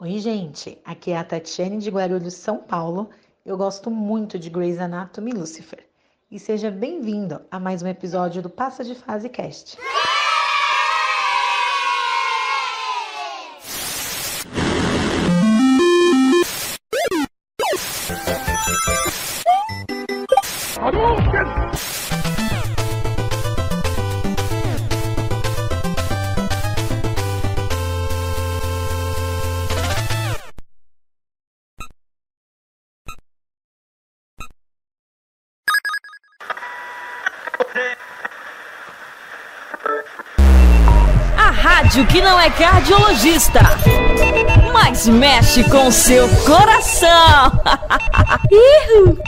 [0.00, 0.78] Oi, gente.
[0.84, 3.10] Aqui é a Tatiane de Guarulhos, São Paulo.
[3.44, 5.84] Eu gosto muito de Grey's Anatomy Lucifer.
[6.30, 9.76] E seja bem-vindo a mais um episódio do Passa de Fase Cast.
[42.48, 43.60] É cardiologista,
[44.72, 47.52] mas mexe com seu coração.
[48.50, 49.18] Ihu.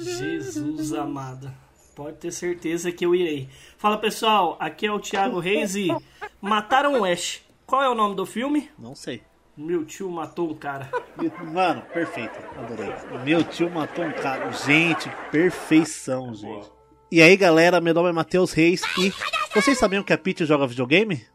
[0.00, 1.52] Jesus amado.
[1.94, 3.48] Pode ter certeza que eu irei.
[3.76, 5.88] Fala pessoal, aqui é o Thiago Reis e
[6.40, 7.42] mataram o Ash.
[7.66, 8.70] Qual é o nome do filme?
[8.78, 9.22] Não sei.
[9.56, 10.90] Meu tio matou um cara.
[11.52, 12.38] Mano, perfeito.
[12.56, 12.92] Adorei.
[13.22, 14.50] Meu tio matou um cara.
[14.52, 16.70] Gente, perfeição, gente.
[17.10, 19.12] E aí, galera, meu nome é Matheus Reis e
[19.54, 21.26] vocês sabiam que a Peach joga videogame?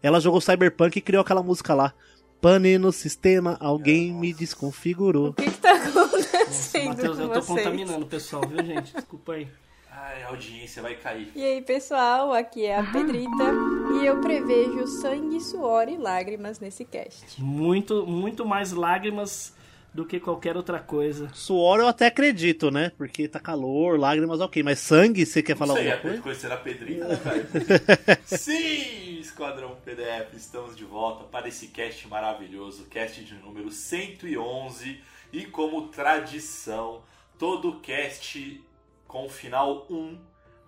[0.00, 1.92] Ela jogou Cyberpunk e criou aquela música lá.
[2.40, 5.30] Pane no sistema, alguém me desconfigurou.
[5.30, 7.46] O que, que tá Nossa, acontecendo Matheus, com eu tô vocês?
[7.58, 8.92] contaminando o pessoal, viu gente?
[8.94, 9.48] Desculpa aí.
[9.90, 11.32] Ai, a audiência vai cair.
[11.34, 13.52] E aí, pessoal, aqui é a Pedrita
[14.00, 17.42] e eu prevejo sangue, suor e lágrimas nesse cast.
[17.42, 19.52] Muito, muito mais lágrimas
[19.98, 21.28] do que qualquer outra coisa.
[21.34, 22.92] Suor eu até acredito, né?
[22.96, 24.62] Porque tá calor, lágrimas, ok.
[24.62, 26.22] Mas sangue, você quer falar sei, alguma é coisa?
[26.22, 28.18] conhecer a Pedrita, né, velho?
[28.24, 35.00] Sim, Esquadrão PDF, estamos de volta para esse cast maravilhoso, cast de número 111.
[35.32, 37.02] E como tradição,
[37.36, 38.64] todo cast
[39.04, 40.16] com o final 1,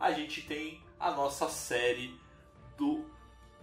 [0.00, 2.12] a gente tem a nossa série
[2.76, 3.04] do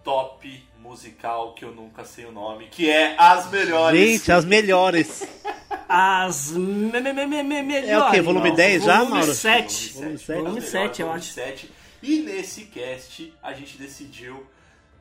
[0.07, 3.99] top musical, que eu nunca sei o nome, que é As Melhores.
[3.99, 5.27] Gente, as melhores.
[5.89, 7.89] As me me me me me melhores.
[7.89, 8.21] É o quê?
[8.21, 9.33] Volume Não, 10 já, volume Mauro?
[9.33, 9.93] 7.
[9.93, 10.37] Volume sete?
[10.37, 11.33] Volume As 7, eu acho.
[11.33, 11.71] 7.
[12.01, 14.47] E nesse cast a gente decidiu,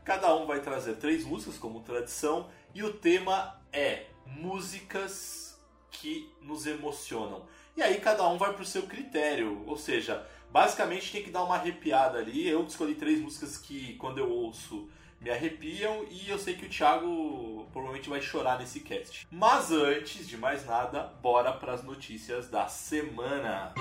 [0.05, 5.57] cada um vai trazer três músicas como tradição e o tema é músicas
[5.89, 7.45] que nos emocionam.
[7.77, 11.55] E aí cada um vai pro seu critério, ou seja, basicamente tem que dar uma
[11.55, 12.49] arrepiada ali.
[12.49, 14.89] Eu escolhi três músicas que quando eu ouço
[15.21, 19.27] me arrepiam e eu sei que o Thiago provavelmente vai chorar nesse cast.
[19.31, 23.75] Mas antes de mais nada, bora para as notícias da semana.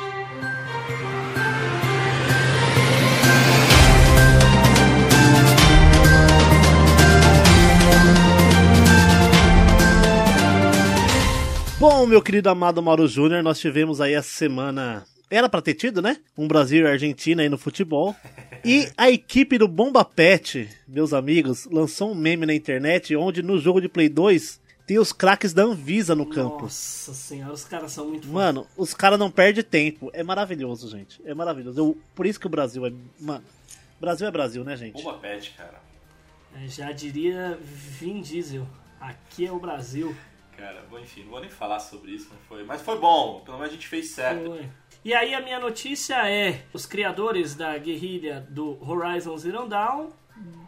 [11.77, 15.05] Bom, meu querido amado Mauro Júnior, nós tivemos aí essa semana.
[15.29, 16.17] Era pra ter tido, né?
[16.37, 18.15] Um Brasil e Argentina aí no futebol.
[18.63, 23.57] E a equipe do Bomba Pet, meus amigos, lançou um meme na internet onde no
[23.59, 26.63] jogo de Play 2 tem os craques da Anvisa no campo.
[26.63, 30.11] Nossa senhora, os caras são muito Mano, os caras não perdem tempo.
[30.13, 31.19] É maravilhoso, gente.
[31.25, 31.79] É maravilhoso.
[31.79, 32.93] Eu- por isso que o Brasil é.
[33.19, 33.43] Mano,
[33.99, 34.93] Brasil é Brasil, né, gente?
[35.01, 35.81] Bomba Pet, cara.
[36.55, 38.67] É, Já diria Vin Diesel.
[38.99, 40.15] Aqui é o Brasil.
[40.57, 42.63] Cara, bom, enfim, não vou nem falar sobre isso, foi.
[42.63, 44.45] Mas foi bom, pelo menos a gente fez certo.
[44.45, 44.69] Foi.
[45.03, 50.09] E aí a minha notícia é: os criadores da guerrilha do Horizon Zero Dawn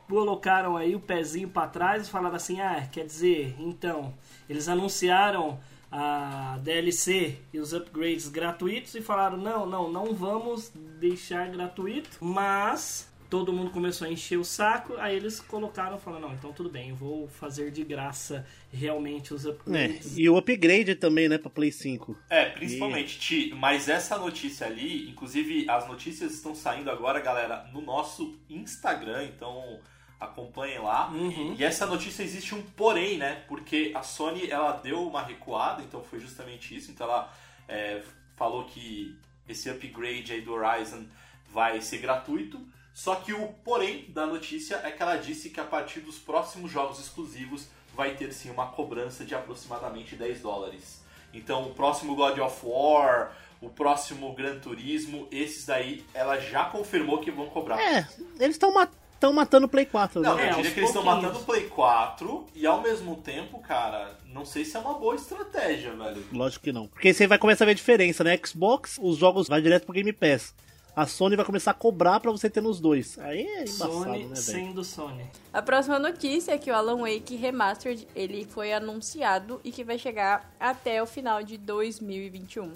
[0.10, 4.14] colocaram aí o pezinho pra trás e falaram assim: "Ah, quer dizer, então,
[4.50, 5.60] eles anunciaram
[5.92, 10.70] a DLC e os upgrades gratuitos e falaram: "Não, não, não vamos
[11.00, 16.34] deixar gratuito", mas todo mundo começou a encher o saco, aí eles colocaram, falaram: "Não,
[16.36, 20.18] então tudo bem, eu vou fazer de graça realmente os É, upgrades".
[20.18, 22.18] e o upgrade também, né, pra Play 5.
[22.30, 27.82] É, principalmente, Ti, mas essa notícia ali, inclusive as notícias estão saindo agora, galera, no
[27.82, 29.80] nosso Instagram, então
[30.20, 31.10] acompanhem lá.
[31.10, 31.56] Uhum.
[31.58, 33.44] E essa notícia existe um porém, né?
[33.48, 36.90] Porque a Sony ela deu uma recuada, então foi justamente isso.
[36.90, 37.32] Então ela
[37.68, 38.02] é,
[38.36, 39.16] falou que
[39.48, 41.06] esse upgrade aí do Horizon
[41.52, 42.60] vai ser gratuito.
[42.98, 46.72] Só que o porém da notícia é que ela disse que a partir dos próximos
[46.72, 51.04] jogos exclusivos vai ter sim uma cobrança de aproximadamente 10 dólares.
[51.32, 57.20] Então o próximo God of War, o próximo Gran Turismo, esses daí ela já confirmou
[57.20, 57.80] que vão cobrar.
[57.80, 58.08] É,
[58.40, 58.74] eles estão
[59.14, 60.42] estão matando o Play 4, Não, né?
[60.42, 63.60] eu É, diria aos que eles estão matando o Play 4 e ao mesmo tempo,
[63.60, 66.26] cara, não sei se é uma boa estratégia, velho.
[66.32, 66.88] Lógico que não.
[66.88, 68.40] Porque aí você vai começar a ver a diferença, né?
[68.44, 70.56] Xbox, os jogos vai direto pro Game Pass.
[70.98, 73.20] A Sony vai começar a cobrar pra você ter nos dois.
[73.20, 74.36] Aí é embaçado, Sony né, velho?
[74.36, 75.30] sendo Sony.
[75.54, 80.00] A próxima notícia é que o Alan Wake Remastered ele foi anunciado e que vai
[80.00, 82.74] chegar até o final de 2021.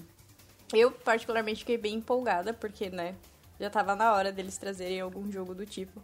[0.72, 3.16] Eu particularmente fiquei bem empolgada porque, né,
[3.60, 6.00] já tava na hora deles trazerem algum jogo do tipo.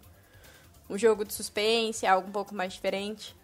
[0.89, 3.35] Um jogo de suspense, algo um pouco mais diferente.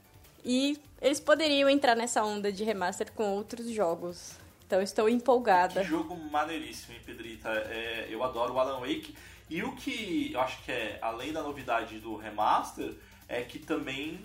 [0.44, 4.32] E eles poderiam entrar nessa onda de remaster com outros jogos.
[4.74, 5.84] Então estou Que empolgada.
[5.84, 7.48] jogo maneiríssimo, hein, Pedrita?
[7.50, 9.16] É, eu adoro o Alan Wake.
[9.48, 12.96] E o que eu acho que é, além da novidade do remaster,
[13.30, 14.20] é que também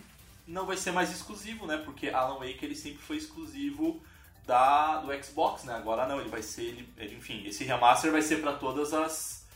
[0.47, 1.77] não vai ser mais exclusivo, né?
[1.85, 4.03] Porque Alan Wake ele sempre foi exclusivo
[4.47, 5.75] da, do Xbox, né?
[5.75, 9.47] Agora não, ele vai ser, ele, enfim, esse remaster vai ser para todas as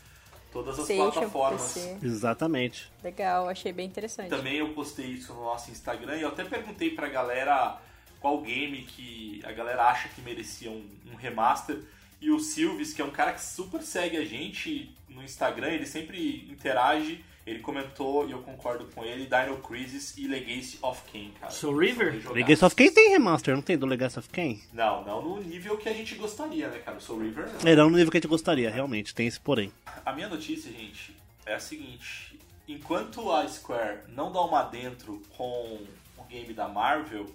[0.53, 1.75] todas as plataformas.
[2.03, 2.93] Exatamente.
[3.03, 4.29] Legal, achei bem interessante.
[4.29, 7.81] Também eu postei isso no nosso Instagram e eu até perguntei pra galera
[8.23, 11.81] qual game que a galera acha que merecia um, um remaster.
[12.21, 15.85] E o Silvis, que é um cara que super segue a gente no Instagram, ele
[15.85, 17.23] sempre interage.
[17.45, 21.51] Ele comentou, e eu concordo com ele, Dino Crisis e Legacy of Kain, cara.
[21.51, 22.33] Soul River?
[22.33, 24.63] Legacy of Kain tem remaster, não tem do Legacy of Kain?
[24.73, 26.99] Não, não no nível que a gente gostaria, né, cara?
[26.99, 27.69] O Soul River não.
[27.69, 29.73] É, não no nível que a gente gostaria, realmente, tem esse porém.
[30.07, 35.81] A minha notícia, gente, é a seguinte: enquanto a Square não dá uma dentro com
[36.17, 37.27] o game da Marvel,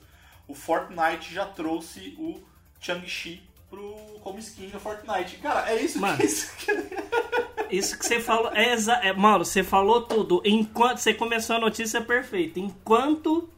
[0.48, 2.42] o Fortnite já trouxe o
[2.80, 3.44] Chang-Chi
[4.24, 5.38] como skin no Fortnite.
[5.38, 6.18] Cara, é isso Mano.
[6.18, 6.52] que isso
[7.70, 8.52] Isso que você falou.
[8.54, 10.42] É, exa- é, Mauro, você falou tudo.
[10.46, 12.60] Enquanto você começou a notícia perfeita.
[12.60, 13.50] Enquanto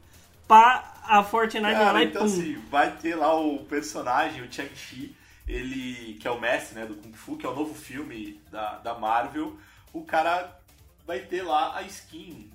[0.48, 2.26] pá, a Fortnite vai Cara, e então pum.
[2.28, 5.14] assim, vai ter lá o personagem, o Chang-Chi,
[5.46, 8.78] ele que é o mestre, né, do Kung Fu, que é o novo filme da,
[8.78, 9.56] da Marvel.
[9.92, 10.58] O cara
[11.06, 12.50] vai ter lá a skin.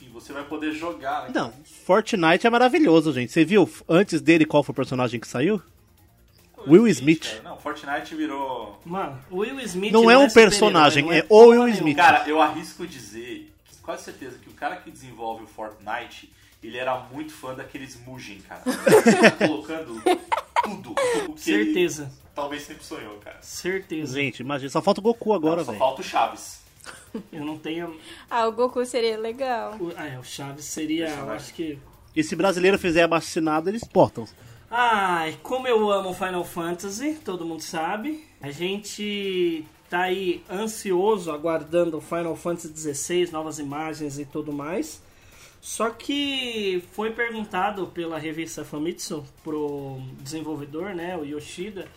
[0.00, 1.30] Enfim, você vai poder jogar, né?
[1.34, 1.52] Não,
[1.84, 3.32] Fortnite é maravilhoso, gente.
[3.32, 5.60] Você viu antes dele qual foi o personagem que saiu?
[6.66, 7.24] Will Smith.
[7.28, 7.42] cara.
[7.50, 9.92] Não, Fortnite virou Mano, o Will Smith.
[9.92, 11.68] Não é um super-herói, personagem, não é o Will.
[11.68, 11.96] Smith.
[11.96, 13.52] Cara, eu arrisco dizer,
[13.82, 16.30] quase certeza, que o cara que desenvolve o Fortnite,
[16.62, 18.62] ele era muito fã daqueles Mugen, cara.
[18.66, 20.02] Ele tá colocando
[20.64, 20.90] tudo.
[21.28, 22.10] O que ele Certeza.
[22.34, 23.38] talvez sempre sonhou, cara.
[23.40, 24.12] Certeza.
[24.14, 25.78] Gente, imagina, só falta o Goku agora, Não, só velho.
[25.78, 26.60] falta o Chaves.
[27.32, 27.96] Eu não tenho.
[28.30, 29.76] Ah, o Goku seria legal.
[29.80, 31.08] o- Ah, é, o Chaves seria.
[31.08, 31.78] Eu acho que.
[32.14, 34.26] E se brasileiro fizer abaixinado, eles portam.
[34.70, 38.24] Ai, como eu amo Final Fantasy, todo mundo sabe.
[38.40, 45.00] A gente tá aí ansioso aguardando Final Fantasy XVI, novas imagens e tudo mais.
[45.60, 51.88] Só que foi perguntado pela revista Famitsu pro desenvolvedor, né, o Yoshida,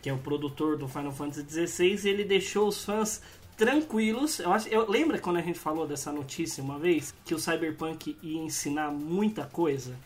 [0.00, 3.20] que é o produtor do Final Fantasy XVI, e ele deixou os fãs
[3.56, 4.38] tranquilos.
[4.38, 8.16] Eu acho, eu lembra quando a gente falou dessa notícia uma vez que o Cyberpunk
[8.22, 9.96] ia ensinar muita coisa?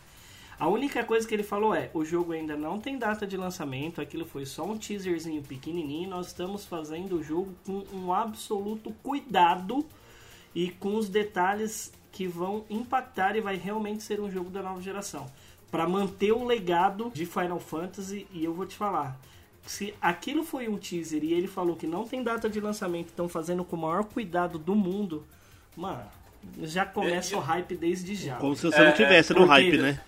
[0.59, 4.01] A única coisa que ele falou é: o jogo ainda não tem data de lançamento,
[4.01, 6.09] aquilo foi só um teaserzinho pequenininho.
[6.09, 9.85] Nós estamos fazendo o jogo com um absoluto cuidado
[10.53, 14.81] e com os detalhes que vão impactar e vai realmente ser um jogo da nova
[14.81, 15.27] geração.
[15.71, 19.17] Para manter o legado de Final Fantasy, e eu vou te falar.
[19.69, 23.29] Se aquilo foi um teaser e ele falou que não tem data de lançamento, estão
[23.29, 25.23] fazendo com o maior cuidado do mundo,
[25.77, 26.01] mano,
[26.63, 28.37] já começa É, o hype desde já.
[28.37, 30.01] Como se você É, não tivesse no porque- hype, né?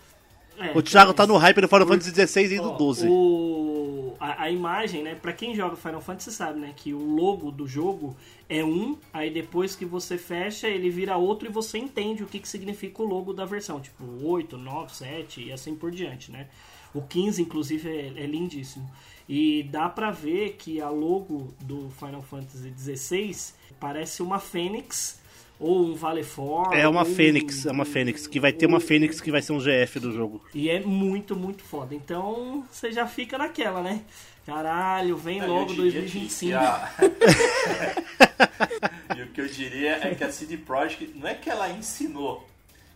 [0.57, 3.07] É, O Thiago tá no hype do Final Fantasy XVI e do Ó, 12.
[3.07, 5.13] O, a, a imagem, né?
[5.13, 6.73] Pra quem joga Final Fantasy sabe, né?
[6.75, 8.15] Que o logo do jogo
[8.49, 12.39] é um, aí depois que você fecha, ele vira outro e você entende o que,
[12.39, 13.79] que significa o logo da versão.
[13.79, 16.47] Tipo, 8, 9, 7 e assim por diante, né?
[16.95, 18.89] O 15, inclusive, é, é lindíssimo.
[19.33, 23.33] E dá pra ver que a logo do Final Fantasy XVI
[23.79, 25.21] parece uma fênix
[25.57, 26.73] ou um Valefor.
[26.73, 29.41] É uma ou um- Fênix, é uma Fênix, que vai ter uma Fênix que vai
[29.41, 30.43] ser um GF do jogo.
[30.53, 31.95] e é muito, muito foda.
[31.95, 34.01] Então você já fica naquela, né?
[34.45, 36.51] Caralho, vem Não, logo eu diria que- 2025.
[36.51, 36.91] que a-
[39.17, 42.45] e o que eu diria é que a CD Projekt não é que ela ensinou,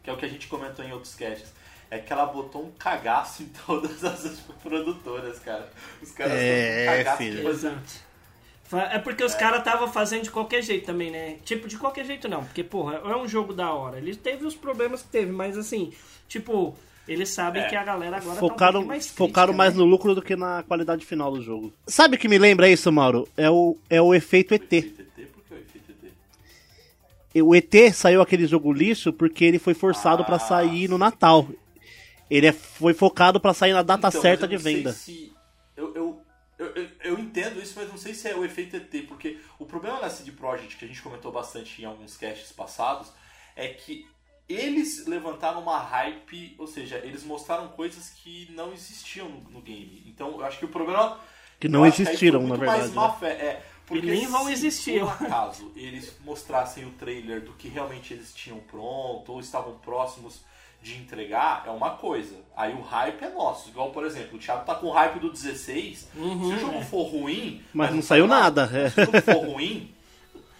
[0.03, 1.53] que é o que a gente comentou em outros casts,
[1.91, 5.69] é que ela botou um cagaço em todas as produtoras, cara.
[6.01, 8.05] Os caras É, estão com cagaço fazer Exato.
[8.91, 11.37] É porque os caras estavam fazendo de qualquer jeito também, né?
[11.45, 12.43] Tipo, de qualquer jeito não.
[12.43, 13.97] Porque, porra, é um jogo da hora.
[13.99, 15.93] Ele teve os problemas que teve, mas assim,
[16.27, 16.75] tipo,
[17.07, 17.67] eles sabem É.
[17.69, 19.79] que a galera agora tá um Focaram, mais focaram crítica, mais né?
[19.79, 21.71] no lucro do que na qualidade final do jogo.
[21.85, 23.29] Sabe o que me lembra isso, Mauro?
[23.37, 24.63] É o, é o efeito ET.
[24.73, 26.11] efeito ET, por que o efeito ET?
[27.35, 30.97] E O ET saiu aquele jogo lixo porque ele foi forçado pra Ah, sair no
[30.97, 31.47] Natal.
[32.29, 34.93] Ele é- foi focado pra sair na data Então, certa de não sei venda.
[34.93, 35.33] se
[35.77, 36.21] eu, eu,
[36.57, 39.65] eu, eu, eu entendo isso, mas não sei se é o efeito ET, porque o
[39.65, 43.11] problema da CD Projekt, que a gente comentou bastante em alguns casts passados,
[43.55, 44.07] é que
[44.47, 50.03] eles levantaram uma hype, ou seja, eles mostraram coisas que não existiam no, no game.
[50.07, 51.19] Então, eu acho que o problema.
[51.59, 52.95] Que não que existiram, foi na verdade.
[52.95, 53.29] né?
[53.31, 54.99] É, porque E nem vão se existir.
[54.99, 60.41] por acaso eles mostrassem o trailer do que realmente eles tinham pronto ou estavam próximos
[60.85, 62.35] de entregar, é uma coisa.
[62.55, 63.69] Aí o hype é nosso.
[63.69, 65.97] Igual, por exemplo, o Thiago tá com o hype do 16.
[66.13, 67.63] se o jogo for ruim.
[67.73, 68.89] Mas não saiu nada, é.
[68.91, 69.94] Se o jogo for ruim.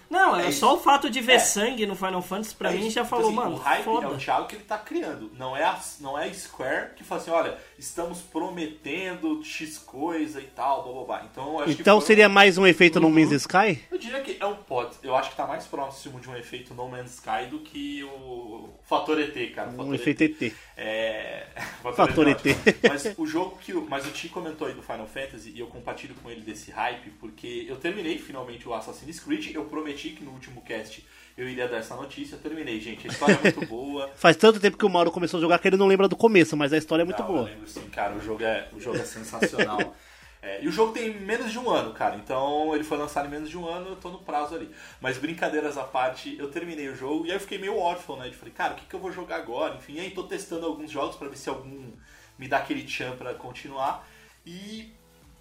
[0.10, 1.40] Não, é, É só o fato de ver É.
[1.40, 4.06] sangue no Final Fantasy, pra é mim, já Então, falou, assim, mano, O hype foda.
[4.06, 5.32] é o Thiago que ele tá criando.
[5.38, 10.40] Não é, a, não é a Square que fala assim: olha, estamos prometendo X coisa
[10.40, 11.28] e tal, blá blá blá.
[11.32, 13.14] Então, eu acho que Então foi- seria mais um efeito no Uhum.
[13.14, 13.84] Man's Sky?
[13.92, 14.96] Eu diria que é um pod.
[15.04, 18.70] Eu acho que tá mais próximo de um efeito No Man's Sky do que o
[18.84, 19.70] Fator ET, cara.
[19.70, 20.54] Um Fator efeito ET.
[20.78, 21.46] É.
[21.96, 22.42] Fator ET.
[22.88, 23.74] Mas o jogo que.
[23.74, 26.72] o- Mas o Ti comentou aí do Final Fantasy e eu compartilho com ele desse
[26.72, 29.54] hype, porque eu terminei finalmente o Assassin's Creed.
[29.54, 31.06] Eu prometi que no último cast
[31.38, 32.36] eu iria dar essa notícia.
[32.36, 33.08] Eu terminei, gente.
[33.08, 34.10] A história é muito boa.
[34.16, 36.58] Faz tanto tempo que o Mauro começou a jogar que ele não lembra do começo,
[36.58, 37.40] mas a história é muito Não, boa.
[37.42, 38.14] Eu lembro sim, cara.
[38.16, 39.96] O jogo é, o jogo é sensacional.
[40.48, 42.16] É, e o jogo tem menos de um ano, cara.
[42.18, 44.70] Então ele foi lançado em menos de um ano, eu tô no prazo ali.
[45.02, 48.30] Mas brincadeiras à parte, eu terminei o jogo e aí eu fiquei meio órfão, né?
[48.30, 49.74] De falei, cara, o que, que eu vou jogar agora?
[49.76, 51.92] Enfim, e aí tô testando alguns jogos pra ver se algum
[52.38, 54.08] me dá aquele tchan pra continuar.
[54.46, 54.94] E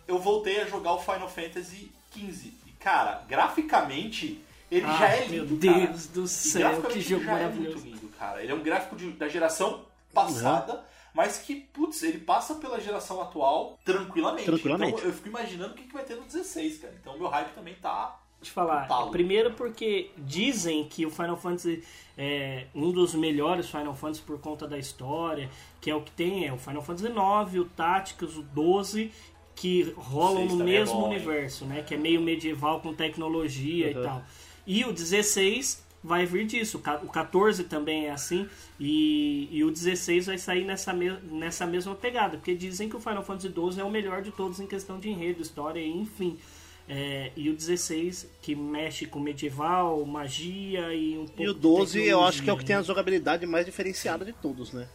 [0.09, 2.53] eu voltei a jogar o Final Fantasy XV.
[2.67, 5.87] E, cara, graficamente, ele Ah, já é meu lindo, cara.
[5.87, 7.77] Deus do E céu, que ele jogo já é maravilhoso.
[7.85, 8.43] muito lindo, cara.
[8.43, 9.85] Ele é um gráfico de- da geração
[10.15, 10.83] passada,
[11.15, 14.45] mas que, putz, ele passa pela geração atual tranquilamente.
[14.47, 14.95] Tranquilamente.
[14.95, 16.95] Então eu fico imaginando o que, que vai ter no 16, cara.
[17.01, 18.21] Então meu hype também tá.
[18.43, 18.87] te falar.
[19.11, 21.83] Primeiro porque dizem que o Final Fantasy
[22.19, 25.49] é um dos melhores Final Fantasy por conta da história,
[25.81, 29.11] que é o que tem, é o Final Fantasy IX, o Tactics, o 12,
[29.55, 31.15] que rolam no é mesmo bom, hein?
[31.15, 31.83] universo, né?
[31.83, 34.03] Que é meio medieval com tecnologia e Uhum.
[34.03, 34.23] tal.
[34.67, 38.47] E o 16 vai vir disso, o ca- o 14 também é assim,
[38.79, 43.01] e, e o 16 vai sair nessa, me- nessa mesma pegada, porque dizem que o
[43.01, 46.39] Final Fantasy 12 é o melhor de todos em questão de enredo, história, enfim.
[46.87, 51.61] É, e o 16, que mexe com medieval, magia e um pouco E o de
[51.61, 54.71] 12 eu acho que é o que tecnologia, tem a jogabilidade mais diferenciada de todos,
[54.75, 54.87] né?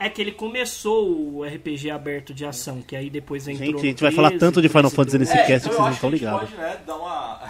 [0.00, 3.84] É que ele começou o RPG aberto de ação, que aí depois entrou Gente, a
[3.88, 5.72] gente vai falar 13, tanto de Final 13, Fantasy nesse É, cast então que eu
[5.72, 6.50] vocês não estão a gente ligados.
[6.50, 7.40] pode, né, dar uma.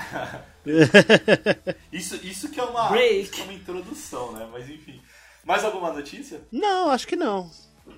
[1.93, 3.41] isso, isso que é uma, Break.
[3.41, 4.49] é uma introdução, né?
[4.53, 5.01] Mas enfim.
[5.45, 6.41] Mais alguma notícia?
[6.51, 7.51] Não, acho que não.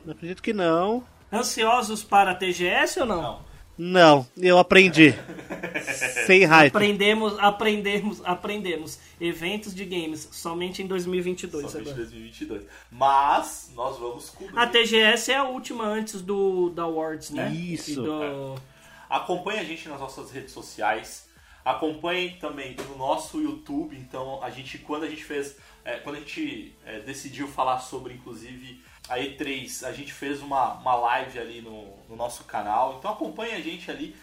[0.05, 1.03] Eu acredito que não.
[1.33, 3.23] Ansiosos para a TGS ou não?
[3.23, 3.49] Não.
[3.81, 5.15] Não, eu aprendi.
[6.27, 6.75] Sem hype.
[6.75, 8.99] Aprendemos, aprendemos, aprendemos.
[9.21, 12.03] Eventos de games somente em 2022 Somente agora.
[12.05, 12.65] 2022.
[12.91, 14.59] Mas nós vamos cobrir.
[14.59, 17.51] A TGS é a última antes do da Awards, né?
[17.53, 18.03] Isso.
[18.03, 18.57] Do-
[19.09, 21.28] Acompanhe a gente nas nossas redes sociais.
[21.69, 23.95] Acompanhe também no nosso YouTube.
[23.95, 25.55] Então, a gente, quando a gente fez.
[25.85, 30.73] é, quando a gente é, decidiu falar sobre, inclusive, a E3, a gente fez uma,
[30.75, 32.97] uma live ali no, no nosso canal.
[32.99, 34.17] Então, acompanhe a gente ali.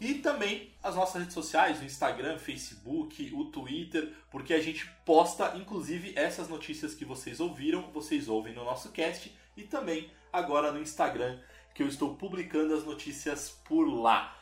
[0.00, 5.56] E também as nossas redes sociais, o Instagram, Facebook, o Twitter, porque a gente posta,
[5.56, 10.80] inclusive, essas notícias que vocês ouviram, vocês ouvem no nosso cast, e também agora no
[10.80, 11.36] Instagram,
[11.74, 14.36] que eu estou publicando as notícias por lá.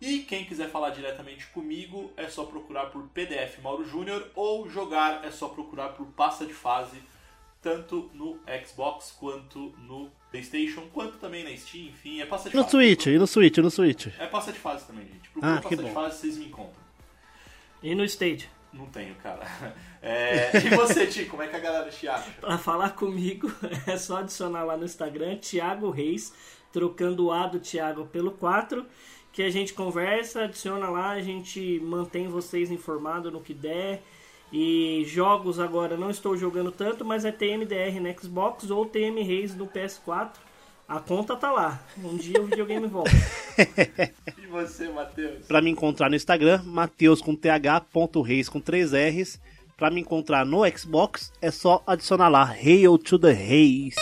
[0.00, 5.24] E quem quiser falar diretamente comigo é só procurar por PDF Mauro Júnior ou jogar
[5.24, 7.02] é só procurar por Passa de Fase,
[7.60, 12.62] tanto no Xbox quanto no PlayStation, quanto também na Steam, enfim, é Passa de No
[12.62, 12.70] Fase.
[12.76, 14.06] Switch, e no Switch, e no Switch.
[14.18, 15.28] É Passa de Fase também, gente.
[15.28, 15.90] Procura Ah, Passa que de.
[15.90, 16.80] Fase, vocês me encontram.
[17.82, 18.48] E no Stage.
[18.72, 19.44] Não tenho, cara.
[20.02, 22.30] É, E você, Ti, como é que a galera te acha?
[22.40, 23.52] Pra falar comigo,
[23.86, 26.32] é só adicionar lá no Instagram, Thiago Reis,
[26.72, 28.86] trocando o A do Thiago pelo 4,
[29.32, 34.02] que a gente conversa, adiciona lá, a gente mantém vocês informados no que der.
[34.52, 39.54] E jogos agora não estou jogando tanto, mas é TMDR no Xbox ou TM Reis
[39.54, 40.32] no PS4.
[40.88, 41.80] A conta tá lá.
[42.02, 43.10] Um dia o videogame volta.
[44.42, 45.46] E você, Matheus?
[45.46, 47.50] Pra me encontrar no Instagram, Mateus com th,
[47.92, 49.40] ponto reis com 3 R's.
[49.76, 53.94] Pra me encontrar no Xbox, é só adicionar lá Hail to the Reis.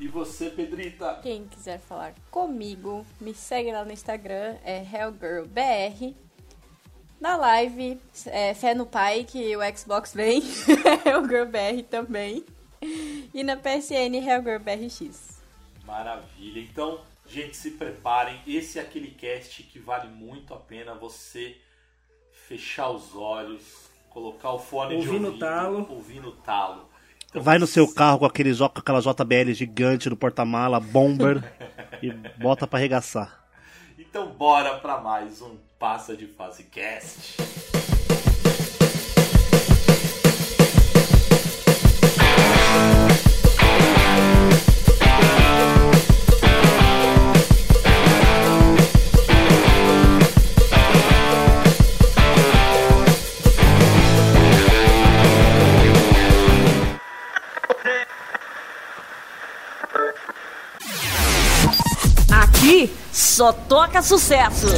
[0.00, 0.51] E você?
[1.22, 6.16] Quem quiser falar comigo, me segue lá no Instagram, é HellGirlBR.
[7.20, 10.42] Na live, é Fé no Pai, que o Xbox vem,
[11.06, 12.44] HellGirlBR também.
[13.32, 15.40] E na PSN, HellGirlBRX.
[15.84, 16.60] Maravilha.
[16.60, 18.40] Então, gente, se preparem.
[18.44, 21.56] Esse é aquele cast que vale muito a pena você
[22.32, 25.86] fechar os olhos, colocar o fone Ouvir de ouvido, talo.
[25.88, 26.91] ouvir no talo
[27.34, 31.42] Vai no seu carro com, aquele, aquela JBL gigante no porta-mala, bomber,
[32.02, 33.44] e bota pra arregaçar.
[33.98, 37.91] Então bora pra mais um Passa de Fase Cast.
[63.42, 64.68] Só toca sucesso.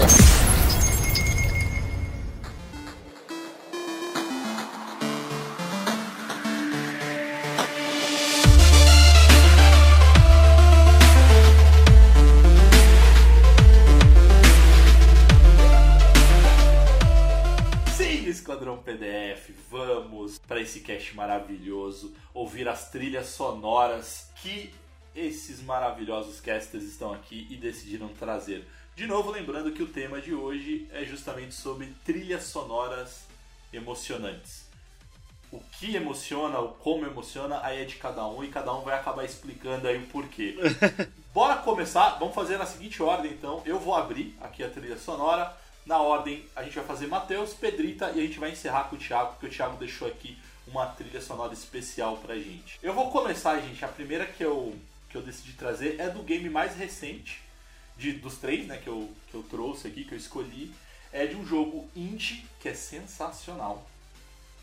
[17.95, 24.73] Sim, Esquadrão PDF, vamos para esse cast maravilhoso, ouvir as trilhas sonoras que
[25.15, 28.67] esses maravilhosos casters estão aqui e decidiram trazer.
[28.97, 33.25] De novo, lembrando que o tema de hoje é justamente sobre trilhas sonoras
[33.73, 34.65] emocionantes.
[35.51, 38.97] O que emociona, o como emociona, aí é de cada um e cada um vai
[38.97, 40.57] acabar explicando aí o porquê.
[41.33, 43.63] Bora começar, vamos fazer na seguinte ordem então.
[43.65, 45.53] Eu vou abrir aqui a trilha sonora.
[45.87, 48.99] Na ordem, a gente vai fazer Matheus, Pedrita e a gente vai encerrar com o
[48.99, 52.79] Thiago, porque o Thiago deixou aqui uma trilha sonora especial pra gente.
[52.83, 53.85] Eu vou começar, gente.
[53.85, 54.75] A primeira que eu,
[55.15, 57.41] que eu decidi trazer é do game mais recente,
[57.97, 60.75] de, dos três né, que, eu, que eu trouxe aqui, que eu escolhi.
[61.13, 63.89] É de um jogo indie que é sensacional.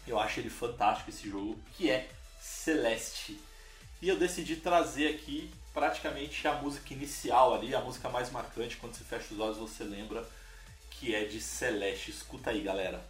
[0.06, 2.10] Eu acho ele fantástico esse jogo, que é
[2.42, 3.40] Celeste.
[4.02, 8.94] E eu decidi trazer aqui praticamente a música inicial ali, a música mais marcante, quando
[8.94, 10.28] você fecha os olhos você lembra
[10.90, 12.12] que é de Celeste.
[12.12, 13.02] Escuta aí, galera.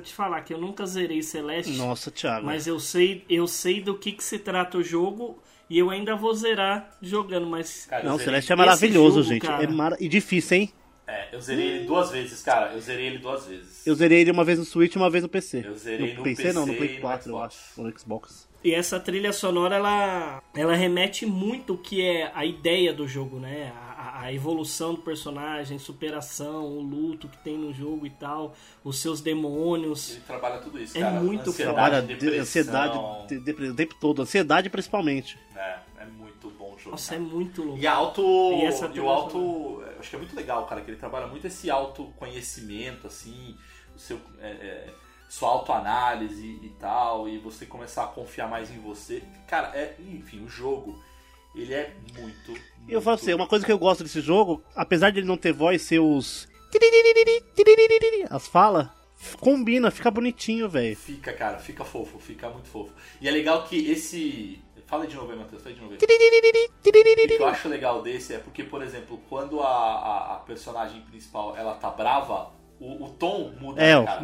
[0.00, 2.44] Eu te falar que eu nunca zerei Celeste, Nossa, Thiago.
[2.46, 6.16] mas eu sei, eu sei do que, que se trata o jogo e eu ainda
[6.16, 9.46] vou zerar jogando, mas Cara, Não, Celeste é maravilhoso, jogo, gente.
[9.46, 9.62] cara.
[9.62, 9.96] É mara...
[10.00, 10.72] E difícil, hein?
[11.06, 12.72] É, eu zerei ele duas vezes, cara.
[12.72, 13.84] Eu zerei ele duas vezes.
[13.84, 15.64] Eu zerei ele uma vez no Switch e uma vez no PC.
[15.66, 17.54] Eu zerei no PC, não, no PC Play e no 4, eu Xbox.
[17.54, 17.80] acho.
[17.80, 18.48] Ou no Xbox.
[18.62, 23.40] E essa trilha sonora, ela, ela remete muito o que é a ideia do jogo,
[23.40, 23.72] né?
[23.74, 23.89] A,
[24.24, 28.54] a- evolução do personagem, superação, o luto que tem no jogo e tal,
[28.84, 30.10] os seus demônios.
[30.12, 31.20] Ele trabalha tudo isso, É cara.
[31.20, 32.40] muito Ansiedade, Trabalha de- depressão.
[32.42, 34.22] ansiedade de- de- o tempo todo.
[34.22, 35.38] Ansiedade principalmente.
[35.56, 36.90] É, é muito bom o jogo.
[36.92, 37.28] Nossa, é cara.
[37.30, 37.78] muito louco.
[37.80, 38.22] E a auto.
[38.22, 39.82] E essa E, o auto.
[39.98, 43.56] Acho que é muito legal, cara, que ele trabalha muito esse autoconhecimento, assim,
[43.94, 44.94] o seu, é, é,
[45.28, 49.22] sua autoanálise e tal, e você começar a confiar mais em você.
[49.46, 51.00] Cara, é, enfim, o jogo,
[51.54, 52.52] ele é muito.
[52.52, 52.54] E
[52.88, 55.26] eu muito- falo pra você, uma coisa que eu gosto desse jogo, apesar de ele
[55.26, 56.48] não ter voz, ser os.
[58.30, 58.88] As falas,
[59.40, 60.96] combina, fica bonitinho, velho.
[60.96, 62.92] Fica, cara, fica fofo, fica muito fofo.
[63.20, 64.62] E é legal que esse.
[64.86, 65.98] Fala de novo aí, Matheus, fala de novo aí.
[67.24, 71.00] O que eu acho legal desse é porque, por exemplo, quando a, a, a personagem
[71.02, 74.04] principal ela tá brava, o, o tom muda, É, o.
[74.04, 74.20] cara?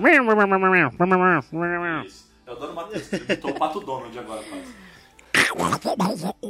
[2.04, 2.26] Isso.
[2.44, 4.74] Eu adoro o Matheus, ele botou o Pato Donald agora quase.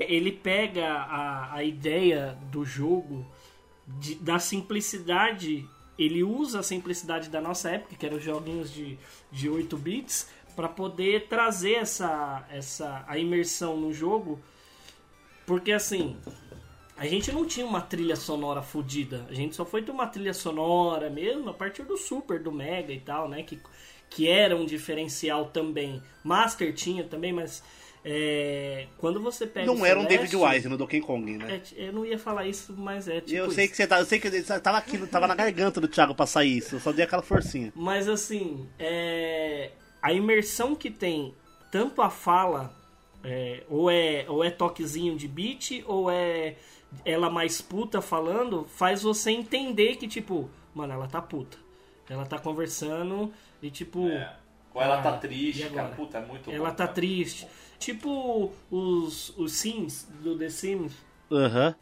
[0.01, 3.27] Ele pega a, a ideia do jogo,
[3.87, 5.69] de- da simplicidade,
[5.99, 8.99] ele usa a simplicidade da nossa época, que eram os joguinhos de,
[9.33, 14.41] de 8 bits, para poder trazer essa, essa a imersão no jogo.
[15.47, 16.17] Porque assim,
[16.97, 20.35] a gente não tinha uma trilha sonora fodida, a gente só foi ter uma trilha
[20.35, 23.43] sonora mesmo a partir do Super, do Mega e tal, né?
[23.43, 23.61] Que,
[24.11, 26.03] que era um diferencial também.
[26.25, 27.63] Master tinha também, mas
[28.09, 29.67] é, quando você pega.
[29.67, 31.61] Não o era um David Wise no Donkey Kong, né?
[31.77, 33.35] é, eu não ia falar isso, mas é tipo.
[33.37, 33.73] Eu sei isso.
[33.73, 36.25] que você tá, eu sei que ele tava aqui, tava na garganta do Thiago pra
[36.25, 36.77] sair isso.
[36.77, 37.73] Eu só dei aquela forcinha.
[37.75, 41.35] Mas assim, é, a imersão que tem
[41.73, 42.73] tanto a fala,
[43.25, 46.55] é, ou, é, ou é toquezinho de beat, ou é
[47.05, 51.59] ela mais puta falando, faz você entender que, tipo, mano, ela tá puta.
[52.09, 54.33] Ela tá conversando e, tipo, É.
[54.73, 55.83] Ou ela tá Ah, triste, agora?
[55.85, 55.97] cara.
[55.97, 56.93] Puta, é muito ela bom, tá cara.
[56.93, 57.49] triste.
[57.79, 60.93] Tipo os, os Sims do The Sims.
[61.31, 61.75] Aham.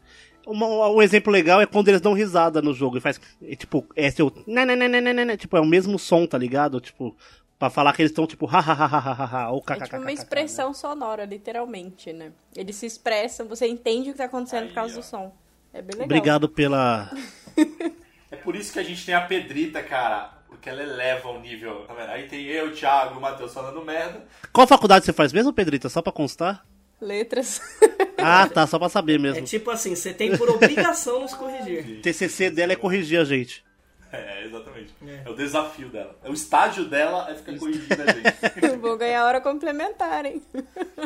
[0.46, 3.20] Uma- Um exemplo legal é quando eles dão risada no jogo e faz.
[3.42, 4.30] é, tipo, é seu.
[4.46, 6.80] nananana, Tipo, é o mesmo som, tá ligado?
[6.80, 7.16] Tipo,
[7.58, 8.44] pra falar que eles estão tipo.
[8.44, 9.84] hahaha ou É kkk.
[9.84, 12.32] tipo uma expressão sonora, literalmente, né?
[12.54, 15.00] Eles se expressam, você entende o que tá acontecendo Aí, por causa ó.
[15.00, 15.32] do som.
[15.72, 16.04] É bem legal.
[16.04, 17.10] Obrigado pela.
[18.30, 20.33] É por isso que a gente tem a Pedrita, cara.
[20.54, 21.84] Porque ela eleva o nível.
[21.86, 22.10] Tá vendo?
[22.10, 24.24] Aí tem eu, o Thiago, o Matheus falando merda.
[24.52, 25.88] Qual faculdade você faz mesmo, Pedrita?
[25.88, 26.64] Só pra constar?
[27.00, 27.60] Letras.
[28.26, 29.44] Ah, tá, só pra saber É mesmo.
[29.44, 31.98] tipo assim, você tem por obrigação nos corrigir.
[31.98, 33.62] O TCC dela é corrigir a gente.
[34.10, 34.94] É, exatamente.
[35.06, 35.22] É.
[35.26, 35.28] É.
[35.30, 36.16] o desafio dela.
[36.24, 38.76] É o estágio dela é ficar corrigindo a gente.
[38.80, 40.40] Vou ganhar hora complementar, hein?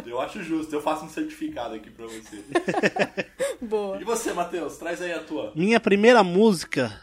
[0.07, 0.73] Eu acho justo.
[0.73, 2.45] Eu faço um certificado aqui pra você.
[3.61, 4.01] Boa.
[4.01, 4.77] E você, Matheus?
[4.77, 5.51] Traz aí a tua.
[5.57, 7.01] Minha primeira música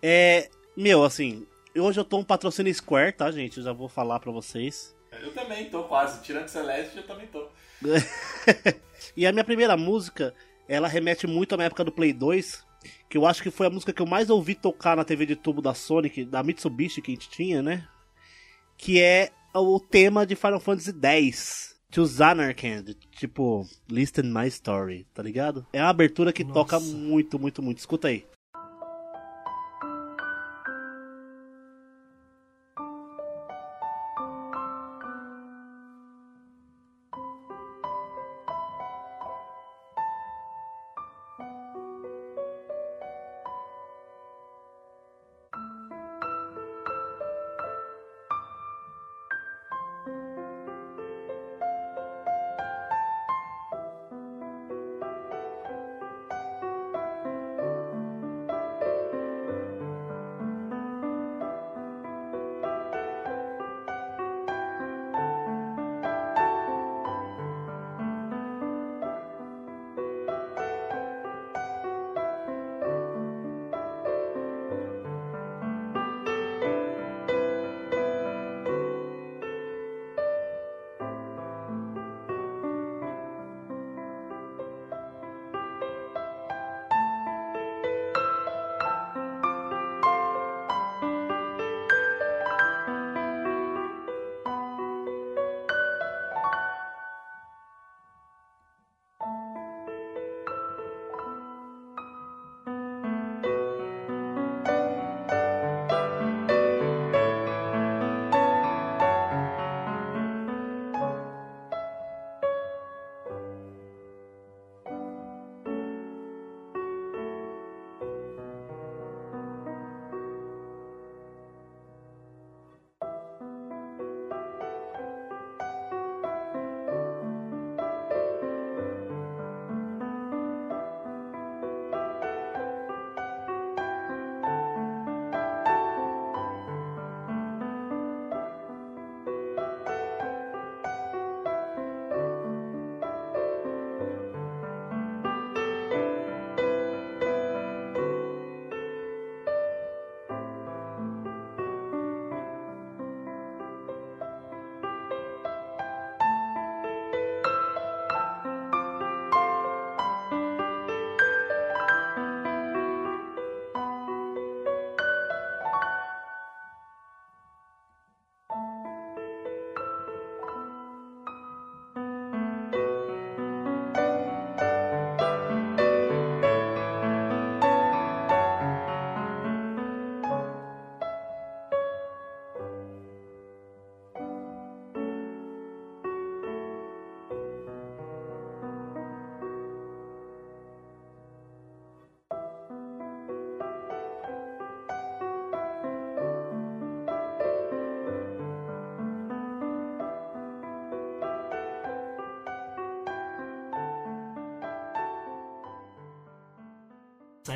[0.00, 0.48] é.
[0.76, 1.46] Meu, assim.
[1.76, 3.58] Hoje eu tô um patrocínio Square, tá, gente?
[3.58, 4.94] Eu já vou falar pra vocês.
[5.22, 6.22] Eu também tô quase.
[6.22, 7.48] Tirando Celeste, eu também tô.
[9.16, 10.32] E a minha primeira música,
[10.68, 12.64] ela remete muito à minha época do Play 2,
[13.08, 15.34] que eu acho que foi a música que eu mais ouvi tocar na TV de
[15.34, 17.86] tubo da Sonic, da Mitsubishi que a gente tinha, né?
[18.78, 21.72] Que é o tema de Final Fantasy X.
[21.90, 25.66] To Zanarkand, tipo, Listen My Story, tá ligado?
[25.74, 26.54] É uma abertura que Nossa.
[26.54, 27.80] toca muito, muito, muito.
[27.80, 28.24] Escuta aí.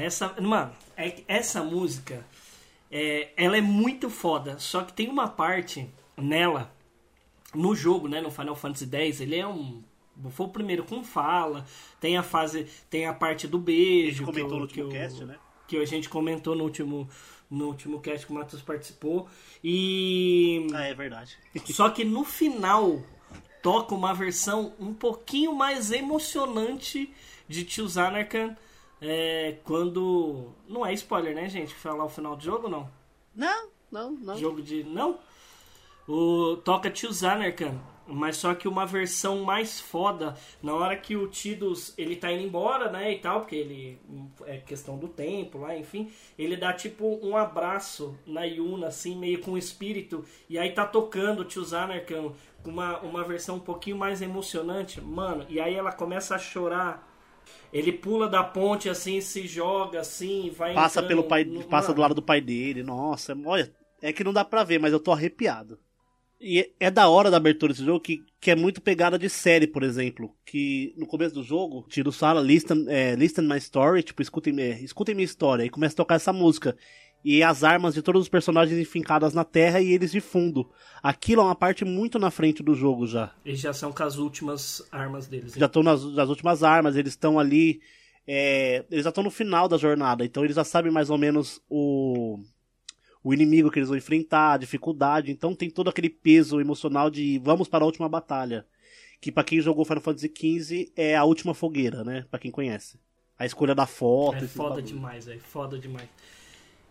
[0.01, 2.25] Essa, mano, é, essa música,
[2.91, 4.59] é, ela é muito foda.
[4.59, 6.73] Só que tem uma parte nela,
[7.55, 9.83] no jogo, né, no Final Fantasy X, ele é um
[10.31, 11.67] foi o primeiro com fala,
[12.01, 14.25] tem a fase, tem a parte do beijo.
[14.25, 15.37] A gente comentou que, no último que cast, o, né?
[15.69, 17.09] Que a gente comentou no último,
[17.51, 19.29] no último cast que o Matheus participou.
[19.63, 20.67] E.
[20.73, 21.37] Ah, é verdade.
[21.73, 23.03] Só que no final
[23.63, 27.13] toca uma versão um pouquinho mais emocionante
[27.49, 28.57] de Tio Zanarkand.
[29.01, 30.53] É, quando.
[30.69, 31.75] Não é spoiler, né, gente?
[31.75, 32.89] Falar o final do jogo não?
[33.35, 34.37] Não, não, não.
[34.37, 34.85] Jogo de.
[34.85, 35.19] Não?
[36.09, 41.27] O toca Tio Zanarkand, mas só que uma versão mais foda, na hora que o
[41.27, 43.99] Tidus ele tá indo embora, né, e tal, porque ele
[44.45, 49.41] é questão do tempo lá, enfim, ele dá tipo um abraço na Yuna assim, meio
[49.41, 52.33] com espírito, e aí tá tocando o Tio Zanarkand
[52.63, 57.06] com uma uma versão um pouquinho mais emocionante, mano, e aí ela começa a chorar.
[57.73, 61.93] Ele pula da ponte assim, se joga assim, vai Passa entrando pelo pai, no- passa
[61.93, 62.83] do lado do pai dele.
[62.83, 65.79] Nossa, olha, é que não dá pra ver, mas eu tô arrepiado.
[66.41, 69.67] E é da hora da abertura desse jogo que, que é muito pegada de série,
[69.67, 70.35] por exemplo.
[70.45, 74.55] Que no começo do jogo, o Tiro fala, listen, é, listen my story, tipo, escutem,
[74.61, 75.65] é, escutem minha história.
[75.65, 76.77] E começa a tocar essa música.
[77.29, 80.71] E as armas de todos os personagens enfincadas na terra e eles de fundo.
[81.03, 83.35] Aquilo é uma parte muito na frente do jogo já.
[83.45, 85.55] Eles já são com as últimas armas deles.
[85.55, 87.81] Já estão nas, nas últimas armas, eles estão ali.
[88.29, 91.61] é, eles já estão no final da jornada, então eles já sabem mais ou menos
[91.69, 92.39] o,
[93.25, 95.33] o inimigo que eles vão enfrentar, a dificuldade.
[95.33, 98.65] Então tem todo aquele peso emocional de vamos para a última batalha.
[99.21, 102.25] Que pra quem jogou Final Fantasy XV é a última fogueira, né?
[102.31, 103.01] Pra quem conhece.
[103.37, 104.45] A escolha da foto.
[104.45, 104.87] É foda bagulho.
[104.87, 105.41] demais, velho.
[105.41, 106.09] Foda demais.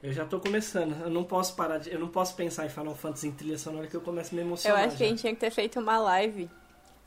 [0.05, 0.95] Eu já tô começando.
[1.03, 1.91] Eu não posso parar de.
[1.91, 4.41] Eu não posso pensar em Final Fantasy em trilha sonora que eu começo a me
[4.41, 4.85] Eu emocionar.
[4.85, 5.09] acho que a já.
[5.09, 6.47] gente tinha que ter feito uma live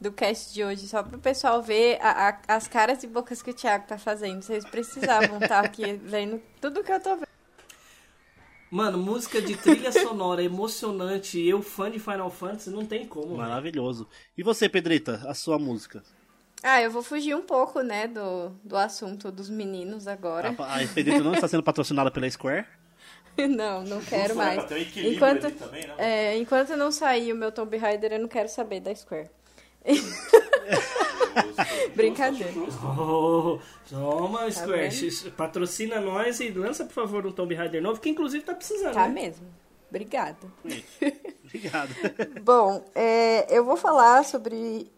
[0.00, 3.50] do cast de hoje, só pro pessoal ver a- a- as caras e bocas que
[3.50, 4.42] o Thiago tá fazendo.
[4.42, 7.28] Vocês precisavam estar aqui vendo tudo que eu tô vendo.
[8.70, 11.40] Mano, música de trilha sonora emocionante.
[11.40, 13.36] Eu, fã de Final Fantasy, não tem como.
[13.36, 14.06] Maravilhoso.
[14.36, 16.02] E você, Pedrita, a sua música?
[16.62, 20.54] Ah, eu vou fugir um pouco, né, do, do assunto dos meninos agora.
[20.58, 22.66] A, a Pedrita não está sendo patrocinada pela Square?
[23.48, 24.70] não, não quero Ufa, mais.
[24.70, 25.94] um equilíbrio Enquanto, também, né?
[25.98, 29.30] é, enquanto não sair o meu Tomb Raider, eu não quero saber da Square.
[31.94, 32.52] Brincadeira.
[32.98, 34.88] Oh, toma, Square.
[34.88, 34.92] vendo?
[34.92, 38.94] X- patrocina nós e lança, por favor, um Tomb Raider novo, que inclusive tá precisando.
[38.94, 39.14] Tá né?
[39.14, 39.46] mesmo.
[39.88, 40.36] Obrigada.
[41.44, 41.94] Obrigado.
[42.42, 44.90] Bom, é, eu vou falar sobre.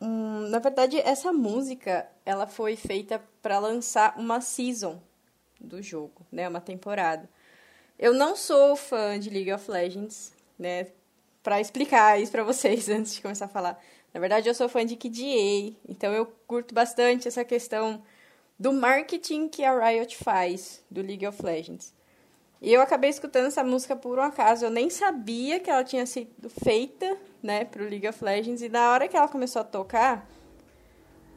[0.00, 5.02] hum, na verdade, essa música ela foi feita para lançar uma season
[5.60, 6.48] do jogo, né?
[6.48, 7.28] Uma temporada.
[7.98, 10.86] Eu não sou fã de League of Legends, né?
[11.42, 13.82] Pra explicar isso pra vocês antes de começar a falar.
[14.14, 18.02] Na verdade, eu sou fã de KDA, então eu curto bastante essa questão
[18.58, 21.92] do marketing que a Riot faz do League of Legends.
[22.60, 24.64] E eu acabei escutando essa música por um acaso.
[24.64, 28.62] Eu nem sabia que ela tinha sido feita, né, pro League of Legends.
[28.62, 30.28] E na hora que ela começou a tocar,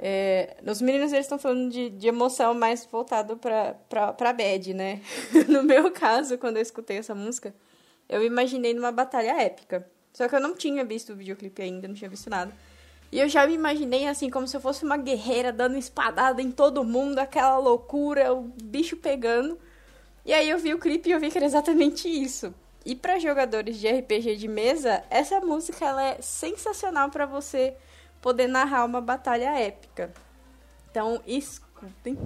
[0.04, 5.00] é, os meninos eles estão falando de, de emoção mais voltado pra, pra bad, né?
[5.48, 7.54] no meu caso, quando eu escutei essa música,
[8.10, 9.88] eu imaginei numa batalha épica.
[10.12, 12.52] Só que eu não tinha visto o videoclipe ainda, não tinha visto nada.
[13.12, 16.50] E eu já me imaginei assim, como se eu fosse uma guerreira dando espadada em
[16.50, 19.60] todo mundo, aquela loucura, o bicho pegando.
[20.26, 22.54] E aí eu vi o clipe e eu vi que era exatamente isso.
[22.84, 27.76] E para jogadores de RPG de mesa, essa música ela é sensacional para você
[28.22, 30.14] poder narrar uma batalha épica.
[30.90, 32.18] Então, escutem.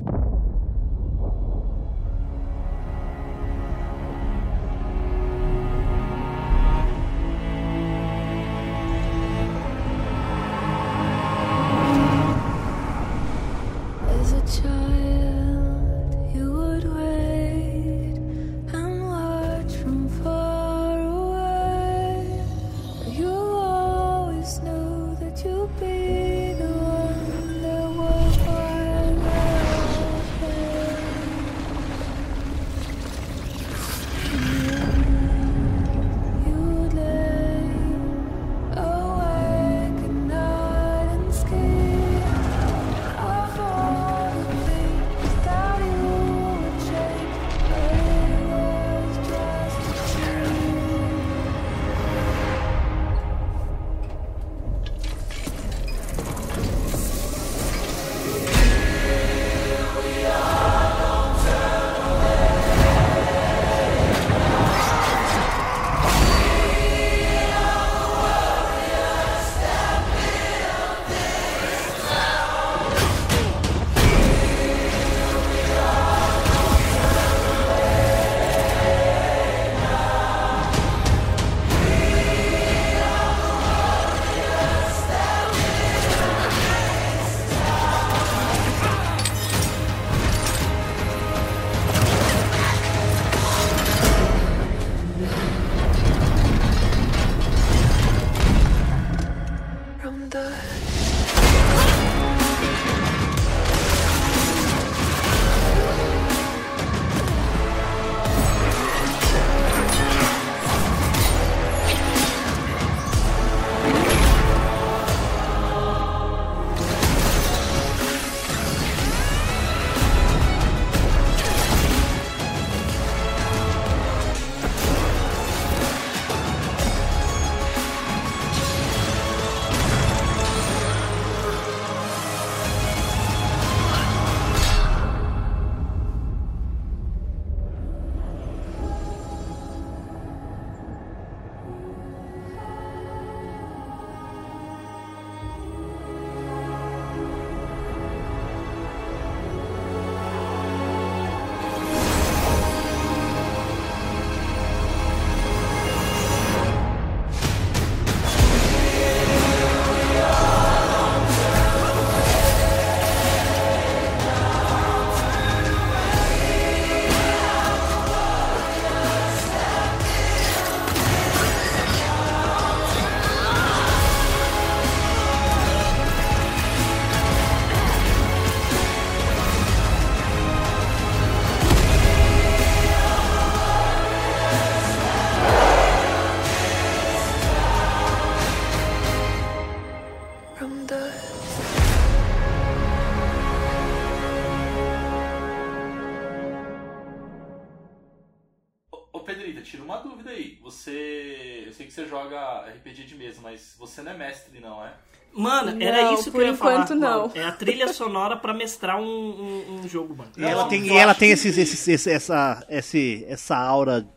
[203.95, 204.93] Você não é mestre, não é?
[205.37, 206.75] Mano, era Não, isso que eu ia falar.
[206.75, 207.29] enquanto, não.
[207.35, 210.31] É a trilha sonora pra mestrar um, um, um jogo, mano.
[210.37, 213.57] E ela Não, tem, eu e ela tem que- esses, esses, esse- essa, esse, essa
[213.57, 214.07] aura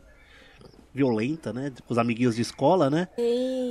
[0.93, 1.71] violenta, né?
[1.85, 3.07] Com os amiguinhos de escola, né?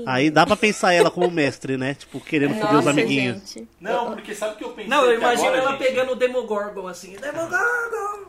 [0.06, 1.94] Aí dá pra pensar ela como mestre, né?
[1.94, 3.52] Tipo, querendo foder os Nossa, amiguinhos.
[3.52, 3.68] gente.
[3.80, 4.88] Não, porque sabe o que eu pensei?
[4.88, 5.86] Não, eu imagino agora, ela gente?
[5.86, 7.16] pegando o Demogorgon assim.
[7.16, 8.28] Demogorgon!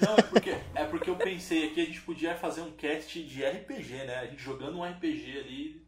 [0.00, 3.42] Não, é porque, é porque eu pensei aqui, a gente podia fazer um cast de
[3.44, 4.18] RPG, né?
[4.18, 5.87] A gente jogando um RPG ali.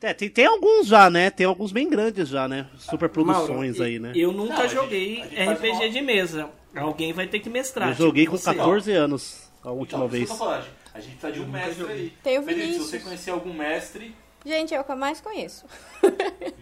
[0.00, 1.28] É, tem, tem alguns já, né?
[1.30, 2.66] Tem alguns bem grandes já, né?
[2.78, 4.12] Super produções aí, né?
[4.14, 6.48] Eu nunca Não, a gente- joguei a gente RPG uma- de mesa.
[6.76, 7.88] Alguém vai ter que mestrar.
[7.88, 8.54] Eu joguei tipo com você.
[8.54, 10.30] 14 anos a última Então, vez.
[10.30, 12.12] a gente precisa de um mestre aí.
[12.22, 14.14] Tem o Pedrito, se você conhecer algum mestre,
[14.46, 15.66] Gente, é o que eu mais conheço.
[16.00, 16.14] então.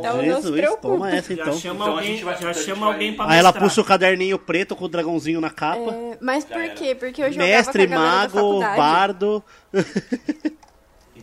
[0.00, 0.80] Então, não se Jesus, preocupe.
[0.82, 1.58] toma essa Já então.
[1.58, 3.84] chama Então a alguém, gente vai- já chama vai- alguém pra Aí ela puxa o
[3.84, 5.92] caderninho preto com o dragãozinho na capa.
[5.92, 6.74] É, mas Já por era.
[6.74, 6.94] quê?
[6.94, 9.44] Porque eu jogava Mestre, com a mago, bardo.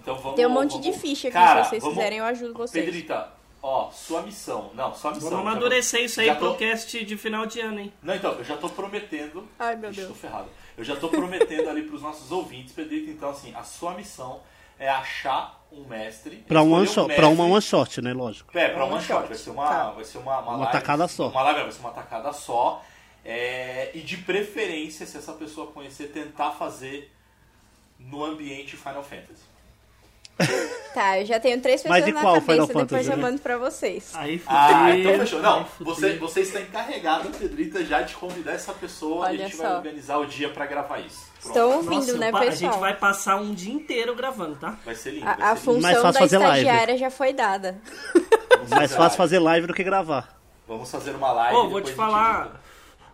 [0.06, 0.36] Então vamos.
[0.36, 2.86] Tem um monte vamos- de ficha aqui, Cara, se vocês vamos- quiserem eu ajudo vocês.
[2.86, 3.28] Pedrita,
[3.62, 4.70] ó, sua missão.
[4.76, 5.32] Não, sua missão.
[5.32, 7.92] Vamos amadurecer isso aí já pro tô- cast de final de ano, hein?
[8.04, 9.48] Não, então, eu já tô prometendo.
[9.58, 10.14] Ai, meu Ixi, Deus.
[10.14, 10.48] tô ferrado.
[10.78, 13.10] Eu já tô prometendo ali pros nossos ouvintes, Pedrito.
[13.10, 14.42] Então, assim, a sua missão
[14.78, 16.36] é achar um mestre.
[16.48, 18.14] Pra, um one shot, mestre- pra uma one shot, né?
[18.14, 18.56] Lógico.
[18.56, 19.14] É, pra One uma shot.
[19.22, 19.28] shot.
[19.28, 19.90] Vai ser uma, Tá.
[19.92, 21.30] vai ser uma, uma, Uma live, tacada só.
[21.30, 22.84] Uma live, vai ser uma tacada só.
[23.24, 27.12] É, e de preferência, se essa pessoa conhecer, tentar fazer
[27.98, 29.42] no ambiente Final Fantasy.
[30.94, 33.22] Tá, eu já tenho três Mas pessoas na qual cabeça, Final depois Fantasy, eu né?
[33.22, 34.12] mando pra vocês.
[34.16, 34.58] Aí fudeu.
[34.58, 35.42] Ah, então fechou.
[35.42, 39.58] Não, você, você está encarregado, Pedrita, já de convidar essa pessoa e a Olha gente
[39.58, 39.76] vai só.
[39.76, 41.26] organizar o dia pra gravar isso.
[41.42, 41.48] Pronto.
[41.48, 42.72] Estão ouvindo, Nossa, né, pa- a pessoal?
[42.72, 44.78] gente vai passar um dia inteiro gravando, tá?
[44.86, 45.28] Vai ser lindo.
[45.28, 45.60] A, a vai ser lindo.
[45.66, 46.60] função Mais fácil da fazer live.
[46.66, 47.78] estagiária já foi dada.
[48.70, 50.40] Mais fácil fazer live do que gravar.
[50.66, 51.58] Vamos fazer uma live.
[51.58, 52.62] Ô, vou te falar,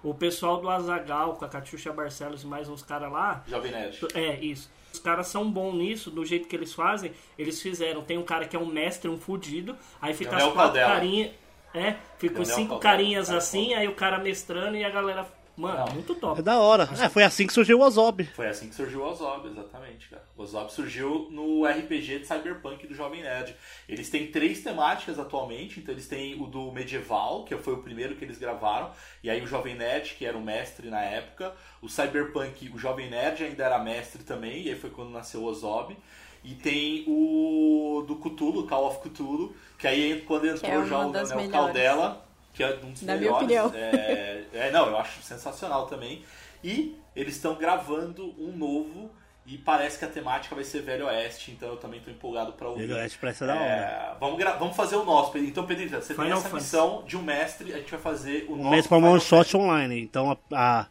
[0.04, 4.00] o pessoal do Azagal, com a Catiuxa Barcelos e mais uns caras lá, Jovem Nerd.
[4.14, 4.70] É, isso.
[4.92, 7.12] Os caras são bons nisso, do jeito que eles fazem.
[7.38, 8.02] Eles fizeram.
[8.02, 9.76] Tem um cara que é um mestre, um fudido.
[10.02, 11.32] Aí fica Leonel as quatro carinhas.
[11.74, 14.90] É, fica os Leonel cinco Caldela, carinhas cara, assim, aí o cara mestrando e a
[14.90, 15.26] galera.
[15.62, 15.94] Mano, Não.
[15.94, 16.42] muito É top.
[16.42, 16.90] da hora.
[17.00, 18.24] É, foi assim que surgiu o Ozob.
[18.36, 20.24] Foi assim que surgiu o Ozob, exatamente, cara.
[20.36, 23.56] O Ozob surgiu no RPG de Cyberpunk do Jovem Nerd.
[23.88, 28.16] Eles têm três temáticas atualmente, então eles têm o do medieval, que foi o primeiro
[28.16, 28.90] que eles gravaram,
[29.24, 33.10] e aí o Jovem Nerd, que era o mestre na época, o Cyberpunk, o Jovem
[33.10, 35.96] Nerd ainda era mestre também, e aí foi quando nasceu o Ozob.
[36.44, 41.12] E tem o do Cthulhu, Call of Cthulhu, que aí quando entrou é já o
[41.12, 41.52] melhores.
[41.52, 43.44] Caldela, que é um dos Na minha melhores.
[43.44, 43.72] opinião.
[43.76, 46.24] É, é, não, eu acho sensacional também.
[46.64, 49.10] E eles estão gravando um novo
[49.46, 52.68] e parece que a temática vai ser Velho Oeste, então eu também estou empolgado para
[52.70, 52.86] ouvir.
[52.88, 53.64] Velho Oeste parece ser da hora.
[53.66, 55.32] É, vamos, vamos fazer o nosso.
[55.32, 55.48] Pedro.
[55.48, 56.64] Então, Pedrita, você tem Final essa Fantasy.
[56.66, 58.88] missão de um mestre, a gente vai fazer o Um nosso.
[58.88, 60.00] pra one Final shot online.
[60.02, 60.38] Então, a,
[60.82, 60.88] a-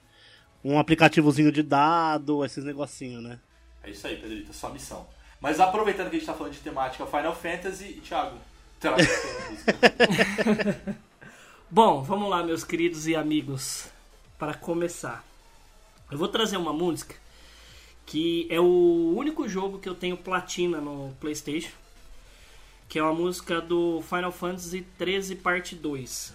[0.64, 3.38] um aplicativozinho de dado, esses negocinhos, né?
[3.82, 5.06] É isso aí, Pedrita, sua missão.
[5.40, 8.36] Mas aproveitando que a gente tá falando de temática Final Fantasy, Thiago,
[8.80, 10.96] traz a sua música.
[11.72, 13.88] Bom, vamos lá, meus queridos e amigos.
[14.36, 15.24] Para começar,
[16.10, 17.14] eu vou trazer uma música
[18.04, 21.70] que é o único jogo que eu tenho platina no PlayStation.
[22.88, 26.34] que é uma música do Final Fantasy 13 parte 2.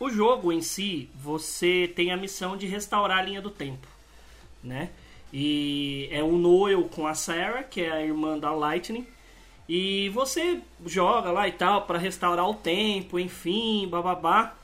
[0.00, 3.86] O jogo em si, você tem a missão de restaurar a linha do tempo,
[4.64, 4.88] né?
[5.30, 9.06] E é o Noel com a Sarah, que é a irmã da Lightning,
[9.68, 14.61] e você joga lá e tal para restaurar o tempo, enfim, bababá.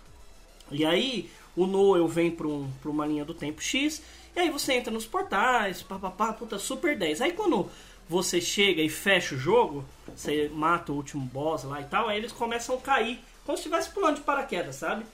[0.70, 4.02] E aí o Noel vem para um, uma linha do tempo X,
[4.36, 7.20] e aí você entra nos portais, papapá, puta, super 10.
[7.20, 7.68] Aí quando
[8.08, 12.18] você chega e fecha o jogo, você mata o último boss lá e tal, aí
[12.18, 15.04] eles começam a cair, como se estivesse pulando de paraquedas, sabe?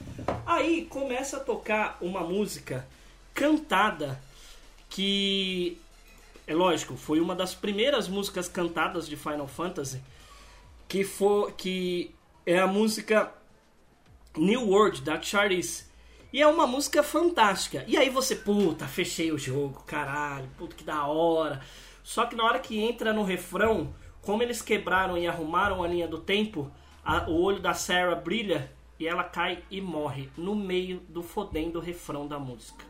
[0.44, 2.86] Aí começa a tocar uma música
[3.32, 4.20] cantada
[4.90, 5.78] que
[6.46, 10.00] é lógico, foi uma das primeiras músicas cantadas de Final Fantasy,
[10.86, 12.14] que for que
[12.46, 13.32] é a música
[14.37, 15.85] New World da Charlize.
[16.32, 17.85] E é uma música fantástica.
[17.87, 21.61] E aí você, puta, fechei o jogo, caralho, puta que da hora.
[22.03, 26.09] Só que na hora que entra no refrão, como eles quebraram e arrumaram a linha
[26.09, 26.70] do tempo,
[27.05, 31.78] a- o olho da Sarah brilha e ela cai e morre no meio do fodendo
[31.78, 32.85] refrão da música.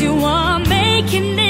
[0.00, 1.49] you are making it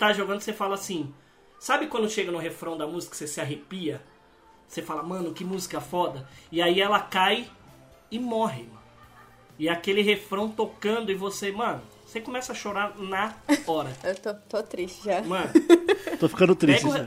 [0.00, 1.12] tá jogando, você fala assim.
[1.58, 4.00] Sabe quando chega no refrão da música você se arrepia?
[4.66, 6.26] Você fala, mano, que música foda.
[6.50, 7.50] E aí ela cai
[8.10, 8.80] e morre, mano.
[9.58, 13.34] E aquele refrão tocando e você, mano, você começa a chorar na
[13.66, 13.92] hora.
[14.02, 15.20] Eu tô, tô triste já.
[15.20, 15.50] Mano,
[16.18, 16.82] Tô ficando triste.
[16.86, 17.02] pega o já.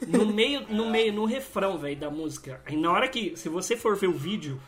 [0.00, 2.62] re- no meio, no meio, no refrão, velho, da música.
[2.64, 4.58] Aí na hora que, se você for ver o vídeo,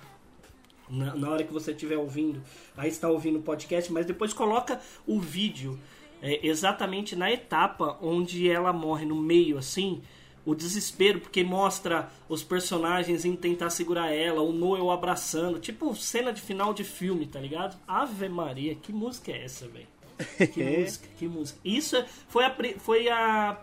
[0.88, 2.42] na, na hora que você estiver ouvindo,
[2.76, 5.78] aí está ouvindo o podcast, mas depois coloca o vídeo
[6.22, 10.02] é, exatamente na etapa onde ela morre no meio, assim,
[10.44, 16.32] o desespero, porque mostra os personagens em tentar segurar ela, o Noel abraçando, tipo cena
[16.32, 17.78] de final de filme, tá ligado?
[17.86, 19.86] Ave Maria, que música é essa, velho?
[20.52, 21.58] Que música, que música.
[21.64, 23.58] Isso foi a, foi a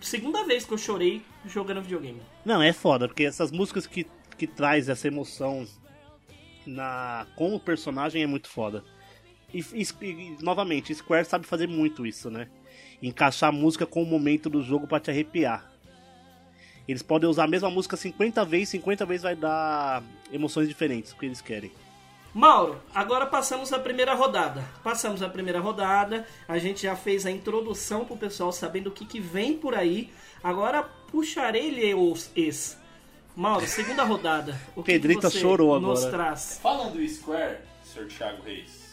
[0.00, 2.20] segunda vez que eu chorei jogando videogame.
[2.44, 5.66] Não, é foda, porque essas músicas que, que traz essa emoção
[6.66, 8.84] na com o personagem é muito foda.
[9.56, 12.48] E, e- e, novamente, Square sabe fazer muito isso, né?
[13.02, 15.70] Encaixar a música com o momento do jogo pra te arrepiar.
[16.88, 20.02] Eles podem usar a mesma música 50 vezes, 50 vezes vai dar
[20.32, 21.72] emoções diferentes, o que eles querem.
[22.32, 24.62] Mauro, agora passamos a primeira rodada.
[24.84, 29.06] Passamos a primeira rodada, a gente já fez a introdução pro pessoal sabendo o que,
[29.06, 30.10] que vem por aí.
[30.44, 32.78] Agora puxarei-lhe os ex.
[33.34, 34.52] Mauro, segunda rodada.
[34.76, 36.16] O que, que Pedrita você chorou nos agora.
[36.24, 36.58] traz?
[36.62, 38.06] Falando Square, Sr.
[38.06, 38.85] Thiago Reis,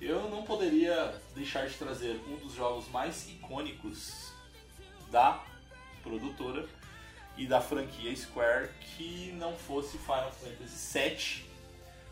[0.00, 4.32] eu não poderia deixar de trazer um dos jogos mais icônicos
[5.10, 5.42] da
[6.02, 6.66] produtora
[7.36, 11.50] e da franquia Square que não fosse Final Fantasy VII,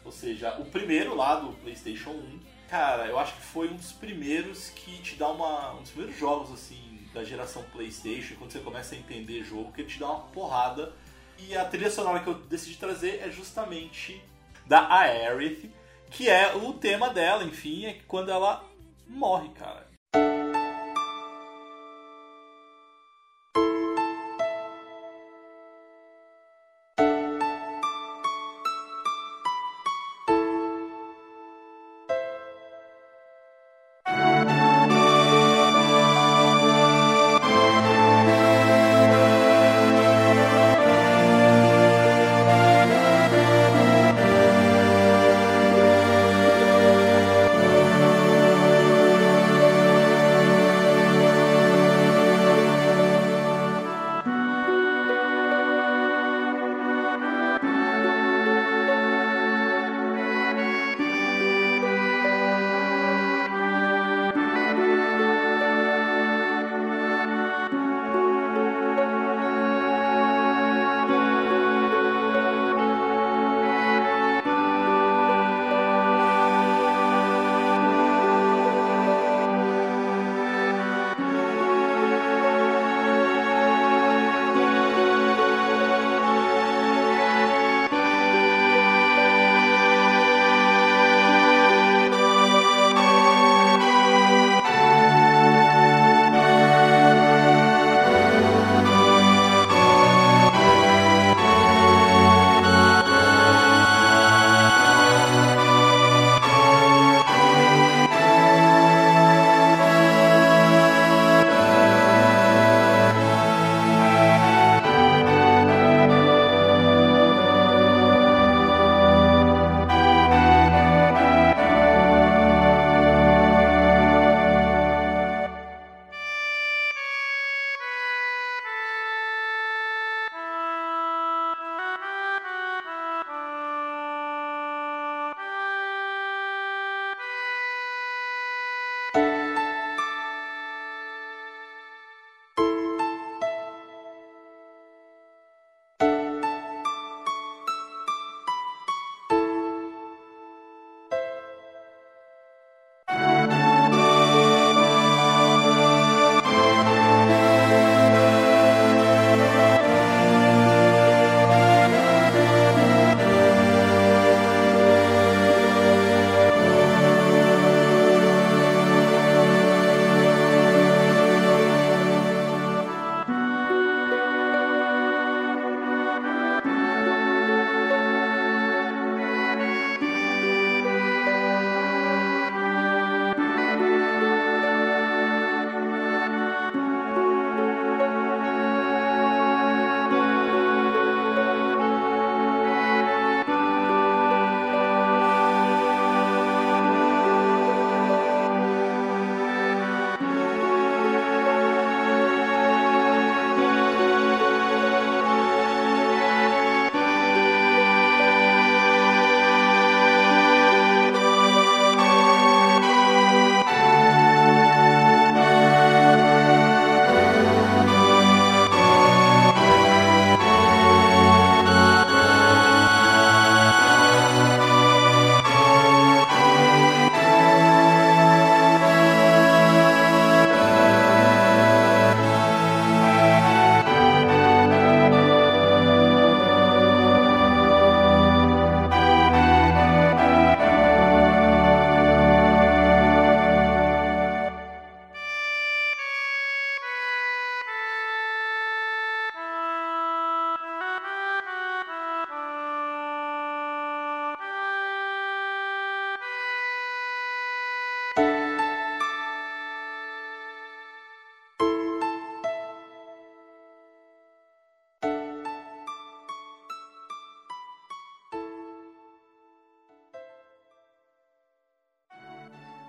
[0.05, 2.41] ou seja, o primeiro lá do PlayStation 1.
[2.68, 5.74] Cara, eu acho que foi um dos primeiros que te dá uma.
[5.74, 9.80] um dos primeiros jogos assim da geração PlayStation, quando você começa a entender jogo, que
[9.80, 10.93] ele te dá uma porrada.
[11.39, 14.20] E a trilha sonora que eu decidi trazer é justamente
[14.66, 15.70] da Aerith,
[16.11, 18.65] que é o tema dela, enfim, é quando ela
[19.07, 19.87] morre, cara.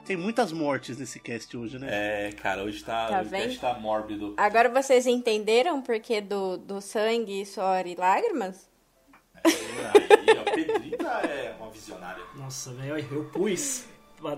[0.09, 1.87] Tem muitas mortes nesse cast hoje, né?
[1.87, 4.33] É, cara, hoje tá, Tá hoje o cast tá mórbido.
[4.37, 8.67] Agora vocês entenderam por que do, do sangue, suor e lágrimas?
[9.43, 12.23] Aí, a Pedrita é uma visionária.
[12.35, 13.85] Nossa, velho, eu pus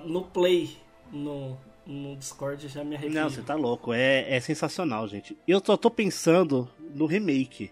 [0.03, 0.75] no play
[1.09, 3.15] no, no Discord já me arrepio.
[3.15, 3.93] Não, você tá louco.
[3.93, 5.37] É, é sensacional, gente.
[5.47, 7.71] Eu só tô pensando no remake.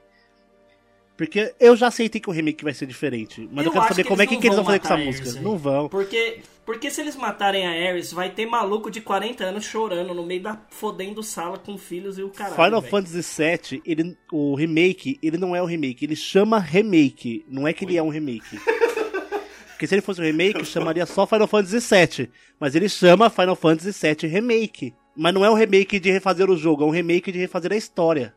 [1.20, 3.42] Porque eu já aceitei que o remake vai ser diferente.
[3.52, 4.96] Mas eu, Eu quero saber que como é que, que eles vão fazer com essa
[4.96, 5.28] música.
[5.28, 5.90] eles, Não vão.
[5.90, 10.26] Porque, porque se eles matarem a Ares, vai ter maluco de 40 anos chorando no
[10.26, 12.56] meio da fodendo sala com filhos e o caralho.
[12.56, 12.90] Final velho.
[12.90, 17.44] Fantasy VII, ele, o remake, ele não é um remake, ele chama remake.
[17.50, 18.58] Não é que ele é um remake.
[19.72, 22.30] Porque se ele fosse um remake, chamaria só Final Fantasy VII.
[22.58, 24.94] Mas ele chama Final Fantasy VII Remake.
[25.18, 27.76] Mas não é um remake de refazer o jogo, é um remake de refazer a
[27.76, 28.34] história.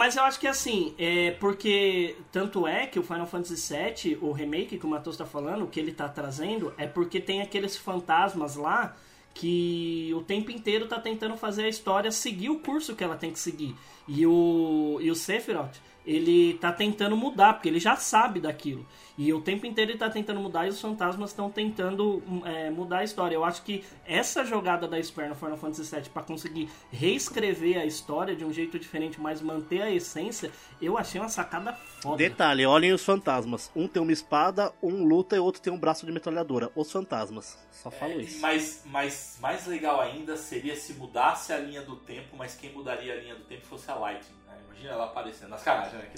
[0.00, 4.32] Mas eu acho que assim, é porque tanto é que o Final Fantasy VII, o
[4.32, 8.56] remake que o Matheus tá falando, que ele tá trazendo, é porque tem aqueles fantasmas
[8.56, 8.96] lá
[9.34, 13.30] que o tempo inteiro tá tentando fazer a história seguir o curso que ela tem
[13.30, 13.76] que seguir.
[14.08, 15.76] E o, e o Sephiroth,
[16.06, 18.86] ele tá tentando mudar, porque ele já sabe daquilo.
[19.18, 22.98] E o tempo inteiro ele tá tentando mudar e os fantasmas estão tentando é, mudar
[22.98, 23.34] a história.
[23.34, 27.84] Eu acho que essa jogada da Square no Final Fantasy VII para conseguir reescrever a
[27.84, 32.16] história de um jeito diferente, mas manter a essência, eu achei uma sacada foda.
[32.16, 33.70] Detalhe, olhem os fantasmas.
[33.76, 36.70] Um tem uma espada, um luta e outro tem um braço de metralhadora.
[36.74, 37.58] Os fantasmas.
[37.70, 38.40] Só falo isso.
[38.40, 43.12] Mas, mas mais legal ainda seria se mudasse a linha do tempo, mas quem mudaria
[43.12, 44.39] a linha do tempo fosse a Lightning.
[44.70, 46.08] Imagina ela aparecendo nas caras, né?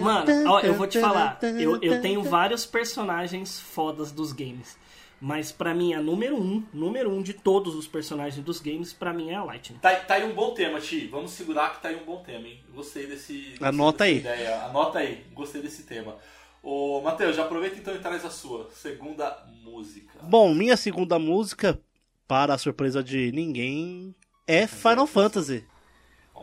[0.00, 4.78] Mano, ó, eu vou te falar, eu, eu tenho vários personagens fodas dos games.
[5.20, 9.12] Mas pra mim, a número um, número um de todos os personagens dos games, pra
[9.12, 9.78] mim é a Lightning.
[9.78, 11.06] Tá, tá aí um bom tema, Ti.
[11.08, 12.64] Vamos segurar que tá aí um bom tema, hein?
[12.72, 13.50] Gostei desse.
[13.50, 14.18] gostei Anota dessa aí.
[14.18, 14.64] Ideia.
[14.64, 15.26] Anota aí.
[15.34, 16.16] Gostei desse tema.
[16.62, 20.18] Ô, Matheus, já aproveita então e traz a sua segunda música.
[20.22, 21.78] Bom, minha segunda música,
[22.26, 24.14] para a surpresa de ninguém,
[24.46, 25.66] é Final Fantasy.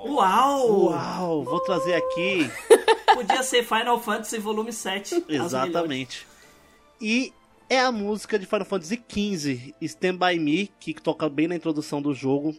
[0.06, 0.91] Uau!
[0.91, 2.50] Uau, vou trazer aqui.
[3.14, 5.16] Podia ser Final Fantasy Volume 7.
[5.16, 5.45] as melhores.
[5.54, 6.28] Exatamente.
[7.02, 7.34] E
[7.70, 12.02] é a música de Final Fantasy XV, Stand By Me, que toca bem na introdução
[12.02, 12.56] do jogo.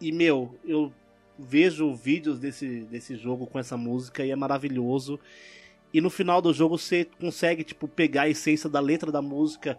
[0.00, 0.92] E, meu, eu
[1.38, 5.20] vejo vídeos desse, desse jogo com essa música e é maravilhoso.
[5.92, 9.78] E no final do jogo você consegue, tipo, pegar a essência da letra da música.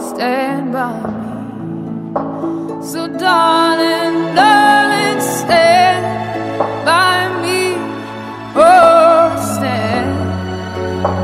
[0.00, 1.16] stand by me.
[2.82, 6.04] So, darling, darling, stand
[6.84, 7.76] by me.
[8.54, 10.14] Oh, stand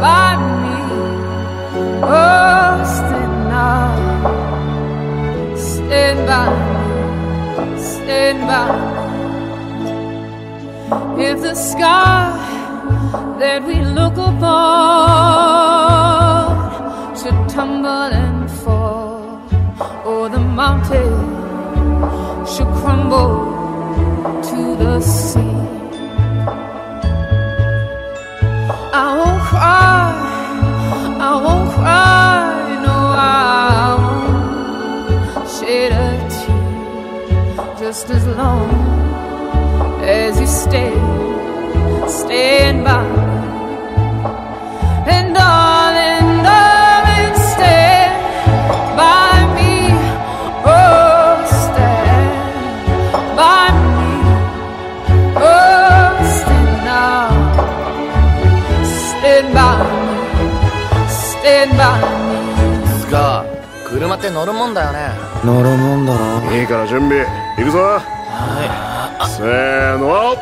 [0.00, 0.78] by me.
[2.02, 3.90] Oh, stand now.
[5.56, 7.78] Stand by me.
[7.78, 8.92] Stand by me.
[11.24, 12.32] If the sky
[13.38, 15.12] that we look upon
[17.16, 18.21] should tumble
[20.72, 23.32] mountain should crumble
[24.48, 25.56] to the sea.
[28.94, 30.12] I won't cry,
[31.28, 32.44] I won't cry,
[32.86, 38.70] no, I won't shed a tear just as long
[40.02, 40.94] as you stay
[42.08, 43.21] stand by
[64.22, 65.08] って乗るもんだよね。
[65.44, 66.56] 乗るもんだろ。
[66.56, 67.26] いいから準備。
[67.58, 68.00] 行くぞ。
[69.26, 70.36] せーの。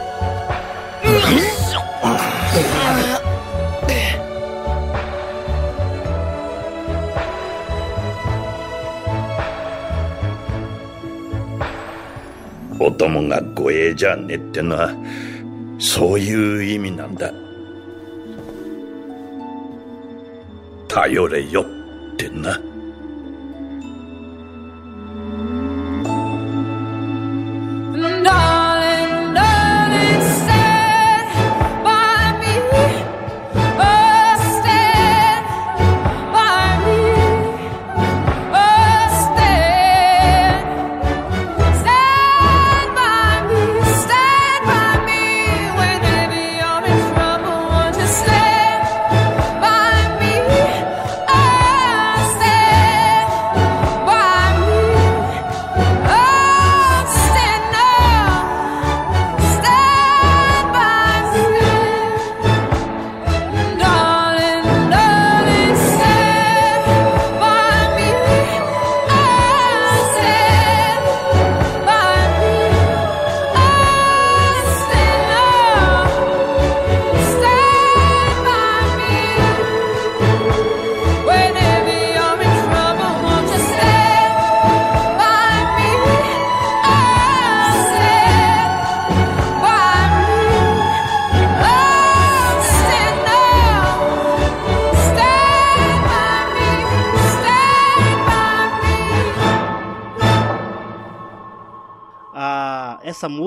[12.78, 14.90] お供が護衛じゃねえってのは
[15.78, 17.32] そういう意味なんだ。
[20.88, 22.60] 頼れよってな。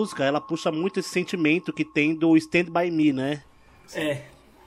[0.03, 3.41] Música, ela puxa muito esse sentimento que tem do Stand By Me, né?
[3.95, 4.21] É.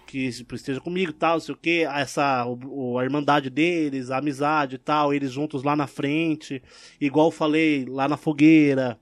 [0.06, 3.50] Que tipo, esteja comigo e tal, não sei o que, essa, o, o- a irmandade
[3.50, 6.62] deles, a amizade e tal, eles juntos lá na frente,
[7.00, 8.98] igual eu falei, lá na fogueira,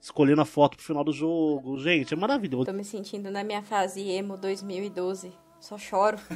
[0.00, 1.78] escolhendo a foto pro final do jogo.
[1.78, 2.66] Gente, é maravilhoso.
[2.66, 5.32] Tô me sentindo na minha fase emo 2012.
[5.58, 6.18] Só choro.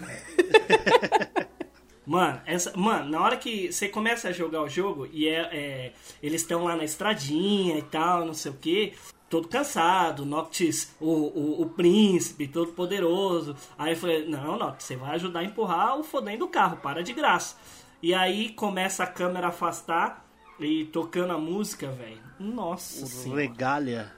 [2.06, 5.92] Mano, essa, mano, na hora que você começa a jogar o jogo e é, é,
[6.22, 8.92] eles estão lá na estradinha e tal, não sei o que,
[9.28, 13.56] todo cansado, Noctis, o, o, o príncipe, todo poderoso.
[13.76, 17.02] Aí eu falei, não, Noctis, você vai ajudar a empurrar o fodendo do carro, para
[17.02, 17.56] de graça.
[18.02, 20.24] E aí começa a câmera a afastar
[20.60, 22.20] e tocando a música, velho.
[22.38, 23.40] Nossa senhora.
[23.40, 24.12] Regalha.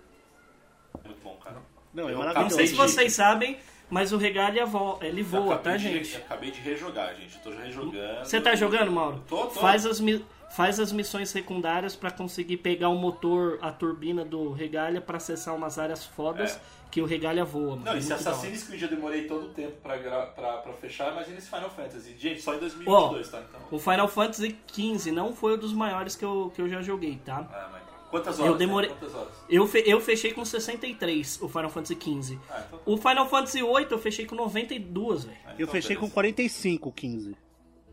[1.04, 1.56] Muito bom, cara.
[1.94, 2.50] Não, é Eu maravilhoso.
[2.50, 6.16] Não sei se de- vocês sabem, mas o Regalia vo ele voa, tá, de- gente?
[6.16, 7.36] Acabei de rejogar, gente.
[7.36, 8.24] Eu tô já rejogando.
[8.24, 9.22] Você tá jogando, Mauro?
[9.28, 9.60] Tô, tô.
[9.60, 14.50] Faz as, mi- faz as missões secundárias pra conseguir pegar o motor, a turbina do
[14.52, 16.60] Regalia pra acessar umas áreas fodas É.
[16.90, 17.70] que o Regalia voa.
[17.76, 17.84] Mano.
[17.84, 18.12] Não, esse.
[18.12, 21.70] Assassin's Creed eu demorei todo o tempo pra, gra- pra, pra fechar, imagina esse Final
[21.70, 22.16] Fantasy.
[22.18, 23.42] Gente, só em 2022, tá?
[23.48, 23.60] Então.
[23.70, 27.20] O Final Fantasy XV não foi um dos maiores que eu, que eu já joguei,
[27.24, 27.46] tá?
[27.52, 28.52] Ah, mas quantas horas?
[28.52, 28.88] Eu demorei.
[28.90, 28.96] né?
[28.98, 29.32] Quantas horas?
[29.50, 32.38] Eu, fe- eu fechei com 63 o Final Fantasy XV.
[32.50, 35.36] Ah, então- O Final Fantasy VIII eu fechei com 92, velho.
[35.46, 36.14] ah, Eu então fechei com beleza.
[36.14, 37.36] 45, 15.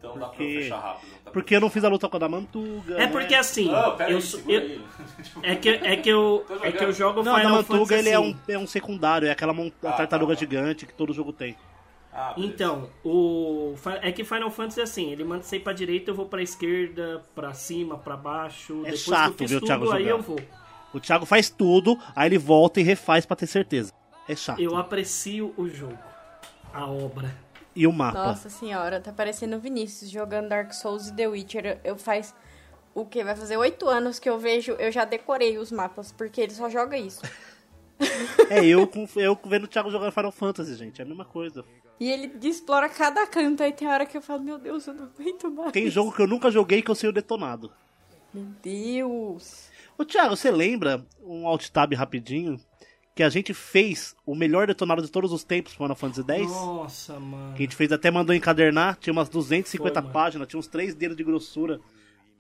[0.06, 1.10] Então dá pra porque- fechar rápido.
[1.24, 2.96] pra Porque eu não fiz a luta com a da Mantuga.
[2.96, 3.08] É né?
[3.08, 4.82] porque assim, Não, pera eu, aí, eu-
[5.44, 6.94] é que é que eu é que eu jogando.
[6.94, 8.38] jogo Não, a da Final Mantuga Fantasy ele é assim.
[8.48, 10.40] um, é um secundário, é aquela mon- a Ah, tartaruga tá, tá.
[10.40, 11.56] gigante que todo jogo tem.
[12.14, 12.34] Ah.
[12.38, 16.16] Então, o é que Final Fantasy é assim, ele manda você ir pra direita, eu
[16.16, 18.74] vou pra esquerda, pra cima, pra baixo.
[18.86, 20.10] É Depois chato que eu fiz ver o tudo, Thiago aí jogar.
[20.12, 20.40] eu vou.
[20.94, 23.92] O Thiago faz tudo, aí ele volta e refaz pra ter certeza.
[24.30, 24.62] É chato.
[24.62, 25.98] Eu aprecio o jogo,
[26.74, 27.36] a obra.
[27.76, 28.18] E o mapa?
[28.28, 31.80] Nossa senhora, tá parecendo o Vinícius jogando Dark Souls e The Witcher.
[31.84, 32.34] Eu- faz
[32.94, 33.24] o que?
[33.24, 36.70] Vai fazer oito anos que eu vejo, eu já decorei os mapas, porque ele só
[36.70, 37.22] joga isso.
[38.50, 41.02] É eu, com, eu vendo o Thiago jogando Final Fantasy, gente.
[41.02, 41.64] É a mesma coisa.
[41.98, 45.06] E ele explora cada canto, aí tem hora que eu falo, meu Deus, eu não
[45.06, 45.72] aguento mais.
[45.72, 47.72] Tem jogo que eu nunca joguei que eu sei o detonado.
[48.34, 49.70] Meu Deus.
[49.98, 52.60] Ô Thiago, você lembra um alt tab rapidinho?
[53.16, 56.52] Que a gente fez o melhor detonado de todos os tempos pro Final Fantasy X?
[56.52, 57.54] Nossa, mano.
[57.56, 60.14] Que a gente fez até mandou encadernar, tinha umas 250 Foi, mano.
[60.14, 61.80] páginas, tinha uns 3 dedos de grossura.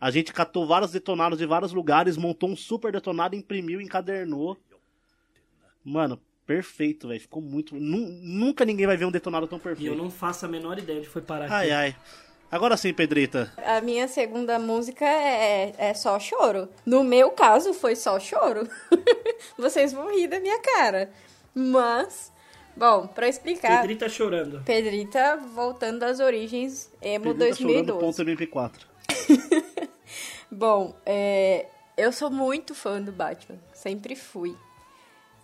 [0.01, 4.57] A gente catou vários detonados de vários lugares, montou um super detonado, imprimiu, encadernou.
[5.83, 7.21] Mano, perfeito, velho.
[7.21, 7.73] Ficou muito.
[7.75, 9.95] Nu- Nunca ninguém vai ver um detonado tão E eu perfeito.
[9.95, 11.95] não faço a menor ideia onde foi parar Ai, aqui.
[11.95, 11.95] ai.
[12.51, 13.51] Agora sim, Pedrita.
[13.57, 16.69] A minha segunda música é, é só choro.
[16.85, 18.67] No meu caso, foi só choro.
[19.57, 21.11] Vocês vão rir da minha cara.
[21.53, 22.31] Mas,
[22.75, 23.81] bom, pra explicar.
[23.81, 24.61] Pedrita chorando.
[24.63, 27.99] Pedrita voltando às origens emo Pedrita chorando 2012.
[27.99, 28.95] ponto MP4.
[30.51, 31.65] Bom, é,
[31.97, 34.55] eu sou muito fã do Batman, sempre fui.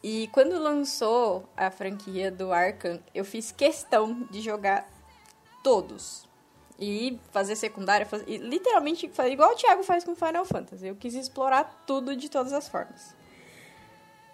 [0.04, 4.88] E quando lançou a franquia do Arkham, eu fiz questão de jogar
[5.64, 6.31] todos.
[6.82, 10.88] E fazer secundária, fazer, e literalmente fazer igual o Thiago faz com Final Fantasy.
[10.88, 13.16] Eu quis explorar tudo de todas as formas.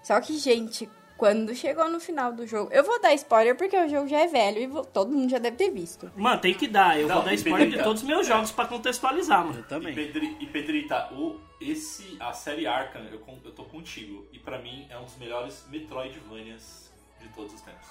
[0.02, 2.72] Só que, gente, quando chegou no final do jogo.
[2.72, 5.40] Eu vou dar spoiler porque o jogo já é velho e vo- todo mundo já
[5.40, 6.10] deve ter visto.
[6.16, 6.98] Mano, tem que dar.
[6.98, 7.84] Eu Não, vou dar e spoiler de Pedrita?
[7.84, 9.58] todos os meus jogos pra contextualizar, mano.
[9.60, 9.94] Eu E, também.
[9.94, 14.26] Pedri, e Pedrita, o, esse, a série Arkham, eu, eu tô contigo.
[14.32, 16.90] E pra mim é um dos melhores Metroidvanias
[17.20, 17.88] de todos os tempos.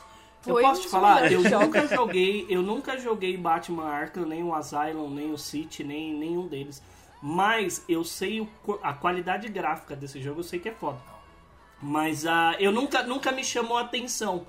[0.46, 4.44] Eu Foi posso um te falar, eu nunca joguei, eu nunca joguei Batman Arkham, nem
[4.44, 6.82] o Asylum, nem o City, nem nenhum deles.
[7.20, 8.48] Mas eu sei o
[8.82, 10.98] a qualidade gráfica desse jogo, eu sei que é foda.
[11.82, 14.46] Mas ah, eu nunca, nunca me chamou a atenção.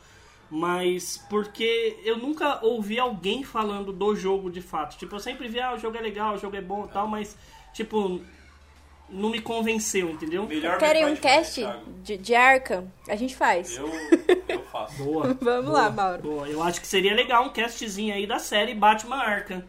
[0.50, 4.98] Mas porque eu nunca ouvi alguém falando do jogo de fato.
[4.98, 7.08] Tipo, eu sempre vi, ah, o jogo é legal, o jogo é bom e tal,
[7.08, 7.38] mas,
[7.74, 8.22] tipo,
[9.10, 10.46] não me convenceu, entendeu?
[10.46, 11.66] Melhor Querem um Metroidvania, cast
[12.02, 12.92] de, de Arkham?
[13.10, 13.76] A gente faz.
[13.76, 13.90] Eu,
[14.48, 14.60] eu
[14.98, 15.34] Boa.
[15.42, 16.22] Vamos boa, lá, Mauro.
[16.22, 16.48] Boa.
[16.48, 19.64] Eu acho que seria legal um castzinho aí da série Batman Arkham.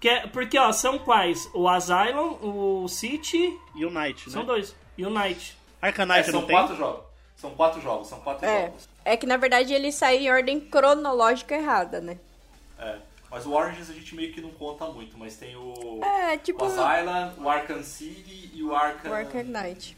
[0.00, 1.48] Que é- porque, ó, são quais?
[1.54, 3.58] O Asylum, o City.
[3.74, 4.46] Unite, São né?
[4.46, 4.74] dois.
[4.98, 5.56] E o Night.
[5.80, 6.56] Arcanite É, não são tem?
[6.56, 7.04] quatro jogos.
[7.36, 8.66] São quatro jogos, são quatro É.
[8.66, 8.88] jogos.
[9.04, 12.18] É que na verdade ele saiu em ordem cronológica errada, né?
[12.78, 12.96] É.
[13.30, 16.62] Mas o Oranges a gente meio que não conta muito, mas tem o, É, tipo
[16.64, 19.10] o Asylum, o Arkham City e o Arkham...
[19.10, 19.96] o Arkham Knight.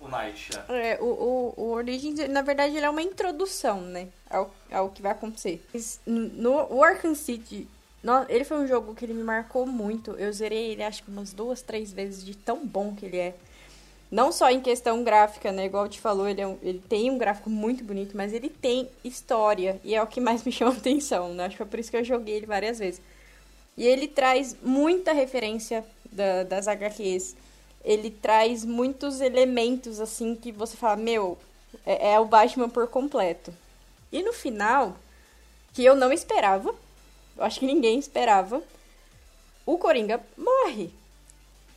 [0.00, 0.92] O Knight, é.
[0.92, 4.08] É, o, o, o Origins, na verdade, ele é uma introdução, né?
[4.30, 5.60] Ao, ao que vai acontecer.
[6.06, 7.66] No o Arkham City,
[8.02, 10.12] no- ele foi um jogo que ele me marcou muito.
[10.12, 13.34] Eu zerei ele acho que umas duas, três vezes de tão bom que ele é.
[14.10, 15.66] Não só em questão gráfica, né?
[15.66, 18.88] Igual te falou, ele, é um- ele tem um gráfico muito bonito, mas ele tem
[19.04, 19.80] história.
[19.84, 21.44] E é o que mais me chama atenção, né?
[21.46, 23.02] Acho que foi por isso que eu joguei ele várias vezes.
[23.76, 27.36] E ele traz muita referência da- das HQs.
[27.84, 31.38] Ele traz muitos elementos, assim, que você fala, meu,
[31.86, 33.52] é, é o Batman por completo.
[34.10, 34.96] E no final,
[35.72, 36.74] que eu não esperava,
[37.36, 38.62] eu acho que ninguém esperava,
[39.64, 40.90] o Coringa morre.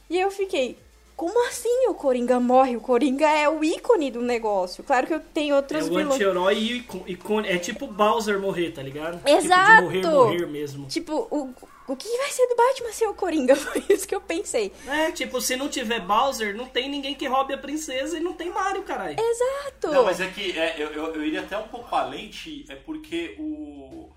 [0.09, 0.77] E eu fiquei,
[1.21, 2.75] como assim o Coringa morre?
[2.75, 4.83] O Coringa é o ícone do negócio.
[4.83, 6.15] Claro que eu tenho É outros o vilões.
[6.15, 7.47] anti-herói e icon- icone.
[7.47, 9.21] É tipo Bowser morrer, tá ligado?
[9.29, 9.83] Exato!
[9.83, 10.87] Tipo de morrer, morrer mesmo.
[10.87, 11.53] Tipo, o,
[11.87, 13.53] o que vai ser do Batman sem o Coringa?
[13.55, 14.73] Foi isso que eu pensei.
[14.87, 18.33] É, tipo, se não tiver Bowser, não tem ninguém que roube a princesa e não
[18.33, 19.15] tem Mario, caralho.
[19.19, 19.91] Exato!
[19.91, 22.31] Não, mas é que é, eu, eu, eu iria até um pouco além,
[22.67, 24.09] é porque o,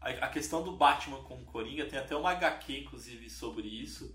[0.00, 4.14] a, a questão do Batman com o Coringa, tem até uma HQ, inclusive, sobre isso,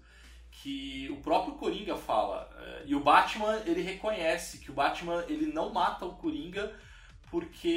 [0.62, 2.49] que o próprio Coringa fala.
[2.62, 6.72] é, e o Batman, ele reconhece que o Batman, ele não mata o Coringa
[7.32, 7.68] porque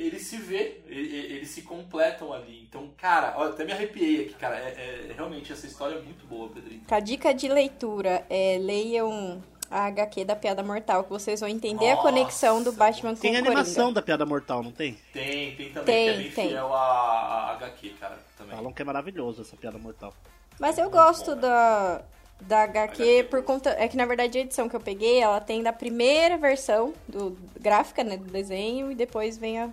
[0.00, 2.62] ele se vê, ele- eles se completam ali.
[2.62, 4.56] Então, cara, eu até me arrepiei aqui, cara.
[4.58, 6.82] É, é- realmente, essa história é muito boa, Pedrinho.
[6.90, 11.90] A dica de leitura é leiam a HQ da Piada Mortal, que vocês vão entender
[11.90, 13.92] a Nossa, conexão do Batman com Tem o animação Coringa.
[13.94, 14.96] da Piada Mortal, não tem?
[15.12, 16.48] Tem, tem também, Tem, que é bem tem.
[16.50, 18.16] fiel à, à HQ, cara.
[18.38, 18.54] Também.
[18.56, 20.14] Falam que é maravilhoso essa Piada Mortal.
[20.58, 22.02] Mas eu gosto da,
[22.40, 23.70] da HQ por conta.
[23.78, 27.36] É que na verdade a edição que eu peguei, ela tem da primeira versão do
[27.60, 28.16] gráfica, né?
[28.16, 29.68] Do desenho, e depois vem a,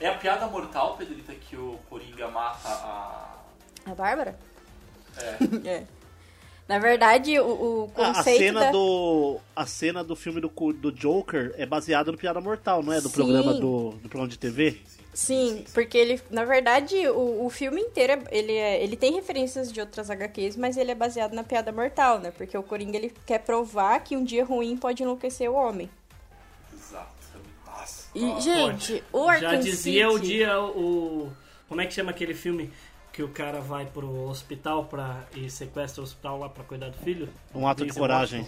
[0.00, 3.36] É a piada mortal, Pedrita, que o Coringa mata a.
[3.86, 4.38] a Bárbara.
[5.16, 5.36] É.
[5.68, 5.84] É.
[6.68, 8.38] Na verdade, o, o Ah, A, conceito.
[8.38, 8.70] cena da...
[8.70, 13.00] do a cena do filme do, do Joker é baseada no Piada Mortal, não é?
[13.00, 13.14] Do Sim.
[13.16, 14.80] programa do, do programa de TV?
[14.86, 15.01] Sim,
[15.74, 19.80] porque ele, na verdade, o, o filme inteiro, é- ele, é, ele tem referências de
[19.80, 22.30] outras HQs, mas ele é baseado na piada mortal, né?
[22.30, 25.90] Porque o Coringa, ele quer provar que um dia ruim pode enlouquecer o homem.
[26.72, 27.12] Exato.
[27.66, 28.08] Nossa.
[28.14, 28.40] E, Nossa.
[28.40, 30.16] gente, o Arkham Já dizia City...
[30.16, 31.32] o dia o.
[31.68, 32.72] Como é que chama aquele filme
[33.12, 36.96] que o cara vai pro hospital pra, e sequestra o hospital lá pra cuidar do
[36.98, 37.28] filho?
[37.54, 38.46] Um ato de coragem.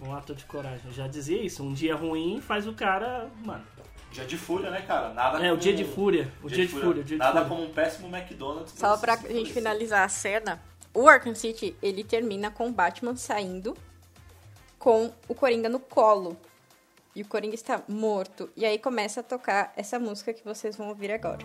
[0.00, 0.92] Um ato de coragem.
[0.92, 1.62] Já dizia isso.
[1.62, 3.30] Um dia ruim faz o cara.
[3.44, 3.64] Mano.
[4.12, 5.12] Dia de fúria, né, cara?
[5.14, 6.32] Nada É, o como- dia de fúria.
[6.42, 7.02] O dia, de fúria.
[7.02, 7.48] dia de Nada fúria.
[7.48, 8.74] como um péssimo McDonald's.
[8.76, 10.62] Só pra se gente finalizar a cena,
[10.94, 13.74] o Arkham City, ele termina com o Batman saindo
[14.78, 16.36] com o Coringa no colo.
[17.14, 18.50] E o Coringa está morto.
[18.56, 21.38] E aí começa a tocar essa música que vocês vão ouvir agora.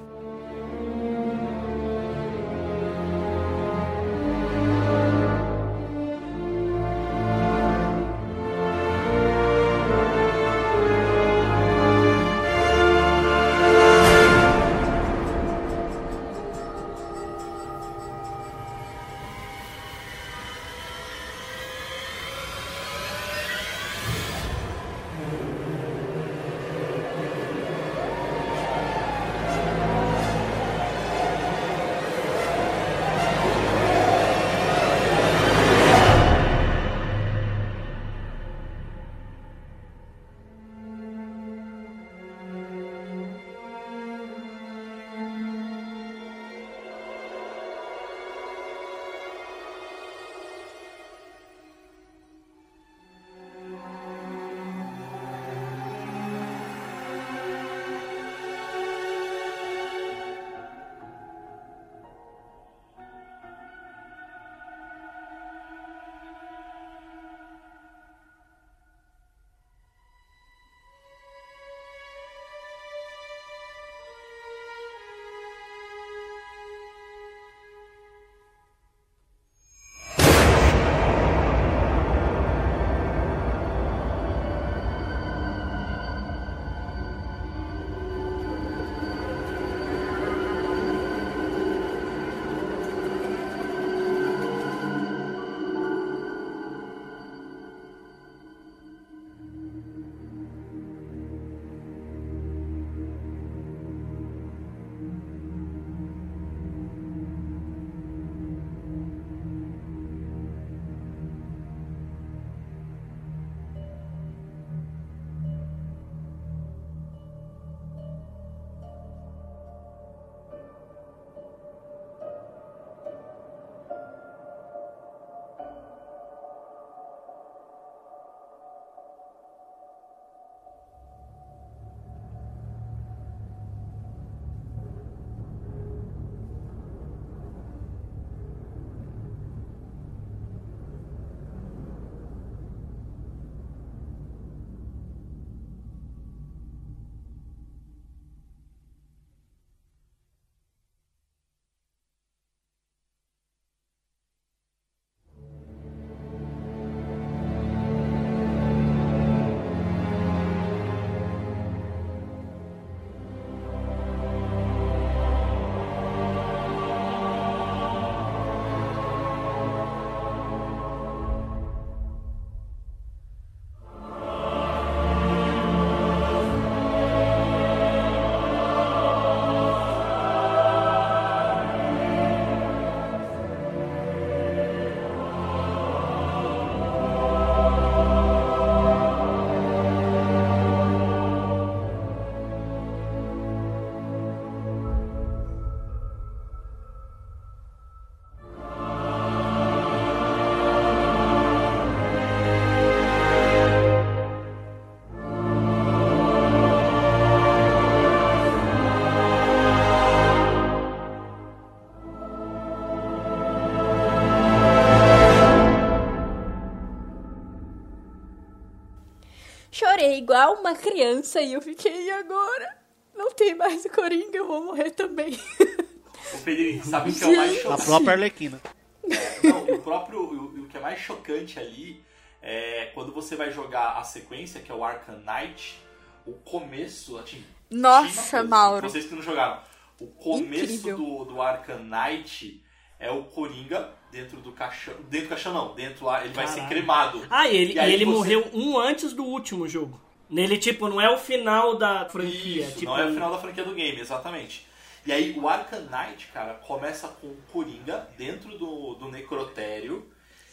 [220.49, 222.77] Uma criança e eu fiquei, e agora?
[223.15, 225.37] Não tem mais o Coringa, eu vou morrer também.
[226.33, 227.85] O Pedrinho, sabe o que é o mais A chocante?
[227.85, 228.61] própria Arlequina.
[229.09, 230.19] É, não, o próprio.
[230.19, 232.03] O, o que é mais chocante ali
[232.41, 235.79] é quando você vai jogar a sequência, que é o Arkham Knight,
[236.25, 237.45] o começo, assim.
[237.71, 238.89] Nossa, Matheus, Mauro.
[238.89, 239.61] Vocês que não jogaram.
[240.01, 240.97] O começo Incrível.
[240.97, 242.61] do, do Arkham Knight
[242.99, 244.95] é o Coringa dentro do caixão.
[245.09, 246.69] Dentro do caixão não, dentro lá, ele vai ser Caralho.
[246.75, 247.27] cremado.
[247.29, 250.01] Ah, e ele, E aí e ele você- morreu um antes do último jogo.
[250.29, 252.65] Nele, tipo, não é o final da franquia.
[252.65, 254.65] Isso, tipo, não é o final da franquia do game, exatamente.
[255.05, 260.05] E aí o Arkham Knight, cara, começa com o Coringa dentro do, do necrotério.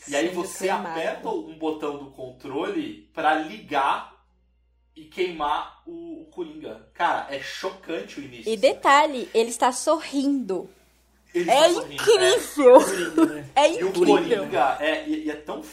[0.07, 0.89] E aí você cremado.
[0.89, 4.15] aperta um botão do controle pra ligar
[4.95, 6.89] e queimar o, o Coringa.
[6.95, 8.53] Cara, é chocante o início.
[8.53, 10.71] E detalhe, ele está sorrindo.
[11.35, 12.81] Ele É tá sorrindo, incrível!
[12.81, 13.51] Coringa, né?
[13.57, 14.39] É E o incrível.
[14.39, 15.65] Coringa é, e, e é tão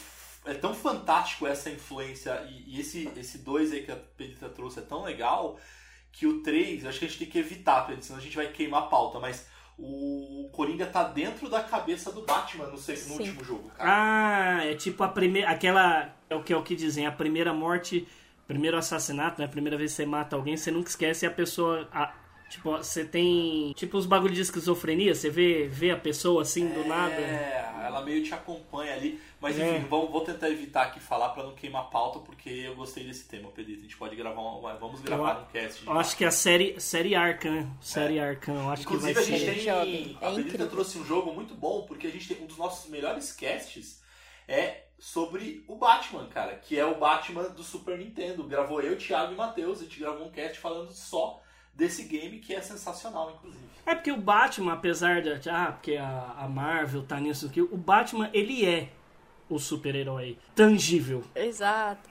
[0.44, 4.78] é tão fantástico essa influência e, e esse esse dois aí que a Pedrita trouxe
[4.80, 5.58] é tão legal
[6.10, 8.46] que o 3, acho que a gente tem que evitar, Pedro, senão a gente vai
[8.48, 9.46] queimar a pauta, mas
[9.78, 13.90] o Coringa tá dentro da cabeça do Batman no, no último jogo, cara.
[14.60, 15.48] Ah, é tipo a primeira.
[15.48, 16.14] Aquela.
[16.28, 18.06] É o que é o que dizem, a primeira morte,
[18.46, 19.46] primeiro assassinato, né?
[19.46, 21.88] A primeira vez que você mata alguém, você nunca esquece e a pessoa.
[21.90, 22.12] a-
[22.52, 23.72] tipo, você tem.
[23.74, 27.14] Tipo os bagulhos de esquizofrenia, você vê, vê a pessoa assim do nada.
[27.14, 29.20] É, ela meio te acompanha ali.
[29.40, 29.76] Mas É.
[29.78, 33.02] enfim, vamos, vou tentar evitar aqui falar pra não queimar a pauta, porque eu gostei
[33.04, 33.80] desse tema, Pedrito.
[33.80, 35.84] A gente pode gravar um, vamos gravar um cast.
[35.84, 39.38] Eu acho que a série, série Arkham, série Arkham, eu acho Inclusive que a vai
[39.38, 39.82] gente ser.
[39.84, 40.18] tem.
[40.20, 40.68] É a Pedrita incrível.
[40.68, 44.00] trouxe um jogo muito bom, porque a gente tem um dos nossos melhores casts
[44.46, 48.44] é sobre o Batman, cara, que é o Batman do Super Nintendo.
[48.44, 51.41] Gravou eu, Thiago e Matheus, a gente gravou um cast falando só
[51.74, 53.62] desse game que é sensacional, inclusive.
[53.84, 55.48] É porque o Batman, apesar de.
[55.50, 58.88] Ah, porque a, a Marvel tá nisso aqui, o Batman, ele é
[59.48, 61.24] o super-herói tangível.
[61.34, 62.08] Exato.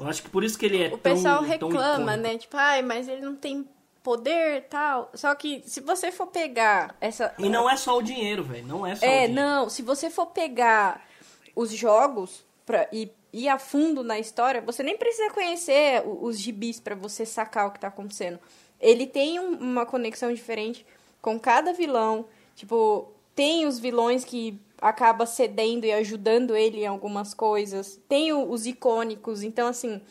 [0.00, 2.36] Eu acho que por isso que ele é O tão pessoal tão reclama, né?
[2.38, 3.68] Tipo, ai, mas ele não tem
[4.02, 5.10] poder e tal.
[5.14, 7.32] Só que se você for pegar essa.
[7.38, 8.66] E não é só o dinheiro, velho.
[8.66, 9.34] Não é só o É, dinheiro.
[9.34, 9.68] não.
[9.70, 11.06] Se você for pegar
[11.54, 16.38] os jogos pra, e ir a fundo na história, você nem precisa conhecer o- os
[16.38, 18.40] gibis pra você sacar o que tá acontecendo.
[18.82, 20.84] Ele tem um- uma conexão diferente
[21.22, 22.26] com cada vilão.
[22.56, 28.00] Tipo, tem os vilões que acaba cedendo e ajudando ele em algumas coisas.
[28.08, 29.44] Tem o- os icônicos.
[29.44, 30.02] Então, assim,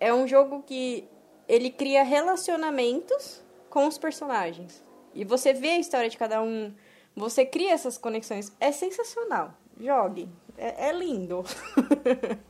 [0.00, 1.04] é um jogo que
[1.46, 4.82] ele cria relacionamentos com os personagens.
[5.14, 6.72] E você vê a história de cada um,
[7.14, 8.50] você cria essas conexões.
[8.58, 9.52] É sensacional.
[9.78, 10.28] Jogue.
[10.56, 11.44] É, é lindo.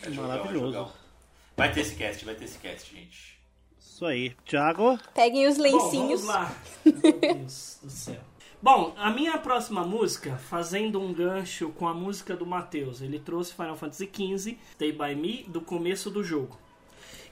[0.00, 0.66] É maravilhoso.
[0.74, 0.92] Jogão.
[1.56, 3.37] Vai ter esse cast, vai ter esse cast, gente.
[3.98, 4.30] Isso aí.
[4.46, 6.20] Thiago, Peguem os Bom, lencinhos.
[6.20, 6.54] vamos lá.
[6.84, 8.20] Meu Deus do céu.
[8.62, 13.54] Bom, a minha próxima música, fazendo um gancho com a música do Matheus, ele trouxe
[13.54, 16.56] Final Fantasy XV, Stay By Me, do começo do jogo.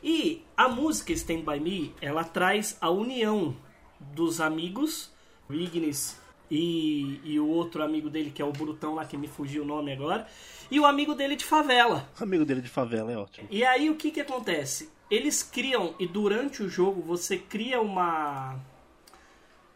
[0.03, 3.55] E a música Stand By Me, ela traz a união
[4.01, 5.13] dos amigos,
[5.49, 6.21] o Ignis
[6.51, 9.67] e, e o outro amigo dele, que é o Brutão lá, que me fugiu o
[9.67, 10.27] nome agora,
[10.69, 12.09] e o amigo dele de favela.
[12.19, 13.47] amigo dele de favela, é ótimo.
[13.53, 14.96] E aí o que que acontece?
[15.11, 18.59] Eles criam e durante o jogo você cria uma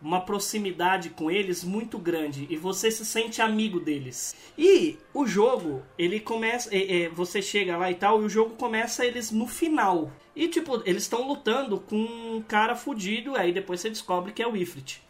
[0.00, 4.34] uma proximidade com eles muito grande e você se sente amigo deles.
[4.56, 8.54] E o jogo, ele começa, é, é, você chega lá e tal, e o jogo
[8.56, 10.10] começa eles no final.
[10.34, 14.48] E tipo, eles estão lutando com um cara fudido, aí depois você descobre que é
[14.48, 15.02] o Ifrit.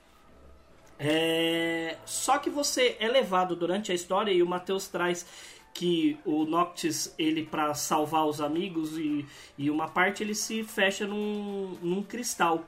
[0.98, 1.96] É...
[2.04, 5.24] Só que você é levado durante a história e o Matheus traz
[5.72, 9.24] que o Noctis, ele para salvar os amigos e,
[9.56, 12.64] e uma parte ele se fecha num, num cristal.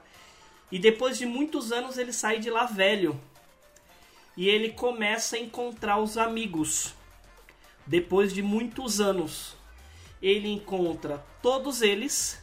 [0.70, 3.20] E depois de muitos anos ele sai de lá velho.
[4.36, 6.94] E ele começa a encontrar os amigos.
[7.86, 9.56] Depois de muitos anos.
[10.22, 12.42] Ele encontra todos eles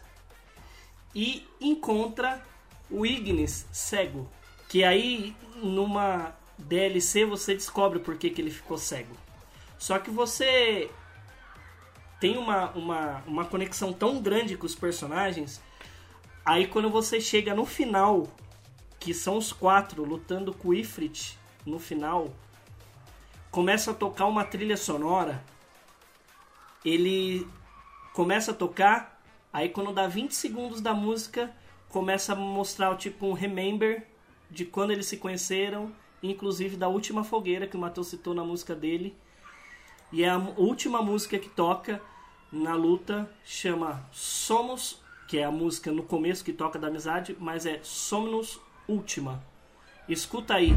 [1.15, 2.45] e encontra
[2.91, 4.30] o Ignis cego.
[4.68, 9.15] Que aí numa DLC você descobre por que, que ele ficou cego.
[9.80, 10.92] Só que você
[12.20, 15.62] tem uma, uma, uma conexão tão grande com os personagens.
[16.46, 18.28] Aí quando você chega no final,
[19.00, 22.34] que são os quatro lutando com o Ifrit no final,
[23.50, 25.42] começa a tocar uma trilha sonora.
[26.84, 27.48] Ele
[28.14, 31.56] começa a tocar, aí quando dá 20 segundos da música,
[31.88, 34.06] começa a mostrar tipo um remember
[34.52, 38.76] de quando eles se conheceram, inclusive da última fogueira que o Matheus citou na música
[38.76, 39.16] dele.
[40.11, 42.02] E a última música que toca
[42.52, 47.65] na luta chama Somos, que é a música no começo que toca da amizade, mas
[47.65, 49.44] é Somos Última.
[50.07, 50.73] Escuta aí.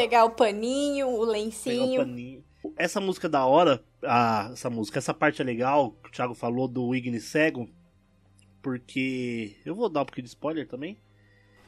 [0.00, 2.00] Pegar o paninho, o Pegar o lencinho.
[2.00, 2.44] paninho.
[2.76, 6.34] Essa música é da hora, a, essa música, essa parte é legal, que o Thiago
[6.34, 7.68] falou do Ignis Cego,
[8.62, 9.56] porque.
[9.64, 10.98] Eu vou dar um pouquinho de spoiler também.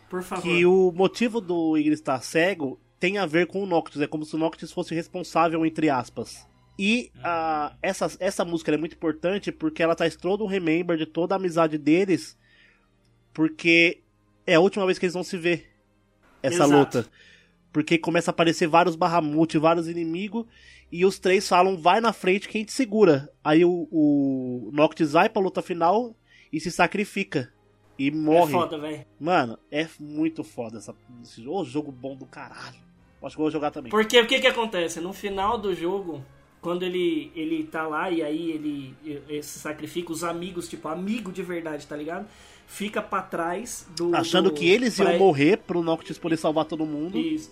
[0.09, 0.43] Por favor.
[0.43, 4.01] Que o motivo do Ignis estar cego tem a ver com o Noctis.
[4.01, 6.47] É como se o Noctis fosse responsável, entre aspas.
[6.77, 11.07] E a, essa, essa música é muito importante porque ela traz todo um remember de
[11.07, 12.37] toda a amizade deles.
[13.33, 14.01] Porque
[14.45, 15.71] é a última vez que eles vão se ver.
[16.43, 16.73] Essa Exato.
[16.73, 17.11] luta.
[17.73, 20.45] Porque começa a aparecer vários Bahamut, vários inimigos.
[20.91, 23.31] E os três falam, vai na frente que a gente segura.
[23.45, 26.17] Aí o, o Noctis vai pra luta final
[26.53, 27.53] e se sacrifica.
[27.99, 28.53] E É morre.
[28.53, 29.05] foda, velho.
[29.21, 31.61] Mano, é muito foda essa, esse jogo.
[31.61, 32.77] Ô, jogo bom do caralho.
[33.23, 33.91] Acho que eu vou jogar também.
[33.91, 34.99] Porque o que que acontece?
[35.01, 36.25] No final do jogo,
[36.61, 41.31] quando ele, ele tá lá e aí ele, ele se sacrifica, os amigos, tipo, amigo
[41.31, 42.27] de verdade, tá ligado?
[42.73, 44.15] Fica pra trás do.
[44.15, 47.19] Achando do- que eles iam pra- morrer pro Noctis poder salvar todo mundo.
[47.19, 47.51] Isso.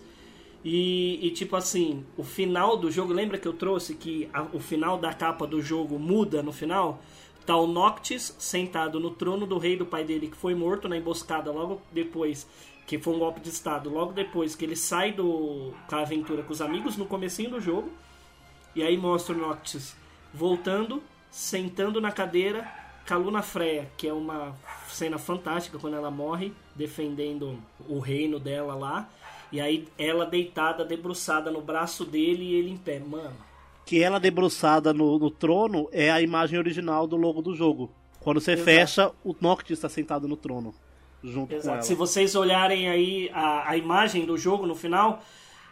[0.64, 4.60] E, e, tipo assim, o final do jogo, lembra que eu trouxe que a- o
[4.60, 7.02] final da capa do jogo muda no final?
[7.44, 10.96] Tá o Noctis sentado no trono do rei do pai dele, que foi morto na
[10.96, 12.46] emboscada logo depois,
[12.86, 16.42] que foi um golpe de estado, logo depois que ele sai do, com a aventura
[16.44, 17.90] com os amigos no comecinho do jogo.
[18.74, 19.96] E aí mostra o Noctis
[20.32, 22.70] voltando, sentando na cadeira
[23.08, 24.54] com a Luna Freya, que é uma
[24.86, 27.58] cena fantástica quando ela morre, defendendo
[27.88, 29.08] o reino dela lá.
[29.50, 32.98] E aí ela deitada, debruçada no braço dele e ele em pé.
[32.98, 33.34] Mano,
[33.86, 37.90] Que ela debruçada no, no trono é a imagem original do logo do jogo.
[38.20, 38.64] Quando você Exato.
[38.64, 40.74] fecha, o Noctis está sentado no trono.
[41.24, 41.62] Junto com ela.
[41.62, 41.86] Exato.
[41.86, 45.22] Se vocês olharem aí a, a imagem do jogo no final,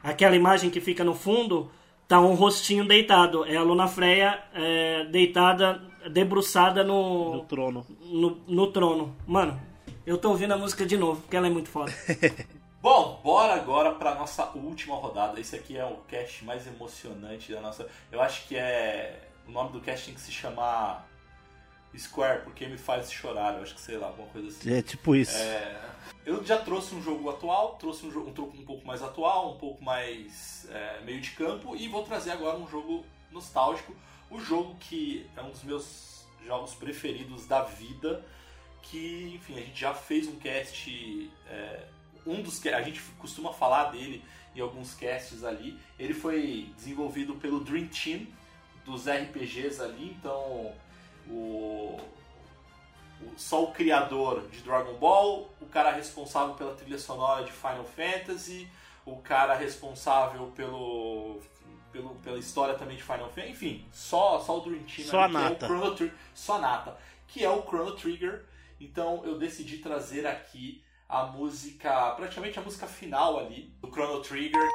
[0.03, 1.71] aquela imagem que fica no fundo,
[2.09, 3.45] tá um rostinho deitado.
[3.45, 7.87] É a Luna Freya é, deitada, debruçada No no, trono.
[8.01, 9.17] no, no trono.
[9.27, 9.61] Mano,
[10.07, 11.93] eu tô ouvindo a música de novo, porque ela é muito foda.
[12.81, 15.41] Bom, bora agora para nossa última rodada.
[15.41, 17.89] Esse aqui é o cast mais emocionante da nossa.
[18.13, 19.29] Eu acho que é.
[19.49, 21.09] O nome do cast tem que se chamar
[21.97, 23.55] Square, porque me faz chorar.
[23.55, 24.73] Eu acho que sei lá, alguma coisa assim.
[24.73, 25.37] É tipo isso.
[25.37, 25.81] É,
[26.25, 29.55] eu já trouxe um jogo atual, trouxe um jogo um, truque um pouco mais atual,
[29.55, 33.95] um pouco mais é, meio de campo, e vou trazer agora um jogo nostálgico.
[34.31, 38.25] O jogo que é um dos meus jogos preferidos da vida,
[38.83, 41.31] que, enfim, a gente já fez um cast.
[41.49, 41.87] é,
[42.27, 44.23] um dos a gente costuma falar dele
[44.55, 45.79] em alguns casts ali.
[45.99, 48.27] Ele foi desenvolvido pelo Dream Team
[48.85, 50.73] dos RPGs ali, então
[51.29, 52.01] o,
[53.21, 57.85] o- só o criador de Dragon Ball, o cara responsável pela trilha sonora de Final
[57.85, 58.69] Fantasy,
[59.05, 61.41] o cara responsável pelo,
[61.97, 65.25] pelo pela história também de Final Fantasy, enfim, só só o Dream Team, Só ali,
[65.25, 65.67] a que é o nata.
[65.67, 68.45] Chrono só a nata, que é o Chrono Trigger.
[68.81, 74.69] Então eu decidi trazer aqui a música, praticamente a música final ali do Chrono Trigger.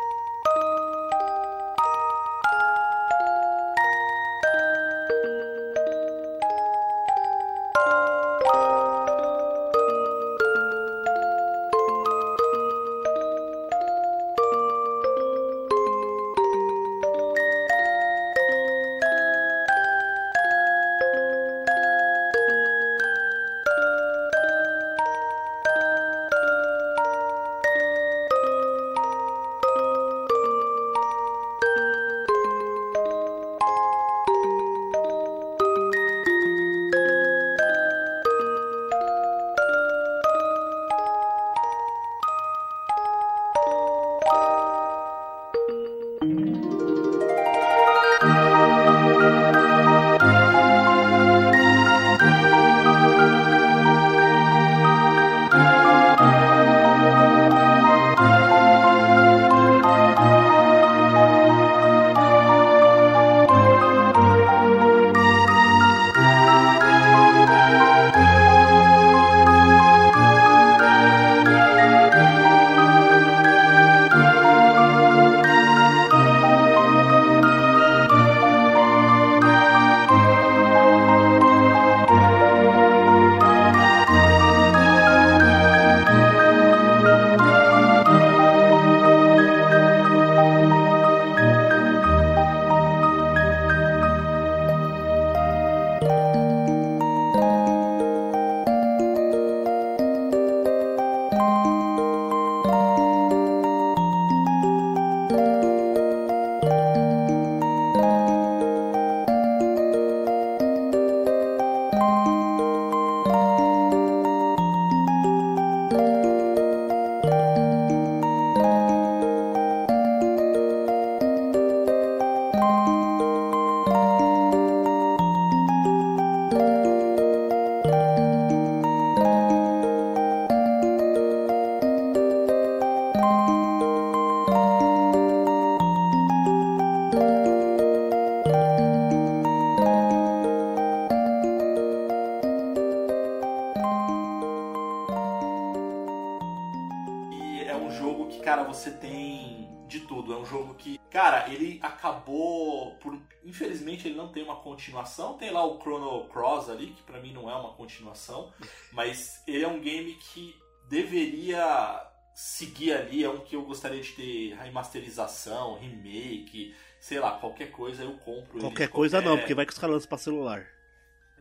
[151.12, 153.20] Cara, ele acabou por.
[153.44, 155.34] Infelizmente ele não tem uma continuação.
[155.38, 158.52] Tem lá o Chrono Cross ali, que pra mim não é uma continuação.
[158.94, 160.56] Mas ele é um game que
[160.90, 162.02] deveria
[162.34, 163.24] seguir ali.
[163.24, 168.54] É um que eu gostaria de ter remasterização, remake, sei lá, qualquer coisa eu compro.
[168.58, 170.66] ele Qualquer de coisa não, qualquer- porque vai que os caras lançam pra celular.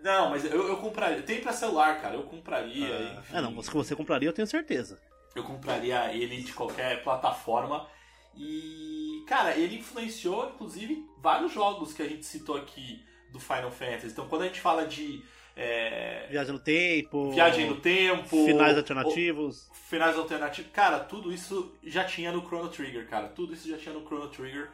[0.03, 1.23] Não, mas eu, eu compraria.
[1.23, 2.15] Tem pra celular, cara.
[2.17, 3.13] Eu compraria.
[3.21, 3.33] enfim.
[3.37, 4.99] Ah, não, você que você compraria, eu tenho certeza.
[5.37, 7.87] Eu compraria ele de qualquer plataforma.
[8.35, 14.09] E, cara, ele influenciou, inclusive, vários jogos que a gente citou aqui do Final Fantasy.
[14.09, 15.23] Então, quando a gente fala de
[15.57, 17.31] é, Viagem no tempo.
[17.33, 19.69] viagem no tempo, Finais alternativos.
[19.69, 23.29] o- finais alternativos, cara, tudo isso já tinha no Chrono Trigger, cara.
[23.29, 24.71] Tudo isso já tinha no Chrono Trigger.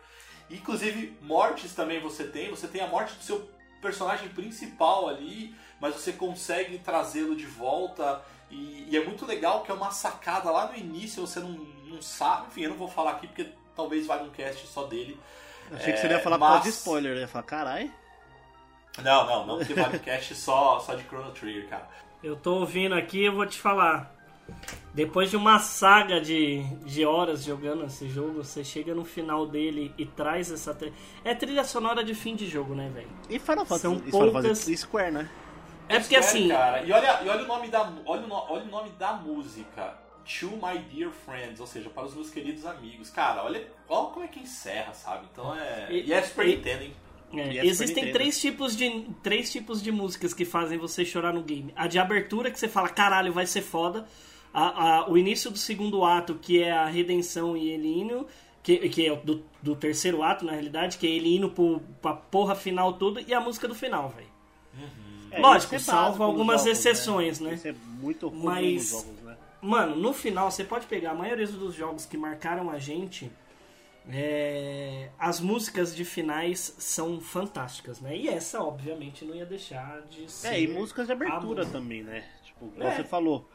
[0.51, 2.51] Inclusive, mortes também você tem.
[2.51, 3.49] Você tem a morte do seu
[3.83, 8.23] personagem principal ali, mas você consegue trazê-lo de volta.
[8.51, 12.01] E, e é muito legal que é uma sacada lá no início, você não, não
[12.01, 12.47] sabe.
[12.49, 15.19] Enfim, eu não vou falar aqui porque talvez valha um cast só dele.
[15.73, 17.13] Achei que É, você ia falar por causa de mas- spoiler.
[17.17, 17.91] Eu ia falar, carai.
[19.03, 21.89] Não, não, não porque vale um cast só, só de Chrono Trigger, cara.
[22.23, 24.15] Eu tô ouvindo aqui eu vou te falar.
[24.95, 29.93] Depois de uma saga de, de horas jogando esse jogo, você chega no final dele
[29.99, 30.73] e traz essa.
[30.73, 30.95] Tri...
[31.25, 33.09] É trilha sonora de fim de jogo, né, velho?
[33.29, 35.29] E Final Fantasy, São e Final poucas- Fantasy e Square, né?
[35.89, 36.49] É porque Square, assim.
[36.49, 37.93] Cara, e olha, e olha o nome da.
[38.07, 39.95] Olha o, no- olha o nome da música.
[40.41, 43.11] To My Dear Friends, ou seja, para os meus queridos amigos.
[43.11, 45.27] Cara, olha, olha como é que encerra, sabe?
[45.33, 45.89] Então é.
[45.91, 46.93] E- E, é Super e- Nintendo, hein?
[47.35, 48.13] É, E é existem Nintendo.
[48.19, 51.73] três tipos, de, três tipos de músicas que fazem você chorar no game.
[51.77, 54.07] A de abertura, que você fala, caralho, vai ser foda.
[54.55, 58.27] A- a- o início do segundo ato, que é a redenção e ele indo.
[58.63, 62.15] Que, que é do, do terceiro ato, na realidade, que é ele indo pro, pra
[62.15, 63.21] porra final tudo.
[63.21, 64.27] E a música do final, velho.
[65.31, 67.55] É, Lógico, é salvo algumas jogos, exceções, né?
[67.55, 69.26] Isso é muito comum Mas- nos jogos, né?
[69.61, 73.31] Mano, no final, você pode pegar a maioria dos jogos que marcaram a gente.
[74.09, 78.17] é, as músicas de finais são fantásticas, né?
[78.17, 80.49] E essa, obviamente, não ia deixar de ser.
[80.49, 82.25] É, e músicas de abertura também, né?
[82.45, 82.95] Tipo, É.
[82.97, 83.49] você falou.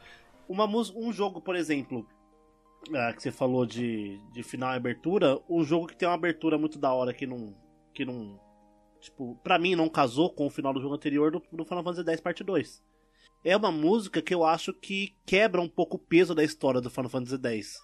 [0.49, 2.05] Uma um jogo, por exemplo,
[2.93, 6.57] ah, que você falou de, de final e abertura, um jogo que tem uma abertura
[6.57, 7.55] muito da hora que não.
[7.93, 8.37] que não.
[8.99, 12.09] Tipo, pra mim não casou com o final do jogo anterior do, do Final Fantasy
[12.09, 12.83] X Parte 2.
[13.43, 16.89] É uma música que eu acho que quebra um pouco o peso da história do
[16.89, 17.79] Final Fantasy X.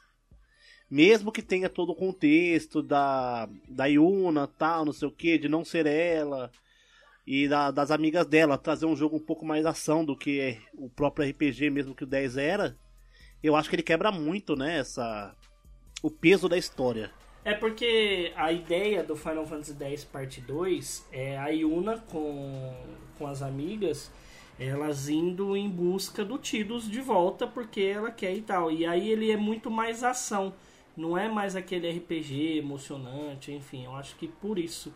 [0.89, 5.49] Mesmo que tenha todo o contexto da, da Yuna, tal, não sei o que, de
[5.49, 6.49] não ser ela,
[7.25, 10.89] e da- das amigas dela, trazer um jogo um pouco mais ação do que o
[10.89, 12.77] próprio RPG mesmo que o 10 era,
[13.43, 15.35] eu acho que ele quebra muito, né, essa,
[16.01, 17.11] o peso da história.
[17.43, 22.73] É porque a ideia do Final Fantasy X Parte 2 é a Yuna com,
[23.17, 24.09] com as amigas,
[24.59, 28.71] elas indo em busca do Tidus de volta porque ela quer e tal.
[28.71, 30.53] E aí ele é muito mais ação,
[30.95, 34.93] não é mais aquele RPG emocionante, enfim, eu acho que por isso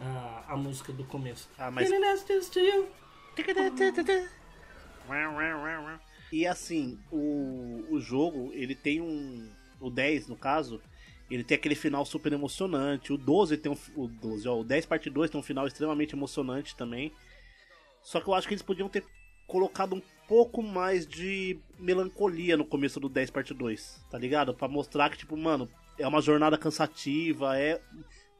[0.00, 1.48] a, a música do começo.
[1.58, 1.88] Ah, mas-
[6.32, 9.50] E assim, o, o jogo, ele tem um.
[9.80, 10.80] O 10, no caso,
[11.30, 13.12] ele tem aquele final super emocionante.
[13.12, 13.76] O 12 tem um.
[13.96, 17.12] O 12, ó, o 10 parte 2 tem um final extremamente emocionante também.
[18.02, 19.04] Só que eu acho que eles podiam ter
[19.46, 24.54] colocado um pouco mais de melancolia no começo do 10 parte 2, tá ligado?
[24.54, 25.68] Pra mostrar que, tipo, mano,
[25.98, 27.80] é uma jornada cansativa, é.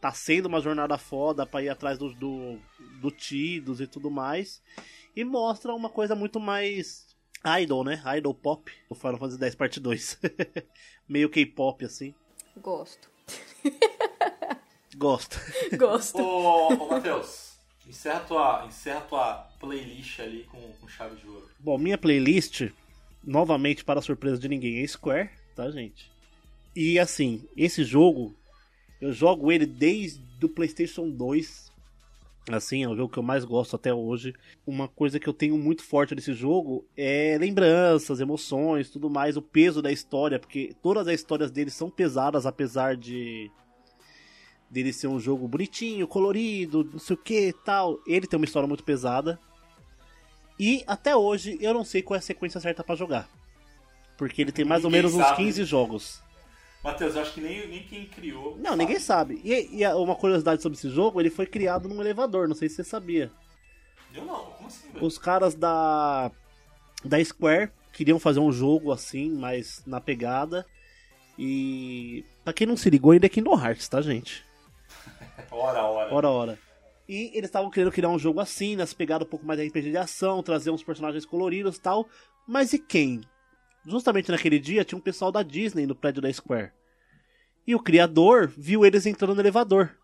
[0.01, 2.59] Tá sendo uma jornada foda pra ir atrás do, do,
[3.01, 4.63] do Tidus e tudo mais.
[5.15, 7.15] E mostra uma coisa muito mais
[7.61, 8.03] idol, né?
[8.17, 8.73] Idol pop.
[8.89, 10.21] O Final Fantasy X parte 2.
[11.07, 12.15] Meio K-pop, assim.
[12.57, 13.11] Gosto.
[14.97, 15.39] Gosto.
[15.77, 16.23] Gosto.
[16.23, 21.49] Ô, ô Matheus, encerra tua, encerra tua playlist ali com, com chave de ouro.
[21.61, 22.71] Bom, minha playlist,
[23.23, 26.11] novamente para surpresa de ninguém, é Square, tá, gente?
[26.75, 28.35] E assim, esse jogo,
[29.01, 31.71] eu jogo ele desde o PlayStation 2.
[32.51, 34.35] Assim, é o jogo que eu mais gosto até hoje.
[34.67, 39.43] Uma coisa que eu tenho muito forte desse jogo é lembranças, emoções, tudo mais, o
[39.43, 43.51] peso da história, porque todas as histórias dele são pesadas, apesar de
[44.71, 48.01] dele ser um jogo bonitinho, colorido, não sei o que tal.
[48.07, 49.39] Ele tem uma história muito pesada.
[50.61, 53.27] E até hoje eu não sei qual é a sequência certa pra jogar.
[54.19, 55.37] Porque ele tem mais ou Ninguém menos uns sabe.
[55.39, 56.23] 15 jogos.
[56.85, 58.59] Matheus, eu acho que nem, nem quem criou.
[58.59, 59.41] Não, ninguém sabe.
[59.43, 62.77] E, e uma curiosidade sobre esse jogo, ele foi criado num elevador, não sei se
[62.77, 63.33] você sabia.
[64.15, 65.07] Eu não, como assim, velho?
[65.07, 66.31] Os caras da
[67.03, 70.67] da Square queriam fazer um jogo assim, mais na pegada.
[71.39, 74.45] E pra quem não se ligou, ainda é Kingdom Hearts, tá, gente?
[75.51, 76.15] Ora, ora.
[76.15, 76.70] Ora, ora.
[77.11, 79.91] E eles estavam querendo criar um jogo assim, nas pegadas um pouco mais de RPG
[79.91, 82.09] de ação, trazer uns personagens coloridos tal.
[82.47, 83.23] Mas e quem?
[83.85, 86.71] Justamente naquele dia tinha um pessoal da Disney no prédio da Square.
[87.67, 89.99] E o criador viu eles entrando no elevador.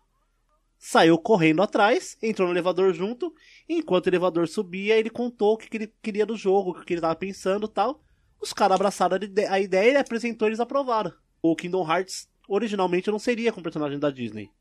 [0.77, 3.33] Saiu correndo atrás, entrou no elevador junto.
[3.69, 6.91] E enquanto o elevador subia, ele contou o que ele queria do jogo, o que
[6.91, 8.03] ele estava pensando tal.
[8.41, 9.17] Os caras abraçaram
[9.49, 11.13] a ideia e apresentou e eles aprovaram.
[11.41, 14.51] O Kingdom Hearts originalmente não seria com personagem da Disney.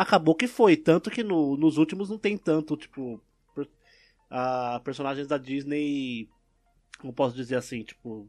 [0.00, 3.20] Acabou que foi, tanto que no, nos últimos não tem tanto, tipo,
[3.54, 3.68] per,
[4.30, 6.26] a, personagens da Disney,
[6.98, 8.26] como posso dizer assim, tipo,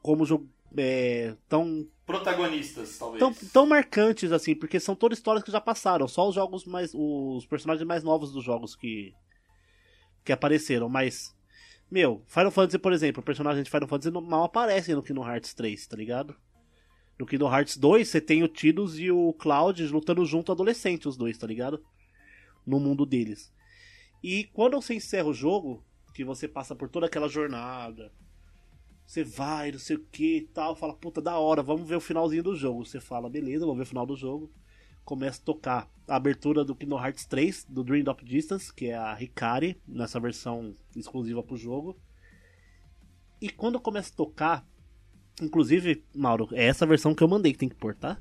[0.00, 3.18] como jogo é, tão protagonistas, talvez.
[3.18, 6.92] Tão, tão marcantes assim, porque são todas histórias que já passaram, só os jogos mais
[6.94, 9.12] os personagens mais novos dos jogos que
[10.24, 11.36] que apareceram, mas
[11.90, 15.52] meu, Final Fantasy, por exemplo, o personagem de Final Fantasy mal aparece no Kingdom Hearts
[15.52, 16.36] 3, tá ligado?
[17.18, 21.16] No Kingdom Hearts 2, você tem o Tidus e o Cloud lutando junto adolescente, os
[21.16, 21.82] dois, tá ligado?
[22.64, 23.52] No mundo deles.
[24.22, 25.84] E quando você encerra o jogo,
[26.14, 28.12] que você passa por toda aquela jornada,
[29.06, 32.00] você vai, não sei o que e tal, fala, puta, da hora, vamos ver o
[32.00, 32.84] finalzinho do jogo.
[32.84, 34.52] Você fala, beleza, vamos ver o final do jogo.
[35.04, 38.96] Começa a tocar a abertura do Kingdom Hearts 3, do Dream of Distance, que é
[38.96, 41.98] a Hikari, nessa versão exclusiva pro jogo.
[43.40, 44.68] E quando começa a tocar,
[45.42, 48.18] inclusive, Mauro, é essa versão que eu mandei que tem que pôr, tá?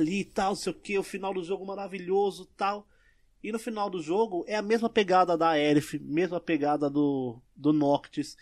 [0.00, 2.86] Ali e tal, sei o que, o final do jogo maravilhoso tal.
[3.42, 7.72] E no final do jogo é a mesma pegada da Aerith, mesma pegada do, do
[7.72, 8.36] Noctis.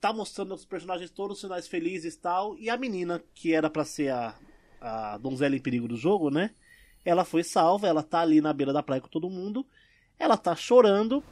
[0.00, 2.56] Tá mostrando os personagens todos os finais felizes e tal.
[2.56, 4.34] E a menina, que era para ser a,
[4.80, 6.54] a donzela em perigo do jogo, né?
[7.04, 9.66] Ela foi salva, ela tá ali na beira da praia com todo mundo.
[10.18, 11.22] Ela tá chorando.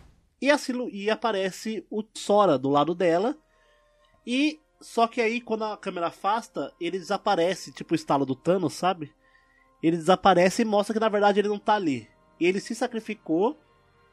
[0.41, 3.37] E, assim, e aparece o Sora do lado dela.
[4.27, 8.75] E só que aí, quando a câmera afasta, ele desaparece, tipo o estalo do Thanos,
[8.75, 9.13] sabe?
[9.83, 12.09] Ele desaparece e mostra que na verdade ele não tá ali.
[12.41, 13.57] E ele se sacrificou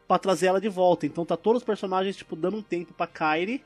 [0.08, 1.06] para trazer ela de volta.
[1.06, 3.64] Então tá todos os personagens, tipo, dando um tempo pra Kairi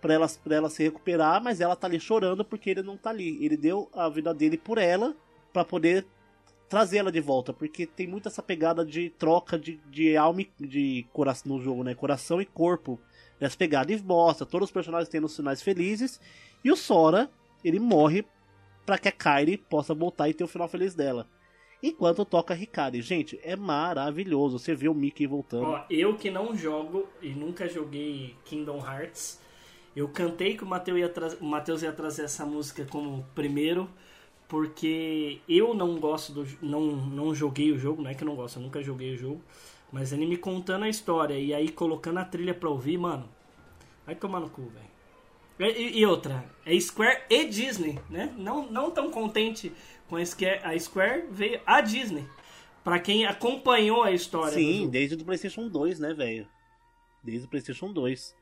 [0.00, 3.10] pra ela, pra ela se recuperar, mas ela tá ali chorando porque ele não tá
[3.10, 3.44] ali.
[3.44, 5.14] Ele deu a vida dele por ela
[5.52, 6.06] para poder
[6.68, 10.66] trazer ela de volta, porque tem muito essa pegada de troca de, de alma e
[10.66, 11.94] de coração no jogo, né?
[11.94, 12.98] Coração e corpo
[13.40, 16.20] nessa pegada e mostra todos os personagens tendo sinais felizes
[16.64, 17.30] e o Sora
[17.64, 18.24] ele morre
[18.86, 21.28] para que a Kairi possa voltar e ter o final feliz dela.
[21.82, 23.02] Enquanto toca Hikari.
[23.02, 24.58] Gente, é maravilhoso.
[24.58, 25.66] Você vê o Mickey voltando.
[25.66, 29.40] Ó, eu que não jogo e nunca joguei Kingdom Hearts,
[29.94, 31.28] eu cantei que o Matheus ia, tra
[31.82, 33.90] ia trazer essa música como primeiro,
[34.48, 36.46] porque eu não gosto do.
[36.62, 39.18] Não, não joguei o jogo, não é que eu não gosto, eu nunca joguei o
[39.18, 39.42] jogo.
[39.92, 43.28] Mas ele me contando a história e aí colocando a trilha pra ouvir, mano.
[44.04, 44.95] Vai tomar no cu, velho.
[45.58, 48.32] E, e, outra, é Square e Disney, né?
[48.36, 49.72] Não, não tão contente
[50.08, 52.26] com a Square, a Square, veio a Disney.
[52.84, 54.52] Pra quem acompanhou a história.
[54.52, 56.46] Sim, desde o PlayStation 2, né, velho?
[57.24, 58.34] Desde o PlayStation 2.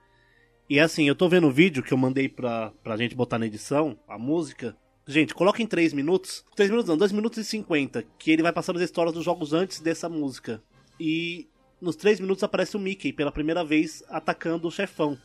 [0.68, 3.46] E assim, eu tô vendo o vídeo que eu mandei pra, pra gente botar na
[3.46, 4.76] edição, a música.
[5.06, 6.44] Gente, coloca em 3 minutos.
[6.56, 8.04] 3 minutos não, 2 minutos e 50.
[8.18, 10.62] Que ele vai passando as histórias dos jogos antes dessa música.
[10.98, 11.48] E
[11.80, 15.18] nos 3 minutos aparece o Mickey pela primeira vez atacando o chefão.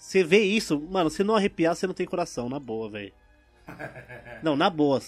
[0.00, 3.12] Você vê isso, mano, se não arrepiar, você não tem coração, na boa, velho.
[4.42, 4.98] Não, na boa.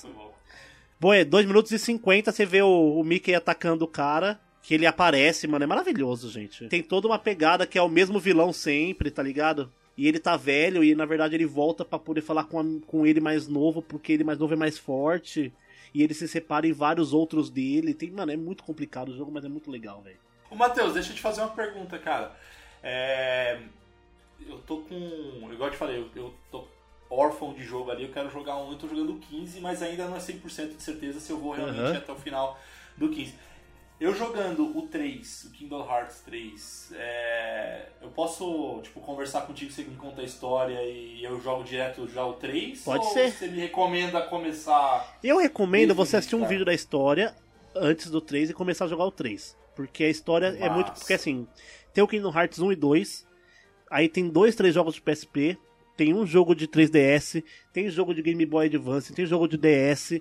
[1.01, 4.75] Bom, é 2 minutos e 50, você vê o, o Mickey atacando o cara que
[4.75, 6.69] ele aparece, mano, é maravilhoso, gente.
[6.69, 9.73] Tem toda uma pegada que é o mesmo vilão sempre, tá ligado?
[9.97, 13.07] E ele tá velho e na verdade ele volta para poder falar com, a, com
[13.07, 15.53] ele mais novo, porque ele mais novo é mais forte.
[15.95, 17.95] E ele se separa em vários outros dele.
[17.95, 20.19] Tem, mano, é muito complicado o jogo, mas é muito legal, velho.
[20.51, 22.37] Ô Matheus, deixa eu te fazer uma pergunta, cara.
[22.83, 23.59] É...
[24.49, 25.51] Eu tô com.
[25.53, 26.65] Igual eu te falei, eu, eu tô
[27.13, 30.17] órfão de jogo ali, eu quero jogar um, eu tô jogando 15, mas ainda não
[30.17, 31.97] é 100% de certeza se eu vou realmente uhum.
[31.97, 32.59] até o final
[32.97, 33.35] do 15.
[34.01, 37.87] Eu jogando o 3, o Kingdom Hearts 3, é...
[38.01, 42.25] eu posso, tipo, conversar contigo, você me conta a história e eu jogo direto já
[42.27, 42.83] o 3?
[42.83, 43.31] Pode ou ser.
[43.31, 45.19] você me recomenda começar...
[45.23, 47.33] Eu recomendo você assistir um vídeo da história
[47.77, 49.57] antes do 3 e começar a jogar o 3.
[49.77, 50.65] Porque a história Nossa.
[50.65, 50.93] é muito...
[50.95, 51.47] Porque assim,
[51.95, 53.27] tem o Kingdom Hearts 1 e 2,
[53.93, 55.57] aí tem dois, três jogos de PSP,
[55.97, 60.21] tem um jogo de 3DS, tem jogo de Game Boy Advance, tem jogo de DS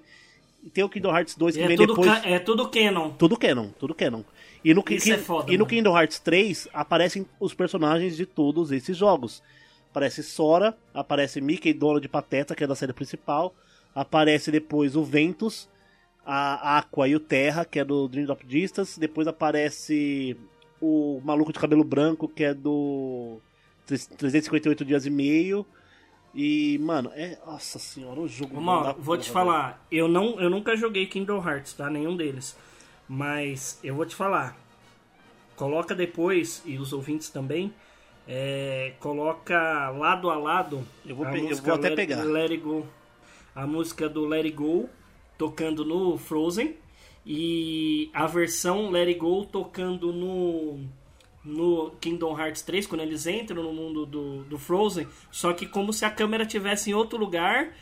[0.69, 2.07] tem o Kingdom Hearts 2 que é vem depois.
[2.23, 3.10] É tudo canon.
[3.11, 4.23] Tudo canon, tudo canon.
[4.64, 8.72] E no, Isso é foda, e no Kingdom Hearts 3 aparecem os personagens de todos
[8.72, 9.41] esses jogos.
[9.89, 13.53] Aparece Sora, aparece Mickey Donald Pateta, que é da série principal.
[13.93, 15.68] Aparece depois o Ventus,
[16.26, 18.99] a Aqua e o Terra, que é do Dream Drop Distance.
[18.99, 20.38] Depois aparece
[20.80, 23.39] o maluco de cabelo branco, que é do
[23.97, 25.65] 358 dias e meio.
[26.34, 27.38] E, mano, é.
[27.45, 28.59] Nossa senhora, o jogo.
[28.59, 31.89] Mano, vou te falar, eu, não, eu nunca joguei Kingdom Hearts, tá?
[31.89, 32.57] Nenhum deles.
[33.07, 34.57] Mas eu vou te falar.
[35.55, 37.73] Coloca depois, e os ouvintes também,
[38.27, 40.88] é, coloca lado a lado.
[41.05, 42.23] Eu vou, eu vou até Let, pegar.
[42.23, 42.88] Let It Go,
[43.53, 44.89] a música do Let It Go
[45.38, 46.77] tocando no Frozen.
[47.26, 50.80] E a versão Let It Go tocando no
[51.43, 55.91] no Kingdom Hearts 3, quando eles entram no mundo do, do Frozen, só que como
[55.91, 57.73] se a câmera estivesse em outro lugar,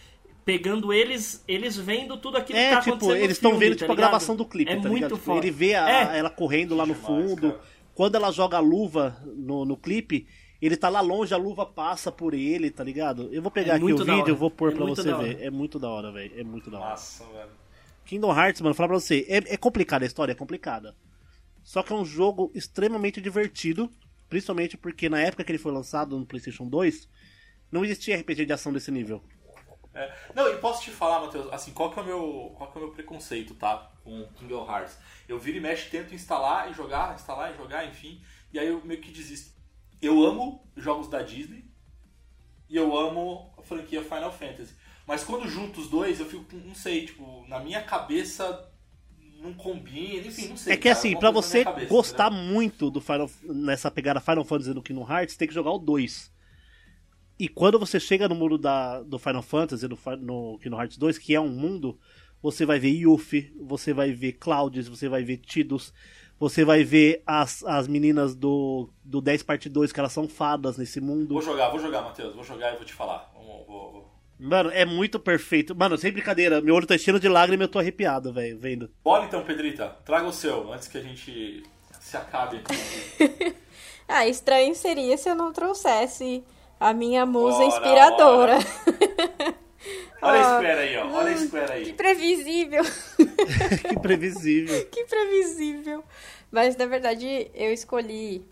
[0.45, 3.79] pegando eles, eles vendo tudo aquilo é, que tá tipo, acontecendo eles estão vendo tá
[3.79, 5.17] tipo, a gravação do clipe, é tá muito ligado?
[5.17, 6.19] Tipo, ele vê a, é.
[6.19, 7.51] ela correndo lá no Demais, fundo.
[7.51, 7.61] cara.
[7.93, 10.25] Quando ela joga a luva no, no clipe,
[10.61, 13.29] ele tá lá longe, a luva passa por ele, tá ligado?
[13.31, 15.41] Eu vou pegar É aqui o vídeo, eu vou pôr É pra você ver.
[15.41, 16.31] É muito da hora, velho.
[16.37, 16.89] É muito da hora.
[16.91, 17.49] Nossa, velho.
[18.05, 20.95] Kingdom Hearts, mano, falar pra você, é, é complicada a história, é complicada.
[21.63, 23.91] Só que é um jogo extremamente divertido,
[24.29, 27.07] principalmente porque na época que ele foi lançado no PlayStation 2,
[27.71, 29.23] não existia RPG de ação desse nível.
[29.93, 30.13] É.
[30.33, 32.81] Não, e posso te falar, Matheus, assim, qual que é o meu, qual que é
[32.81, 33.91] o meu preconceito, tá?
[34.03, 34.97] Com Kingdom Hearts.
[35.27, 38.21] Eu viro e mexe, tento instalar e jogar, instalar e jogar, enfim,
[38.53, 39.51] e aí eu meio que desisto.
[40.01, 41.65] Eu amo jogos da Disney
[42.69, 44.73] e eu amo a franquia Final Fantasy.
[45.05, 48.68] Mas quando junto os dois, eu fico, não sei, tipo, na minha cabeça
[49.41, 50.73] não combina, enfim, não sei.
[50.73, 52.53] É que cara, assim, na você cabeça, gostar entendeu?
[52.53, 56.31] muito do Final, nessa pegada Final Fantasy do Kingdom Hearts, tem que jogar o 2.
[57.39, 61.17] E quando você chega no mundo da, do Final Fantasy, no, no Kingdom Hearts 2,
[61.17, 61.97] que é um mundo,
[62.41, 65.93] você vai ver Yuffie, você vai ver Clouds, você vai ver Tidus,
[66.37, 70.77] você vai ver as, as meninas do, do 10 parte 2, que elas são fadas
[70.77, 71.33] nesse mundo.
[71.33, 72.33] Vou jogar, vou jogar, Matheus.
[72.35, 73.31] Vou jogar e vou te falar.
[73.33, 74.08] Vou, vou.
[74.39, 75.75] Mano, é muito perfeito.
[75.75, 78.89] Mano, sem brincadeira, meu olho tá cheio de lágrimas e eu tô arrepiado, velho, vendo.
[79.03, 79.97] Bora então, Pedrita.
[80.05, 81.63] Traga o seu, antes que a gente
[81.99, 82.61] se acabe.
[84.07, 86.41] ah, estranho seria se eu não trouxesse
[86.79, 88.57] a minha musa Ora, inspiradora.
[90.21, 91.07] Olha a Square aí, ó.
[91.11, 91.85] Olha a Square aí.
[91.85, 92.83] Que previsível.
[93.89, 94.85] que previsível.
[94.85, 96.03] que previsível.
[96.49, 98.45] Mas na verdade eu escolhi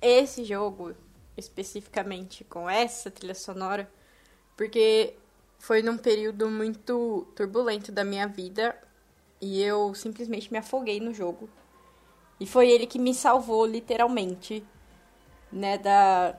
[0.00, 0.94] esse jogo
[1.36, 3.88] especificamente com essa trilha sonora
[4.56, 5.14] porque
[5.58, 8.76] foi num período muito turbulento da minha vida
[9.40, 11.48] e eu simplesmente me afoguei no jogo.
[12.38, 14.64] E foi ele que me salvou literalmente,
[15.50, 16.36] né, da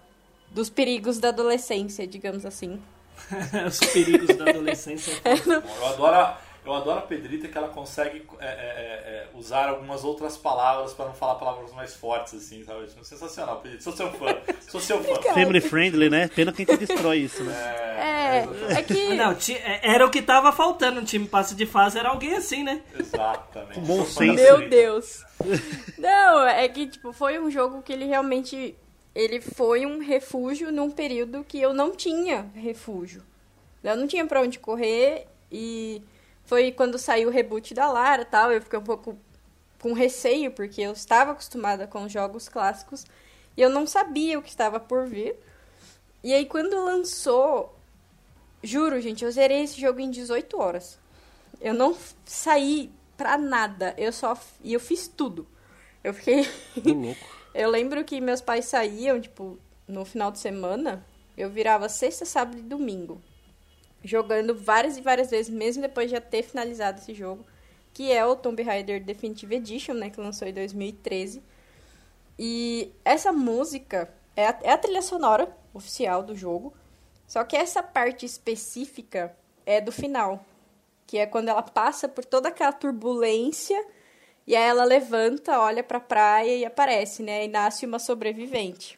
[0.50, 2.82] dos perigos da adolescência, digamos assim.
[3.68, 5.14] Os perigos da adolescência.
[5.26, 6.38] Eu adoro,
[6.68, 11.06] eu adoro a Pedrita que ela consegue é, é, é, usar algumas outras palavras para
[11.06, 12.90] não falar palavras mais fortes, assim, sabe?
[13.04, 13.84] Sensacional, Pedrita.
[13.84, 14.38] Sou seu fã.
[14.70, 15.22] Sou seu fã.
[15.34, 16.28] Family friendly, né?
[16.28, 17.54] Pena que a gente destrói isso, né?
[17.98, 19.14] É, é que.
[19.16, 19.36] Não,
[19.82, 22.82] era o que tava faltando no time passe de fase, era alguém assim, né?
[23.00, 23.80] Exatamente.
[23.80, 24.34] Bom senso.
[24.34, 25.24] Meu Deus.
[25.98, 28.76] Não, é que, tipo, foi um jogo que ele realmente
[29.16, 33.24] ele foi um refúgio num período que eu não tinha refúgio.
[33.84, 36.04] Eu não tinha para onde correr e
[36.48, 39.18] foi quando saiu o reboot da Lara tal, eu fiquei um pouco
[39.80, 43.06] com receio, porque eu estava acostumada com jogos clássicos
[43.56, 45.36] e eu não sabia o que estava por vir.
[46.24, 47.78] E aí quando lançou,
[48.64, 50.98] juro, gente, eu zerei esse jogo em 18 horas.
[51.60, 51.96] Eu não
[52.26, 55.46] saí pra nada, eu só e eu fiz tudo.
[56.02, 56.48] Eu fiquei
[56.84, 57.38] louco.
[57.54, 59.58] Eu lembro que meus pais saíam, tipo,
[59.88, 61.04] no final de semana,
[61.36, 63.20] eu virava sexta, sábado e domingo.
[64.08, 67.46] Jogando várias e várias vezes, mesmo depois de já ter finalizado esse jogo.
[67.94, 70.10] Que é o Tomb Raider Definitive Edition, né?
[70.10, 71.44] Que lançou em 2013.
[72.40, 76.74] E essa música é a, é a trilha sonora oficial do jogo.
[77.28, 79.36] Só que essa parte específica
[79.66, 80.46] é do final.
[81.06, 83.84] Que é quando ela passa por toda aquela turbulência
[84.48, 87.44] e aí ela levanta, olha pra praia e aparece, né?
[87.44, 88.98] E nasce uma sobrevivente.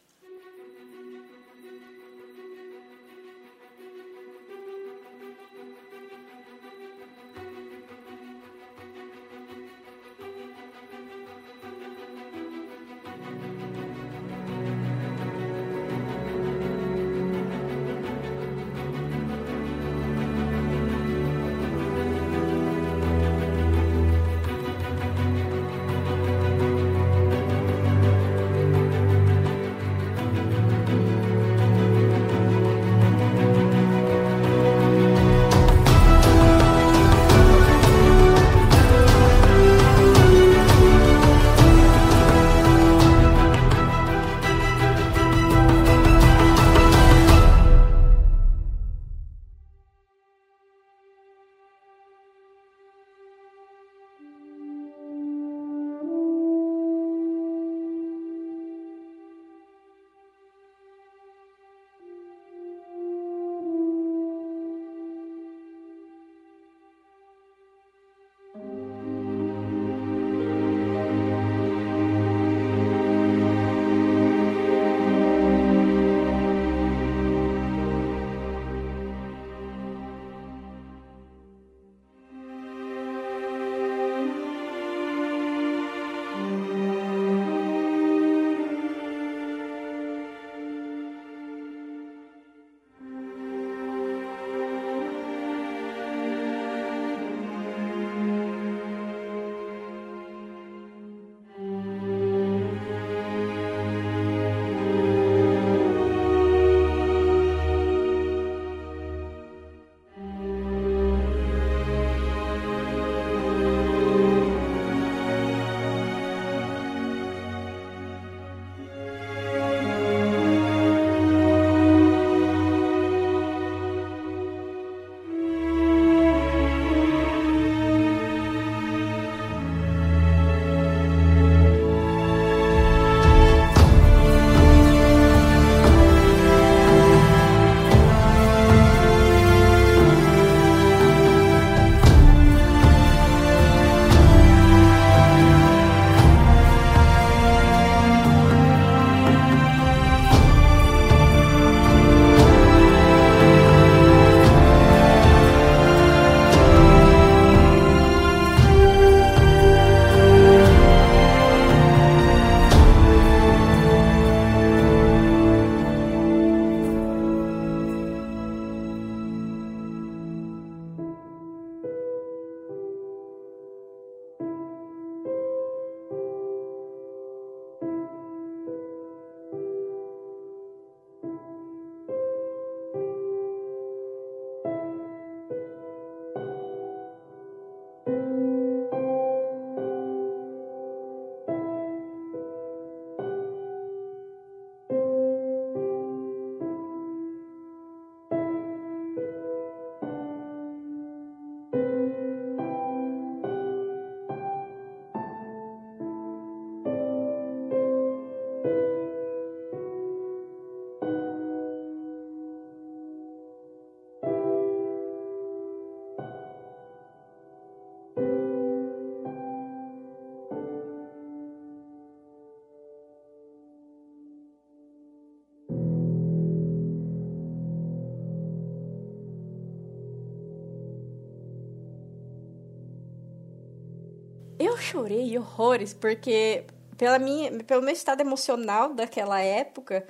[234.90, 236.64] Chorei horrores, porque
[236.96, 240.06] pela minha, pelo meu estado emocional daquela época,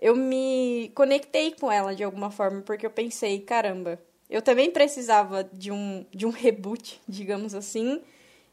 [0.00, 5.44] eu me conectei com ela de alguma forma, porque eu pensei, caramba, eu também precisava
[5.52, 8.00] de um, de um reboot, digamos assim,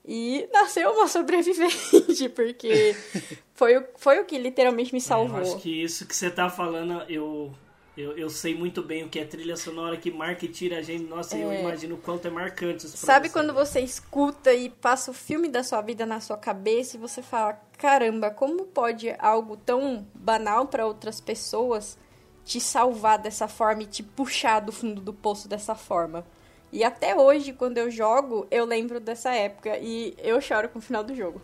[0.06, 2.96] e nasceu uma sobrevivente, porque
[3.54, 5.38] foi, o, foi o que literalmente me salvou.
[5.38, 7.54] É, eu acho que isso que você tá falando, eu,
[7.98, 10.82] eu, eu sei muito bem o que é trilha sonora que marca e tira a
[10.84, 11.06] gente.
[11.06, 11.44] Nossa, é.
[11.44, 13.34] eu imagino o quanto é marcante isso Sabe você.
[13.34, 17.24] quando você escuta e passa o filme da sua vida na sua cabeça e você
[17.24, 21.98] fala, caramba, como pode algo tão banal para outras pessoas
[22.46, 26.24] te salvar dessa forma e te puxar do fundo do poço dessa forma?
[26.72, 30.82] E até hoje, quando eu jogo, eu lembro dessa época e eu choro com o
[30.82, 31.42] final do jogo.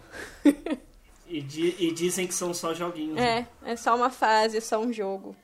[1.27, 3.17] e, di e, dizem que são só joguinhos.
[3.17, 3.47] É, né?
[3.65, 5.35] é só uma fase, é só um jogo.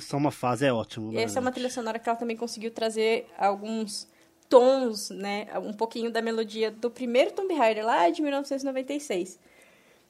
[0.00, 1.12] Só uma fase é ótimo.
[1.12, 4.08] E essa é uma trilha sonora que ela também conseguiu trazer alguns
[4.48, 5.46] tons, né?
[5.62, 9.38] Um pouquinho da melodia do primeiro Tomb Raider lá de 1996.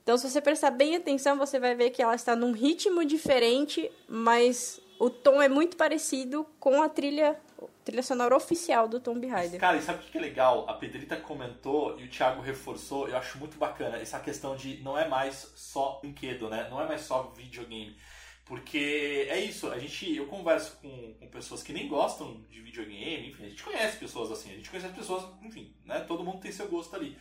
[0.03, 3.91] Então, se você prestar bem atenção, você vai ver que ela está num ritmo diferente,
[4.07, 7.41] mas o tom é muito parecido com a trilha,
[7.83, 9.59] trilha sonora oficial do Tomb Raider.
[9.59, 10.67] Cara, e sabe o que é legal?
[10.69, 14.99] A Pedrita comentou e o Thiago reforçou, eu acho muito bacana essa questão de não
[14.99, 16.69] é mais só brinquedo, né?
[16.71, 17.97] Não é mais só videogame.
[18.45, 23.31] Porque é isso, a gente, eu converso com, com pessoas que nem gostam de videogame,
[23.31, 26.01] enfim, a gente conhece pessoas assim, a gente conhece pessoas, enfim, né?
[26.01, 27.17] Todo mundo tem seu gosto ali.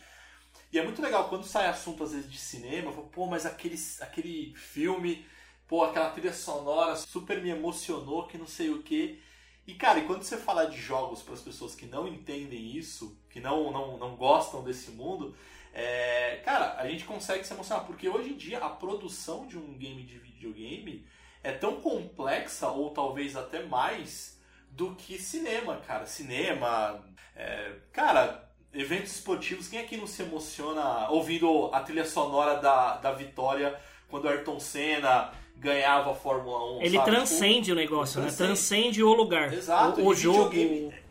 [0.70, 3.46] E é muito legal quando sai assunto às vezes de cinema, eu falo, pô, mas
[3.46, 5.24] aquele, aquele filme,
[5.66, 9.18] pô, aquela trilha sonora super me emocionou, que não sei o que.
[9.66, 13.18] E cara, e quando você fala de jogos para as pessoas que não entendem isso,
[13.30, 15.34] que não, não, não gostam desse mundo,
[15.72, 19.72] é, cara, a gente consegue se emocionar, porque hoje em dia a produção de um
[19.78, 21.06] game de videogame
[21.44, 24.40] é tão complexa, ou talvez até mais,
[24.70, 26.06] do que cinema, cara.
[26.06, 27.04] Cinema,
[27.36, 33.12] é, cara, eventos esportivos, quem aqui não se emociona ouvindo a trilha sonora da, da
[33.12, 36.82] vitória quando Ayrton Senna ganhava a Fórmula 1?
[36.82, 37.10] Ele sabe?
[37.10, 38.26] transcende o, negócio, né?
[38.26, 38.42] transcende.
[38.42, 38.54] né?
[38.54, 39.52] Transcende o lugar.
[39.52, 40.00] Exato.
[40.00, 40.52] O, o jogo.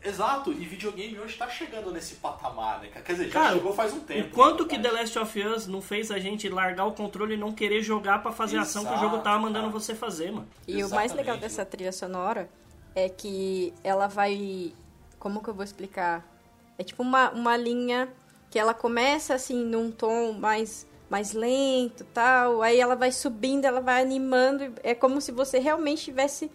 [0.05, 2.89] Exato, e videogame hoje tá chegando nesse patamar, né?
[2.89, 4.27] Quer dizer, já Cara, chegou faz um tempo.
[4.27, 7.37] O quanto que The Last of Us não fez a gente largar o controle e
[7.37, 9.79] não querer jogar para fazer Exato, a ação que o jogo tava mandando cara.
[9.79, 10.47] você fazer, mano.
[10.67, 10.91] E Exatamente.
[10.91, 12.49] o mais legal dessa trilha sonora
[12.93, 14.73] é que ela vai.
[15.17, 16.27] Como que eu vou explicar?
[16.77, 18.09] É tipo uma, uma linha
[18.51, 23.79] que ela começa assim num tom mais mais lento tal, aí ela vai subindo, ela
[23.79, 26.49] vai animando, é como se você realmente estivesse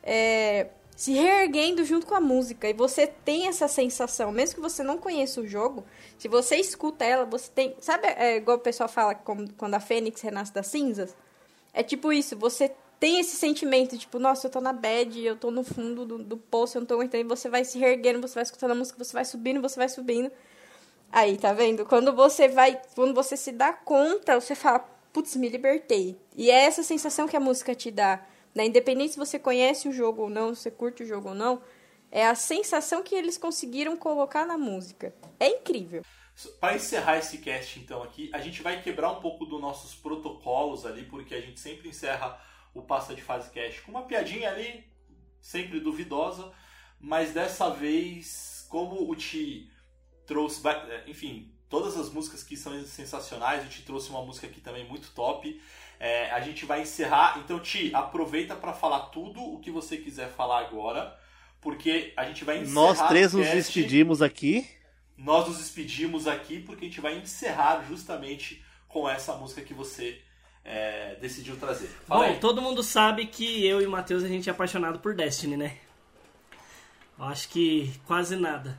[0.00, 2.68] é, se reerguendo junto com a música.
[2.68, 5.84] E você tem essa sensação, mesmo que você não conheça o jogo,
[6.16, 7.74] se você escuta ela, você tem.
[7.80, 11.16] Sabe, é, igual o pessoal fala quando a Fênix renasce das cinzas?
[11.74, 15.50] É tipo isso, você tem esse sentimento, tipo, nossa, eu tô na bad, eu tô
[15.50, 18.34] no fundo do, do poço, eu não tô aguentando, e você vai se reerguendo, você
[18.34, 20.30] vai escutando a música, você vai subindo, você vai subindo.
[21.10, 21.86] Aí, tá vendo?
[21.86, 24.80] Quando você vai, quando você se dá conta, você fala,
[25.12, 26.18] putz, me libertei.
[26.36, 28.22] E é essa sensação que a música te dá
[28.56, 28.64] né?
[28.64, 31.60] Independente se você conhece o jogo ou não, se você curte o jogo ou não,
[32.10, 35.14] é a sensação que eles conseguiram colocar na música.
[35.38, 36.02] É incrível.
[36.58, 40.86] Para encerrar esse cast então aqui, a gente vai quebrar um pouco dos nossos protocolos
[40.86, 42.40] ali, porque a gente sempre encerra
[42.74, 44.84] o Passa de Fase Cast com uma piadinha ali,
[45.38, 46.50] sempre duvidosa,
[46.98, 49.70] mas dessa vez, como o Ti
[50.26, 50.60] trouxe,
[51.06, 55.10] enfim, todas as músicas que são sensacionais, o Ti trouxe uma música aqui também muito
[55.12, 55.60] top.
[55.98, 57.38] É, a gente vai encerrar.
[57.38, 61.18] Então, Ti, aproveita para falar tudo o que você quiser falar agora,
[61.60, 62.74] porque a gente vai encerrar.
[62.74, 64.68] Nós três nos despedimos aqui.
[65.16, 70.20] Nós nos despedimos aqui porque a gente vai encerrar justamente com essa música que você
[70.62, 71.88] é, decidiu trazer.
[72.06, 72.40] Fala Bom, aí.
[72.40, 75.78] todo mundo sabe que eu e o Matheus a gente é apaixonado por Destiny, né?
[77.18, 78.78] Acho que quase nada.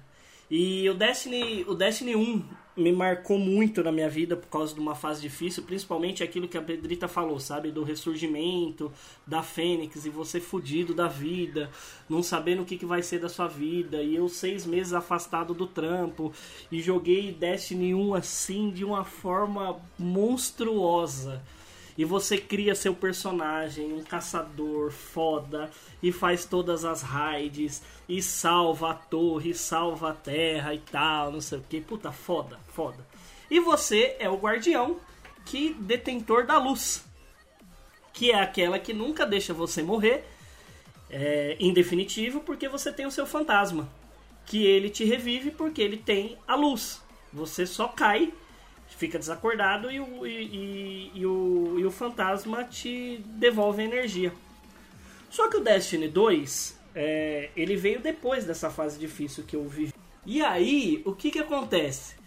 [0.49, 2.43] E o Destiny, o Destiny 1
[2.77, 6.57] me marcou muito na minha vida por causa de uma fase difícil, principalmente aquilo que
[6.57, 7.71] a Pedrita falou, sabe?
[7.71, 8.91] Do ressurgimento
[9.25, 11.69] da Fênix e você fudido da vida,
[12.07, 14.01] não sabendo o que, que vai ser da sua vida.
[14.01, 16.31] E eu seis meses afastado do trampo
[16.71, 21.41] e joguei Destiny 1 assim de uma forma monstruosa
[21.97, 25.71] e você cria seu personagem, um caçador foda,
[26.01, 31.41] e faz todas as raids, e salva a torre, salva a terra e tal, não
[31.41, 31.81] sei o que.
[31.81, 33.03] Puta, foda, foda.
[33.49, 34.99] E você é o guardião
[35.45, 37.03] que detentor da luz,
[38.13, 40.23] que é aquela que nunca deixa você morrer,
[41.09, 43.89] é, em definitivo, porque você tem o seu fantasma,
[44.45, 47.01] que ele te revive porque ele tem a luz.
[47.33, 48.33] Você só cai
[48.95, 54.33] fica desacordado e o, e, e, e, o, e o fantasma te devolve a energia.
[55.29, 59.93] Só que o Destiny 2, é, ele veio depois dessa fase difícil que eu vivi.
[60.25, 62.17] E aí, o que que acontece?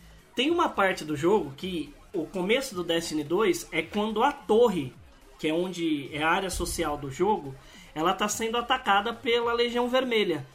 [0.41, 4.91] tem uma parte do jogo que o começo do Destiny 2 é quando a torre,
[5.39, 7.55] que é onde é a área social do jogo,
[7.95, 10.47] ela tá sendo atacada pela Legião Vermelha,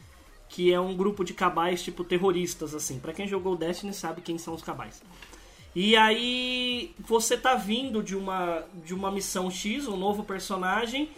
[0.48, 2.98] que é um grupo de cabais tipo terroristas assim.
[2.98, 5.00] Para quem jogou Destiny sabe quem são os cabais.
[5.78, 11.10] E aí você tá vindo de uma de uma missão X, um novo personagem,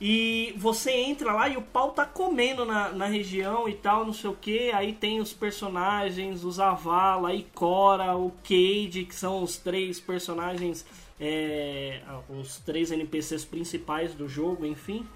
[0.00, 4.14] e você entra lá e o pau tá comendo na, na região e tal, não
[4.14, 4.70] sei o que.
[4.70, 10.86] Aí tem os personagens, os Avala, a Cora, o Cade, que são os três personagens,
[11.20, 12.00] é,
[12.30, 15.06] os três NPCs principais do jogo, enfim.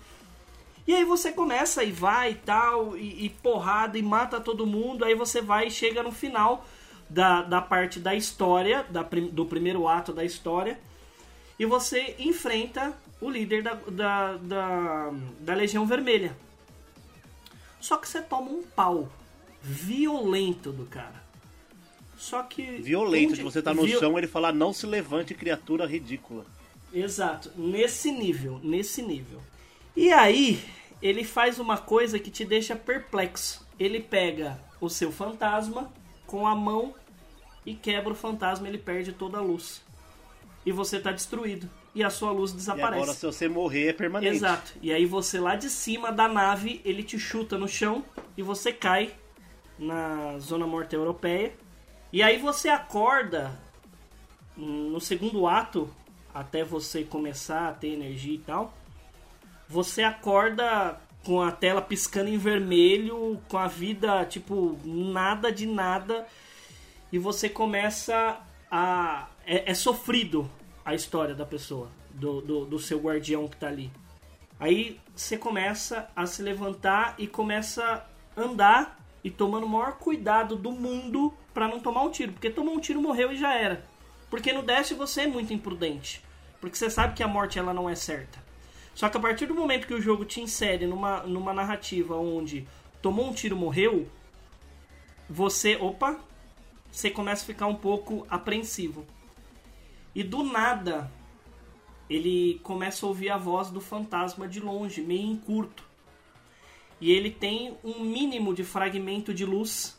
[0.87, 5.03] E aí você começa e vai e tal, e, e porrada, e mata todo mundo.
[5.03, 6.63] Aí você vai e chega no final
[7.11, 10.79] da, da parte da história, da, do primeiro ato da história,
[11.59, 16.35] e você enfrenta o líder da, da, da, da Legião Vermelha.
[17.81, 19.11] Só que você toma um pau
[19.61, 21.21] violento do cara.
[22.17, 22.63] Só que.
[22.79, 26.47] Violento, de você tá no chão ele fala não se levante, criatura ridícula.
[26.93, 29.41] Exato, nesse nível, nesse nível.
[29.97, 30.63] E aí,
[31.03, 33.67] ele faz uma coisa que te deixa perplexo.
[33.79, 35.91] Ele pega o seu fantasma
[36.27, 36.95] com a mão
[37.65, 39.83] e quebra o fantasma, ele perde toda a luz.
[40.65, 41.69] E você tá destruído.
[41.95, 43.01] E a sua luz desaparece.
[43.01, 44.37] E agora, se você morrer, é permanente.
[44.37, 44.73] Exato.
[44.81, 48.05] E aí você lá de cima da nave, ele te chuta no chão
[48.37, 49.13] e você cai
[49.79, 51.53] na zona morta europeia.
[52.13, 53.59] E aí você acorda
[54.57, 55.91] no segundo ato,
[56.35, 58.75] até você começar a ter energia e tal.
[59.69, 66.27] Você acorda com a tela piscando em vermelho, com a vida, tipo, nada de nada
[67.13, 69.29] e você começa a.
[69.45, 70.51] É, é sofrido
[70.85, 73.91] a história da pessoa, do, do, do, seu guardião que tá ali.
[74.59, 78.07] Aí você começa a se levantar e começa
[78.37, 82.33] a andar e tomando o maior cuidado do mundo para não tomar um tiro.
[82.33, 83.85] Porque tomou um tiro, morreu e já era.
[84.29, 86.23] Porque no Dash você é muito imprudente.
[86.61, 88.39] Porque você sabe que a morte ela não é certa.
[88.95, 92.67] Só que a partir do momento que o jogo te insere numa, numa narrativa onde
[93.01, 94.07] tomou um tiro, morreu,
[95.29, 95.77] você.
[95.77, 96.21] Opa,
[96.91, 99.07] você começa a ficar um pouco apreensivo.
[100.15, 101.11] E do nada,
[102.09, 105.85] ele começa a ouvir a voz do fantasma de longe, meio em curto.
[107.01, 109.99] E ele tem um mínimo de fragmento de luz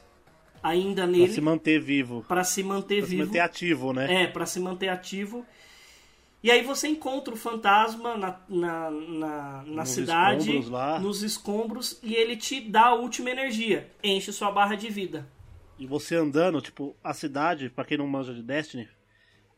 [0.62, 1.26] ainda nele.
[1.26, 2.26] Pra se manter vivo.
[2.28, 3.24] Para se manter pra vivo.
[3.24, 4.24] se manter ativo, né?
[4.24, 5.46] É, para se manter ativo.
[6.44, 12.00] E aí você encontra o fantasma na, na, na, na nos cidade, escombros nos escombros,
[12.02, 13.92] e ele te dá a última energia.
[14.04, 15.28] Enche sua barra de vida.
[15.82, 18.88] E você andando, tipo, a cidade, para quem não manja de Destiny,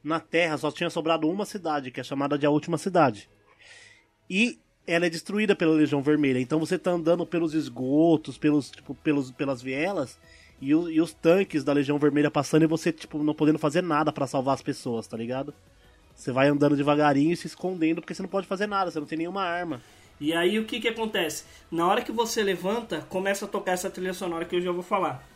[0.02, 3.30] na Terra só tinha sobrado uma cidade, que é chamada de a última cidade.
[4.30, 6.40] E ela é destruída pela Legião Vermelha.
[6.40, 10.18] Então você tá andando pelos esgotos, pelos, tipo, pelos, pelas vielas,
[10.62, 13.84] e, o, e os tanques da Legião Vermelha passando e você, tipo, não podendo fazer
[13.84, 15.54] nada para salvar as pessoas, tá ligado?
[16.16, 19.08] Você vai andando devagarinho e se escondendo porque você não pode fazer nada, você não
[19.08, 19.82] tem nenhuma arma.
[20.22, 21.44] E aí o que que acontece?
[21.70, 24.84] Na hora que você levanta, começa a tocar essa trilha sonora que eu já vou
[24.84, 25.33] falar.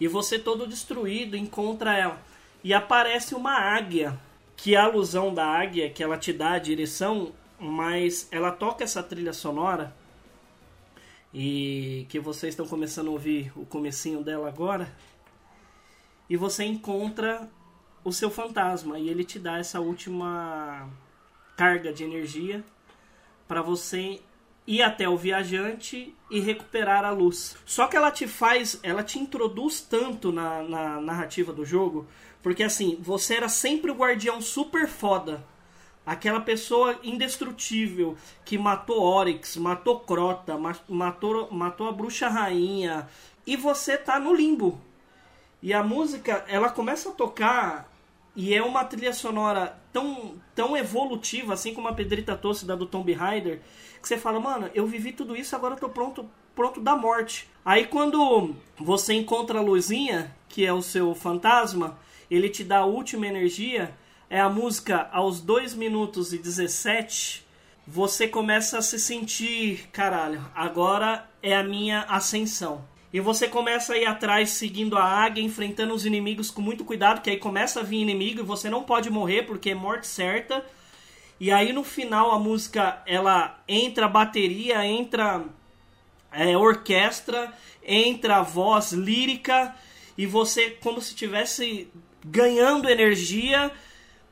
[0.00, 2.20] E você todo destruído encontra ela.
[2.62, 4.18] E aparece uma águia,
[4.56, 8.84] que é a alusão da águia, que ela te dá a direção, mas ela toca
[8.84, 9.94] essa trilha sonora
[11.32, 14.92] e que vocês estão começando a ouvir o comecinho dela agora.
[16.28, 17.48] E você encontra
[18.04, 20.88] o seu fantasma e ele te dá essa última
[21.56, 22.64] carga de energia
[23.46, 24.20] para você
[24.68, 27.56] ir até o viajante e recuperar a luz.
[27.64, 32.06] Só que ela te faz, ela te introduz tanto na, na narrativa do jogo,
[32.42, 35.42] porque assim, você era sempre o guardião super foda.
[36.04, 38.14] Aquela pessoa indestrutível
[38.44, 43.08] que matou Oryx, matou Crota, matou, matou a bruxa rainha.
[43.46, 44.78] E você tá no limbo.
[45.62, 47.90] E a música, ela começa a tocar
[48.38, 52.86] e é uma trilha sonora tão, tão evolutiva, assim como a Pedrita Tosse da do
[52.86, 53.60] Tomb Raider,
[54.00, 56.24] que você fala, mano, eu vivi tudo isso, agora eu tô pronto,
[56.54, 57.50] pronto da morte.
[57.64, 61.98] Aí quando você encontra a Luzinha, que é o seu fantasma,
[62.30, 63.92] ele te dá a última energia,
[64.30, 67.44] é a música aos 2 minutos e 17,
[67.88, 72.84] você começa a se sentir, caralho, agora é a minha ascensão.
[73.12, 77.22] E você começa a ir atrás seguindo a águia, enfrentando os inimigos com muito cuidado,
[77.22, 80.64] que aí começa a vir inimigo e você não pode morrer porque é morte certa.
[81.40, 85.42] E aí no final a música ela entra bateria, entra
[86.30, 87.52] é, orquestra,
[87.82, 89.74] entra voz lírica
[90.16, 91.88] e você como se tivesse
[92.22, 93.70] ganhando energia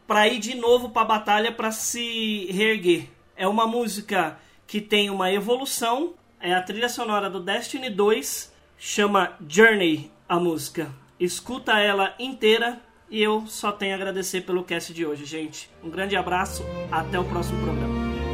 [0.07, 3.09] para ir de novo para a batalha para se reerguer.
[3.37, 9.37] É uma música que tem uma evolução, é a trilha sonora do Destiny 2 chama
[9.49, 10.91] Journey a música.
[11.19, 12.81] escuta ela inteira
[13.11, 15.71] e eu só tenho a agradecer pelo cast de hoje, gente.
[15.83, 18.26] Um grande abraço, até o próximo programa.